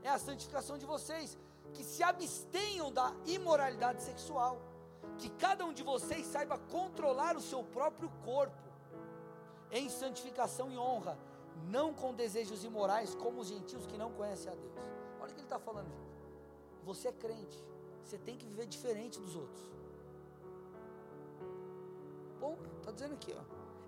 é 0.00 0.08
a 0.10 0.16
santificação 0.16 0.78
de 0.78 0.86
vocês, 0.86 1.36
que 1.72 1.82
se 1.82 2.04
abstenham 2.04 2.92
da 2.92 3.12
imoralidade 3.26 4.00
sexual, 4.02 4.62
que 5.18 5.28
cada 5.30 5.64
um 5.64 5.72
de 5.72 5.82
vocês 5.82 6.24
saiba 6.24 6.56
controlar 6.76 7.36
o 7.36 7.40
seu 7.40 7.64
próprio 7.64 8.08
corpo 8.24 8.62
em 9.72 9.88
santificação 9.88 10.70
e 10.70 10.78
honra, 10.78 11.18
não 11.64 11.92
com 11.92 12.14
desejos 12.14 12.62
imorais, 12.62 13.16
como 13.16 13.40
os 13.40 13.48
gentios 13.48 13.88
que 13.88 13.98
não 13.98 14.12
conhecem 14.12 14.52
a 14.52 14.54
Deus. 14.54 14.78
Olha 15.20 15.32
o 15.32 15.34
que 15.34 15.40
ele 15.40 15.42
está 15.42 15.58
falando, 15.58 15.90
gente. 15.90 16.12
Você 16.84 17.08
é 17.08 17.12
crente, 17.12 17.71
você 18.04 18.18
tem 18.18 18.36
que 18.36 18.46
viver 18.46 18.66
diferente 18.66 19.18
dos 19.20 19.36
outros. 19.36 19.62
Bom, 22.40 22.56
está 22.78 22.90
dizendo 22.90 23.14
aqui, 23.14 23.34
ó. 23.36 23.42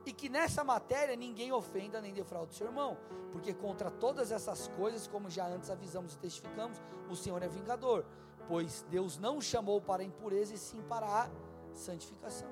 E 0.06 0.12
que 0.12 0.28
nessa 0.28 0.62
matéria 0.62 1.16
ninguém 1.16 1.50
ofenda 1.50 2.00
nem 2.00 2.12
defraude 2.12 2.54
seu 2.54 2.66
irmão, 2.66 2.96
porque 3.32 3.54
contra 3.54 3.90
todas 3.90 4.30
essas 4.30 4.68
coisas, 4.68 5.06
como 5.06 5.30
já 5.30 5.46
antes 5.46 5.70
avisamos 5.70 6.14
e 6.14 6.18
testificamos, 6.18 6.80
o 7.10 7.16
Senhor 7.16 7.42
é 7.42 7.48
vingador, 7.48 8.04
pois 8.46 8.84
Deus 8.90 9.18
não 9.18 9.40
chamou 9.40 9.80
para 9.80 10.02
a 10.02 10.04
impureza 10.04 10.54
e 10.54 10.58
sim 10.58 10.82
para 10.82 11.06
a 11.06 11.30
santificação. 11.72 12.50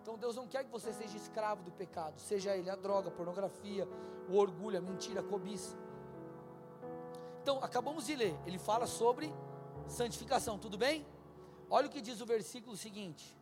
Então 0.00 0.16
Deus 0.16 0.36
não 0.36 0.46
quer 0.46 0.64
que 0.64 0.70
você 0.70 0.92
seja 0.92 1.16
escravo 1.16 1.62
do 1.62 1.72
pecado, 1.72 2.18
seja 2.20 2.56
ele 2.56 2.70
a 2.70 2.76
droga, 2.76 3.08
a 3.08 3.12
pornografia, 3.12 3.86
o 4.28 4.36
orgulho, 4.36 4.78
a 4.78 4.80
mentira, 4.80 5.20
a 5.20 5.24
cobiça. 5.24 5.76
Então, 7.42 7.58
acabamos 7.62 8.06
de 8.06 8.14
ler, 8.14 8.38
ele 8.46 8.58
fala 8.58 8.86
sobre 8.86 9.32
santificação, 9.90 10.58
tudo 10.58 10.78
bem? 10.78 11.06
Olha 11.68 11.86
o 11.86 11.90
que 11.90 12.00
diz 12.00 12.20
o 12.20 12.26
versículo 12.26 12.76
seguinte: 12.76 13.36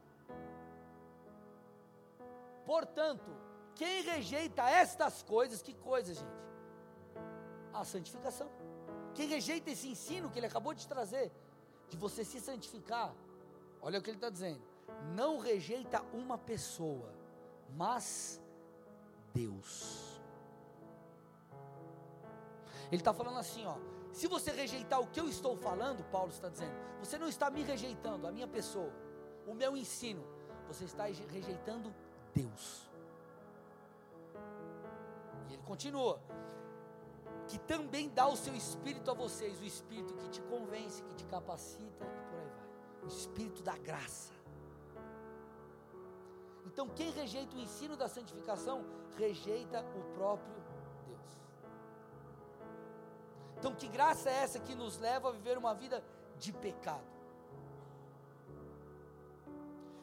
Portanto, 2.65 3.31
quem 3.75 4.03
rejeita 4.03 4.69
estas 4.69 5.23
coisas, 5.23 5.63
que 5.63 5.75
coisas, 5.75 6.17
gente? 6.19 6.49
A 7.73 7.85
santificação. 7.85 8.51
Quem 9.15 9.29
rejeita 9.29 9.71
esse 9.71 9.89
ensino 9.89 10.31
que 10.31 10.39
ele 10.39 10.47
acabou 10.47 10.75
de 10.75 10.87
trazer, 10.87 11.31
de 11.89 11.97
você 11.97 12.25
se 12.25 12.41
santificar, 12.41 13.15
olha 13.81 13.99
o 13.99 14.03
que 14.03 14.11
ele 14.11 14.17
está 14.17 14.31
dizendo 14.31 14.63
não 15.15 15.39
rejeita 15.39 16.03
uma 16.13 16.39
pessoa, 16.39 17.13
mas 17.77 18.41
Deus. 19.33 20.21
Ele 22.91 23.01
está 23.01 23.13
falando 23.13 23.39
assim, 23.39 23.65
ó. 23.67 23.77
Se 24.13 24.27
você 24.27 24.51
rejeitar 24.51 25.01
o 25.01 25.07
que 25.07 25.21
eu 25.21 25.29
estou 25.29 25.57
falando, 25.57 26.03
Paulo 26.05 26.31
está 26.31 26.49
dizendo, 26.49 26.75
você 26.99 27.19
não 27.19 27.29
está 27.29 27.51
me 27.51 27.63
rejeitando, 27.63 28.27
a 28.27 28.33
minha 28.33 28.49
pessoa, 28.49 28.93
o 29.47 29.55
meu 29.55 29.77
ensino, 29.77 30.25
você 30.67 30.85
está 30.85 31.05
rejeitando 31.05 31.95
Deus. 32.35 32.89
E 35.49 35.55
ele 35.55 35.63
continua: 35.63 36.21
que 37.49 37.59
também 37.59 38.09
dá 38.11 38.29
o 38.29 38.37
seu 38.37 38.55
espírito 38.55 39.11
a 39.11 39.15
vocês, 39.15 39.59
o 39.61 39.65
espírito 39.65 40.15
que 40.15 40.29
te 40.29 40.43
convence, 40.43 41.03
que 41.03 41.15
te 41.15 41.25
capacita 41.25 42.05
e 42.05 42.29
por 42.29 42.39
aí 42.39 42.51
vai. 42.51 43.05
O 43.05 43.09
espírito 43.09 43.63
da 43.63 43.77
graça. 43.79 44.33
Então, 46.67 46.89
quem 46.89 47.11
rejeita 47.11 47.57
o 47.57 47.59
ensino 47.59 47.97
da 47.97 48.09
santificação, 48.09 48.85
rejeita 49.17 49.81
o 49.97 50.03
próprio. 50.15 50.68
Então, 53.59 53.75
que 53.75 53.89
graça 53.89 54.31
é 54.31 54.35
essa 54.35 54.61
que 54.61 54.75
nos 54.75 54.99
leva 54.99 55.29
a 55.29 55.33
viver 55.33 55.59
uma 55.59 55.75
vida 55.75 56.03
de 56.39 56.53
pecado? 56.53 57.19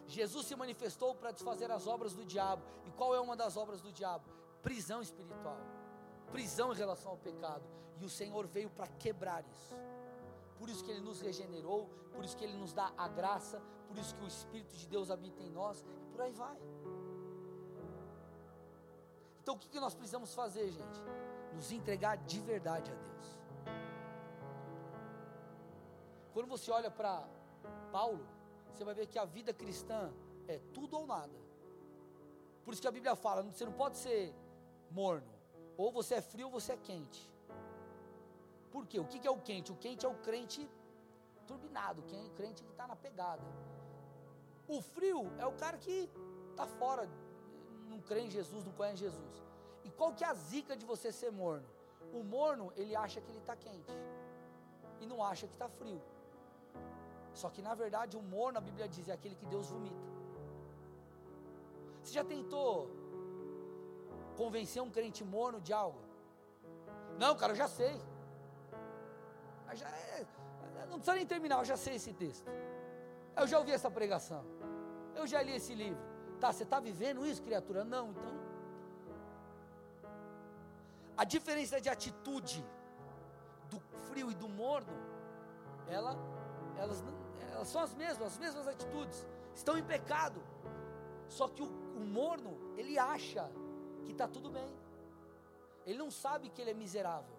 Jesus 0.07 0.45
se 0.45 0.55
manifestou 0.55 1.15
para 1.15 1.31
desfazer 1.31 1.71
as 1.71 1.87
obras 1.87 2.13
do 2.13 2.25
diabo. 2.25 2.63
E 2.85 2.91
qual 2.91 3.15
é 3.15 3.19
uma 3.19 3.35
das 3.35 3.57
obras 3.57 3.81
do 3.81 3.91
diabo? 3.91 4.25
Prisão 4.61 5.01
espiritual. 5.01 5.57
Prisão 6.31 6.73
em 6.73 6.75
relação 6.75 7.11
ao 7.11 7.17
pecado. 7.17 7.63
E 7.97 8.05
o 8.05 8.09
Senhor 8.09 8.45
veio 8.45 8.69
para 8.69 8.87
quebrar 8.87 9.43
isso 9.45 9.75
por 10.57 10.69
isso 10.69 10.83
que 10.83 10.91
Ele 10.91 11.01
nos 11.01 11.21
regenerou, 11.21 11.89
por 12.13 12.23
isso 12.23 12.35
que 12.35 12.43
Ele 12.43 12.57
nos 12.57 12.73
dá 12.73 12.91
a 12.97 13.07
graça, 13.07 13.61
por 13.87 13.97
isso 13.97 14.15
que 14.15 14.23
o 14.23 14.27
Espírito 14.27 14.75
de 14.75 14.87
Deus 14.87 15.11
habita 15.11 15.43
em 15.43 15.49
nós, 15.49 15.83
e 16.01 16.05
por 16.11 16.21
aí 16.21 16.31
vai. 16.31 16.57
Então 19.41 19.55
o 19.55 19.59
que, 19.59 19.79
nós 19.79 19.93
precisamos 19.93 20.33
fazer, 20.33 20.71
gente? 20.71 21.01
Nos 21.53 21.71
entregar 21.71 22.17
de 22.17 22.39
verdade 22.39 22.91
a 22.91 22.95
Deus. 22.95 23.34
Quando 26.35 26.47
você 26.47 26.69
olha 26.69 26.91
para 26.91 27.25
Paulo, 27.93 28.27
você 28.69 28.83
vai 28.83 28.93
ver 28.93 29.07
que 29.07 29.17
a 29.17 29.23
vida 29.23 29.53
cristã 29.53 30.11
é 30.49 30.59
tudo 30.73 30.97
ou 30.97 31.07
nada. 31.07 31.37
Por 32.65 32.73
isso 32.73 32.81
que 32.81 32.89
a 32.89 32.91
Bíblia 32.91 33.15
fala: 33.15 33.41
você 33.41 33.63
não 33.63 33.71
pode 33.71 33.95
ser 33.95 34.35
morno, 34.91 35.31
ou 35.77 35.93
você 35.93 36.15
é 36.15 36.21
frio 36.21 36.47
ou 36.47 36.51
você 36.51 36.73
é 36.73 36.77
quente. 36.77 37.21
Por 38.69 38.85
quê? 38.85 38.99
O 38.99 39.05
que 39.05 39.25
é 39.25 39.31
o 39.31 39.39
quente? 39.39 39.71
O 39.71 39.77
quente 39.77 40.05
é 40.05 40.09
o 40.09 40.15
crente 40.15 40.69
turbinado, 41.47 42.01
o 42.01 42.31
crente 42.31 42.63
que 42.65 42.71
está 42.71 42.85
na 42.85 42.97
pegada. 42.97 43.47
O 44.67 44.81
frio 44.81 45.31
é 45.39 45.45
o 45.45 45.53
cara 45.53 45.77
que 45.77 46.09
está 46.49 46.67
fora, 46.67 47.07
não 47.87 48.01
crê 48.01 48.19
em 48.23 48.29
Jesus, 48.29 48.65
não 48.65 48.73
conhece 48.73 48.97
Jesus. 48.97 49.41
E 49.85 49.89
qual 49.89 50.13
que 50.13 50.25
é 50.25 50.27
a 50.27 50.33
zica 50.33 50.75
de 50.75 50.85
você 50.85 51.13
ser 51.13 51.31
morno? 51.31 51.65
O 52.11 52.23
morno, 52.25 52.73
ele 52.75 52.93
acha 52.93 53.21
que 53.21 53.31
ele 53.31 53.39
está 53.39 53.55
quente. 53.55 53.93
E 54.99 55.05
não 55.05 55.23
acha 55.23 55.47
que 55.47 55.53
está 55.53 55.69
frio. 55.69 56.01
Só 57.41 57.49
que 57.49 57.61
na 57.61 57.75
verdade 57.83 58.17
o 58.17 58.23
morno, 58.35 58.57
a 58.57 58.61
Bíblia 58.61 58.87
diz, 58.87 59.07
é 59.07 59.13
aquele 59.13 59.35
que 59.35 59.45
Deus 59.45 59.69
vomita. 59.69 60.03
Você 62.01 62.13
já 62.13 62.23
tentou 62.23 62.89
convencer 64.41 64.81
um 64.81 64.91
crente 64.97 65.23
morno 65.23 65.59
de 65.61 65.73
algo? 65.83 66.01
Não, 67.19 67.33
cara, 67.35 67.53
eu 67.53 67.59
já 67.63 67.67
sei 67.67 67.95
já 69.75 69.89
é, 69.89 70.25
não 70.89 70.97
precisa 70.97 71.15
nem 71.15 71.25
terminar, 71.25 71.59
eu 71.59 71.65
já 71.65 71.77
sei 71.77 71.95
esse 71.95 72.13
texto. 72.13 72.49
Eu 73.35 73.47
já 73.47 73.59
ouvi 73.59 73.71
essa 73.71 73.91
pregação. 73.91 74.43
Eu 75.13 75.27
já 75.27 75.41
li 75.41 75.53
esse 75.55 75.73
livro. 75.75 76.01
Tá, 76.39 76.51
você 76.51 76.63
está 76.63 76.79
vivendo 76.79 77.25
isso, 77.25 77.41
criatura? 77.43 77.83
Não, 77.83 78.11
então. 78.11 78.35
A 81.17 81.23
diferença 81.23 81.79
de 81.79 81.89
atitude 81.89 82.63
do 83.69 83.79
frio 84.07 84.31
e 84.31 84.35
do 84.35 84.47
morno, 84.47 84.93
ela, 85.87 86.15
elas, 86.77 87.03
elas 87.51 87.67
são 87.67 87.81
as 87.81 87.93
mesmas, 87.93 88.33
as 88.33 88.37
mesmas 88.37 88.67
atitudes. 88.67 89.25
Estão 89.53 89.77
em 89.77 89.83
pecado. 89.83 90.41
Só 91.27 91.47
que 91.47 91.61
o, 91.61 91.65
o 91.65 91.99
morno, 91.99 92.57
ele 92.77 92.97
acha 92.99 93.49
que 94.03 94.11
está 94.11 94.27
tudo 94.27 94.49
bem. 94.49 94.67
Ele 95.85 95.97
não 95.97 96.11
sabe 96.11 96.49
que 96.49 96.61
ele 96.61 96.71
é 96.71 96.73
miserável 96.73 97.35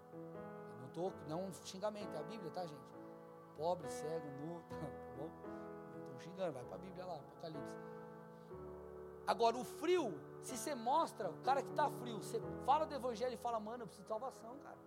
tô, 0.97 1.13
não 1.29 1.45
um 1.45 1.53
xingamento, 1.63 2.17
é 2.17 2.19
a 2.19 2.23
Bíblia, 2.23 2.51
tá, 2.51 2.63
gente? 2.63 2.97
Pobre, 3.55 3.89
cego, 3.91 4.27
nu, 4.41 4.63
tá 4.81 4.87
bom? 5.19 5.31
Não 5.93 6.01
estou 6.01 6.21
xingando, 6.21 6.53
vai 6.55 6.65
para 6.65 6.75
a 6.75 6.79
Bíblia 6.79 7.05
lá, 7.05 7.17
Apocalipse. 7.17 7.87
Agora, 9.27 9.57
o 9.59 9.65
frio, 9.65 10.19
se 10.41 10.57
você 10.57 10.75
mostra, 10.75 11.29
o 11.29 11.43
cara 11.43 11.63
que 11.63 11.71
está 11.71 11.91
frio, 11.91 12.19
você 12.19 12.41
fala 12.65 12.87
do 12.87 12.95
Evangelho 12.95 13.35
e 13.35 13.37
fala, 13.37 13.61
mano, 13.61 13.83
eu 13.83 13.87
preciso 13.87 14.05
de 14.05 14.09
salvação, 14.09 14.57
cara. 14.63 14.79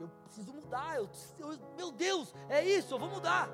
Eu 0.00 0.08
preciso 0.24 0.52
mudar, 0.52 0.96
eu, 0.96 1.08
eu, 1.38 1.58
meu 1.76 1.90
Deus, 1.92 2.34
é 2.48 2.62
isso, 2.62 2.92
eu 2.92 2.98
vou 2.98 3.08
mudar. 3.08 3.48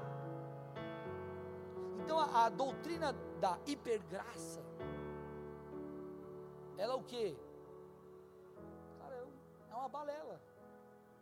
Então 2.08 2.18
a, 2.20 2.46
a 2.46 2.48
doutrina 2.48 3.12
da 3.38 3.58
hipergraça, 3.66 4.62
ela 6.78 6.94
é 6.94 6.96
o 6.96 7.02
que? 7.02 7.36
Cara, 8.98 9.14
é, 9.70 9.74
uma 9.74 9.90
balela. 9.90 10.40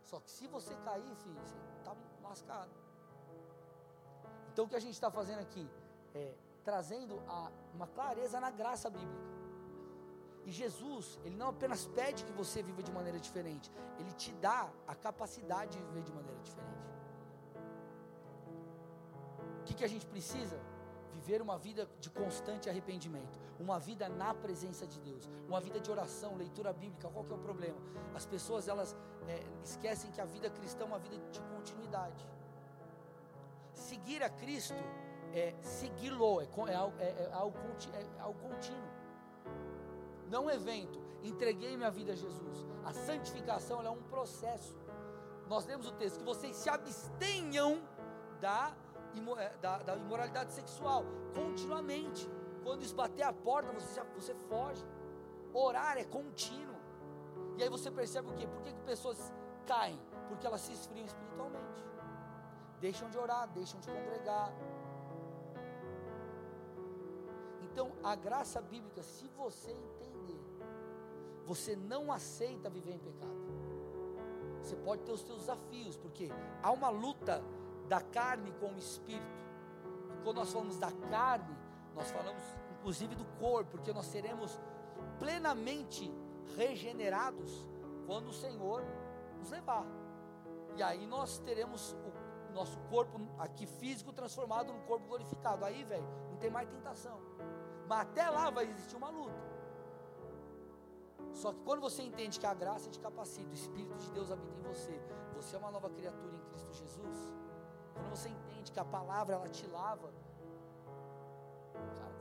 Só 0.01 0.21
que 0.21 0.31
se 0.31 0.47
você 0.47 0.73
cair, 0.85 1.13
filho, 1.17 1.37
você 1.41 1.57
está 1.79 1.93
lascado. 2.23 2.71
Então 4.53 4.63
o 4.63 4.69
que 4.69 4.77
a 4.77 4.79
gente 4.79 4.93
está 4.93 5.11
fazendo 5.11 5.39
aqui 5.39 5.69
é 6.15 6.33
trazendo 6.63 7.21
a, 7.27 7.51
uma 7.73 7.87
clareza 7.87 8.39
na 8.39 8.49
graça 8.49 8.89
bíblica. 8.89 9.27
E 10.45 10.51
Jesus, 10.53 11.19
ele 11.25 11.35
não 11.35 11.49
apenas 11.49 11.85
pede 11.87 12.23
que 12.23 12.31
você 12.31 12.63
viva 12.63 12.81
de 12.81 12.93
maneira 12.93 13.19
diferente, 13.19 13.69
ele 13.99 14.13
te 14.13 14.31
dá 14.35 14.69
a 14.87 14.95
capacidade 14.95 15.77
de 15.77 15.83
viver 15.83 16.03
de 16.03 16.13
maneira 16.13 16.39
diferente. 16.39 16.77
O 19.59 19.63
que, 19.65 19.73
que 19.73 19.83
a 19.83 19.89
gente 19.89 20.05
precisa? 20.05 20.57
Viver 21.13 21.41
uma 21.41 21.57
vida 21.57 21.89
de 21.99 22.09
constante 22.09 22.69
arrependimento, 22.69 23.39
uma 23.59 23.79
vida 23.79 24.07
na 24.07 24.33
presença 24.33 24.85
de 24.85 24.99
Deus, 24.99 25.29
uma 25.47 25.59
vida 25.59 25.79
de 25.79 25.89
oração, 25.89 26.35
leitura 26.35 26.71
bíblica. 26.71 27.09
Qual 27.09 27.25
que 27.25 27.31
é 27.31 27.35
o 27.35 27.39
problema? 27.39 27.77
As 28.15 28.25
pessoas 28.25 28.67
elas 28.67 28.95
é, 29.27 29.43
esquecem 29.63 30.11
que 30.11 30.21
a 30.21 30.25
vida 30.25 30.49
cristã 30.49 30.83
é 30.83 30.87
uma 30.87 30.99
vida 30.99 31.17
de 31.31 31.41
continuidade. 31.41 32.25
Seguir 33.73 34.23
a 34.23 34.29
Cristo 34.29 34.75
é 35.33 35.53
segui-lo, 35.61 36.41
é, 36.41 36.45
é, 36.45 37.05
é, 37.05 37.23
é, 37.23 37.33
algo, 37.33 37.57
é 37.93 38.19
algo 38.19 38.39
contínuo 38.39 38.97
não 40.29 40.45
um 40.45 40.49
evento. 40.49 40.99
Entreguei 41.23 41.75
minha 41.75 41.91
vida 41.91 42.13
a 42.13 42.15
Jesus. 42.15 42.65
A 42.85 42.93
santificação 42.93 43.81
é 43.81 43.89
um 43.89 44.01
processo. 44.03 44.75
Nós 45.47 45.65
lemos 45.65 45.87
o 45.87 45.91
texto 45.93 46.19
que 46.19 46.25
vocês 46.25 46.55
se 46.55 46.69
abstenham 46.69 47.81
da, 48.39 48.67
é, 48.67 48.86
da, 49.61 49.77
da 49.79 49.95
imoralidade 49.95 50.53
sexual 50.53 51.03
continuamente. 51.33 52.29
Quando 52.63 52.83
isso 52.83 52.95
bater 52.95 53.23
a 53.23 53.33
porta, 53.33 53.71
você, 53.71 54.01
você 54.15 54.33
foge. 54.33 54.85
Orar 55.53 55.97
é 55.97 56.03
contínuo. 56.03 56.75
E 57.57 57.63
aí 57.63 57.69
você 57.69 57.89
percebe 57.89 58.29
o 58.29 58.33
quê? 58.33 58.47
Por 58.47 58.61
que, 58.61 58.73
que 58.73 58.81
pessoas 58.81 59.31
caem? 59.65 59.99
Porque 60.27 60.45
elas 60.45 60.61
se 60.61 60.73
esfriam 60.73 61.05
espiritualmente. 61.05 61.85
Deixam 62.79 63.09
de 63.09 63.17
orar, 63.17 63.47
deixam 63.49 63.79
de 63.79 63.87
congregar, 63.87 64.53
então, 67.77 67.91
a 68.03 68.15
graça 68.15 68.59
bíblica, 68.59 69.03
se 69.03 69.27
você 69.37 69.69
entender, 69.69 70.41
você 71.45 71.75
não 71.75 72.11
aceita 72.11 72.71
viver 72.71 72.93
em 72.93 72.97
pecado. 72.97 73.37
Você 74.63 74.75
pode 74.77 75.03
ter 75.03 75.11
os 75.11 75.21
seus 75.21 75.41
desafios, 75.41 75.95
porque 75.95 76.31
há 76.63 76.71
uma 76.71 76.89
luta 76.89 77.39
da 77.87 78.01
carne 78.01 78.51
com 78.59 78.73
o 78.73 78.77
espírito. 78.77 79.25
E 80.13 80.23
quando 80.23 80.37
nós 80.37 80.51
falamos 80.51 80.77
da 80.77 80.91
carne, 80.91 81.55
nós 81.95 82.11
falamos 82.11 82.41
inclusive 82.79 83.15
do 83.15 83.25
corpo, 83.39 83.71
porque 83.71 83.91
nós 83.91 84.05
seremos 84.05 84.59
plenamente 85.19 86.11
regenerados 86.55 87.67
quando 88.05 88.29
o 88.29 88.33
Senhor 88.33 88.83
nos 89.37 89.49
levar. 89.49 89.85
E 90.75 90.83
aí 90.83 91.05
nós 91.05 91.39
teremos 91.39 91.95
o 92.49 92.53
nosso 92.53 92.79
corpo 92.89 93.19
aqui 93.39 93.65
físico 93.65 94.13
transformado 94.13 94.71
num 94.71 94.81
corpo 94.81 95.07
glorificado. 95.07 95.65
Aí, 95.65 95.83
velho, 95.83 96.07
não 96.29 96.37
tem 96.37 96.49
mais 96.49 96.69
tentação. 96.69 97.19
Mas 97.87 98.01
até 98.01 98.29
lá 98.29 98.49
vai 98.49 98.65
existir 98.65 98.95
uma 98.95 99.09
luta. 99.09 99.47
Só 101.33 101.51
que 101.51 101.59
quando 101.61 101.81
você 101.81 102.03
entende 102.03 102.39
que 102.39 102.45
a 102.45 102.53
graça 102.53 102.89
te 102.89 102.99
capacita, 102.99 103.49
o 103.49 103.53
Espírito 103.53 103.95
de 103.97 104.11
Deus 104.11 104.31
habita 104.31 104.55
em 104.57 104.61
você, 104.61 104.99
você 105.35 105.55
é 105.55 105.59
uma 105.59 105.71
nova 105.71 105.89
criatura 105.89 106.35
em 106.35 106.39
Cristo 106.49 106.73
Jesus. 106.73 107.33
Quando 107.97 108.09
você 108.15 108.29
entende 108.29 108.71
que 108.71 108.79
a 108.79 108.85
palavra 108.85 109.35
ela 109.35 109.49
te 109.49 109.65
lava, 109.67 110.09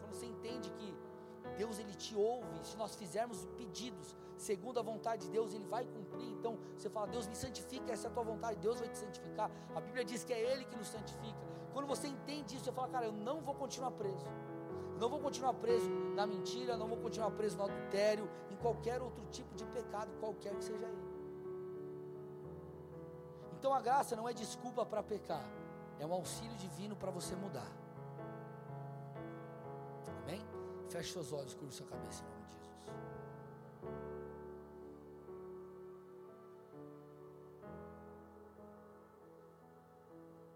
quando 0.01 0.13
você 0.15 0.27
entende 0.27 0.71
que 0.71 0.95
Deus 1.57 1.79
ele 1.79 1.95
te 1.95 2.15
ouve, 2.15 2.59
se 2.63 2.77
nós 2.77 2.95
fizermos 2.97 3.47
pedidos 3.57 4.15
segundo 4.37 4.79
a 4.79 4.83
vontade 4.83 5.27
de 5.27 5.33
Deus, 5.33 5.55
ele 5.55 5.65
vai 5.65 5.85
cumprir. 5.85 6.31
Então 6.39 6.59
você 6.77 6.91
fala: 6.91 7.07
"Deus 7.07 7.27
me 7.27 7.37
santifica, 7.37 7.93
essa 7.93 8.09
é 8.09 8.11
a 8.11 8.15
tua 8.15 8.25
vontade". 8.25 8.59
Deus 8.59 8.81
vai 8.81 8.89
te 8.89 8.99
santificar. 8.99 9.51
A 9.75 9.81
Bíblia 9.81 10.05
diz 10.05 10.25
que 10.25 10.33
é 10.33 10.41
ele 10.53 10.65
que 10.65 10.77
nos 10.77 10.89
santifica. 10.89 11.39
Quando 11.73 11.87
você 11.87 12.09
entende 12.09 12.57
isso, 12.57 12.65
você 12.65 12.73
fala: 12.73 12.89
"Cara, 12.89 13.07
eu 13.07 13.13
não 13.13 13.41
vou 13.41 13.55
continuar 13.55 13.93
preso". 13.93 14.27
Não 14.99 15.11
vou 15.11 15.21
continuar 15.21 15.53
preso 15.55 15.91
na 16.15 16.27
mentira, 16.27 16.75
não 16.77 16.89
vou 16.89 16.97
continuar 16.97 17.31
preso 17.31 17.57
no 17.59 17.65
adultério, 17.65 18.31
em 18.51 18.57
qualquer 18.57 19.03
outro 19.03 19.25
tipo 19.27 19.55
de 19.55 19.65
pecado, 19.67 20.11
qualquer 20.21 20.55
que 20.55 20.65
seja 20.65 20.87
ele. 20.87 21.05
Então 23.59 23.75
a 23.75 23.81
graça 23.81 24.17
não 24.17 24.27
é 24.29 24.33
desculpa 24.33 24.87
para 24.87 25.03
pecar, 25.03 25.45
é 25.99 26.07
um 26.07 26.13
auxílio 26.13 26.57
divino 26.57 26.95
para 26.97 27.11
você 27.11 27.35
mudar. 27.35 27.71
Amém? 30.23 30.45
Feche 30.89 31.13
seus 31.13 31.33
olhos, 31.33 31.55
curva 31.55 31.73
sua 31.73 31.87
cabeça 31.87 32.23
em 32.25 32.29
nome 32.29 32.47
de 32.51 32.56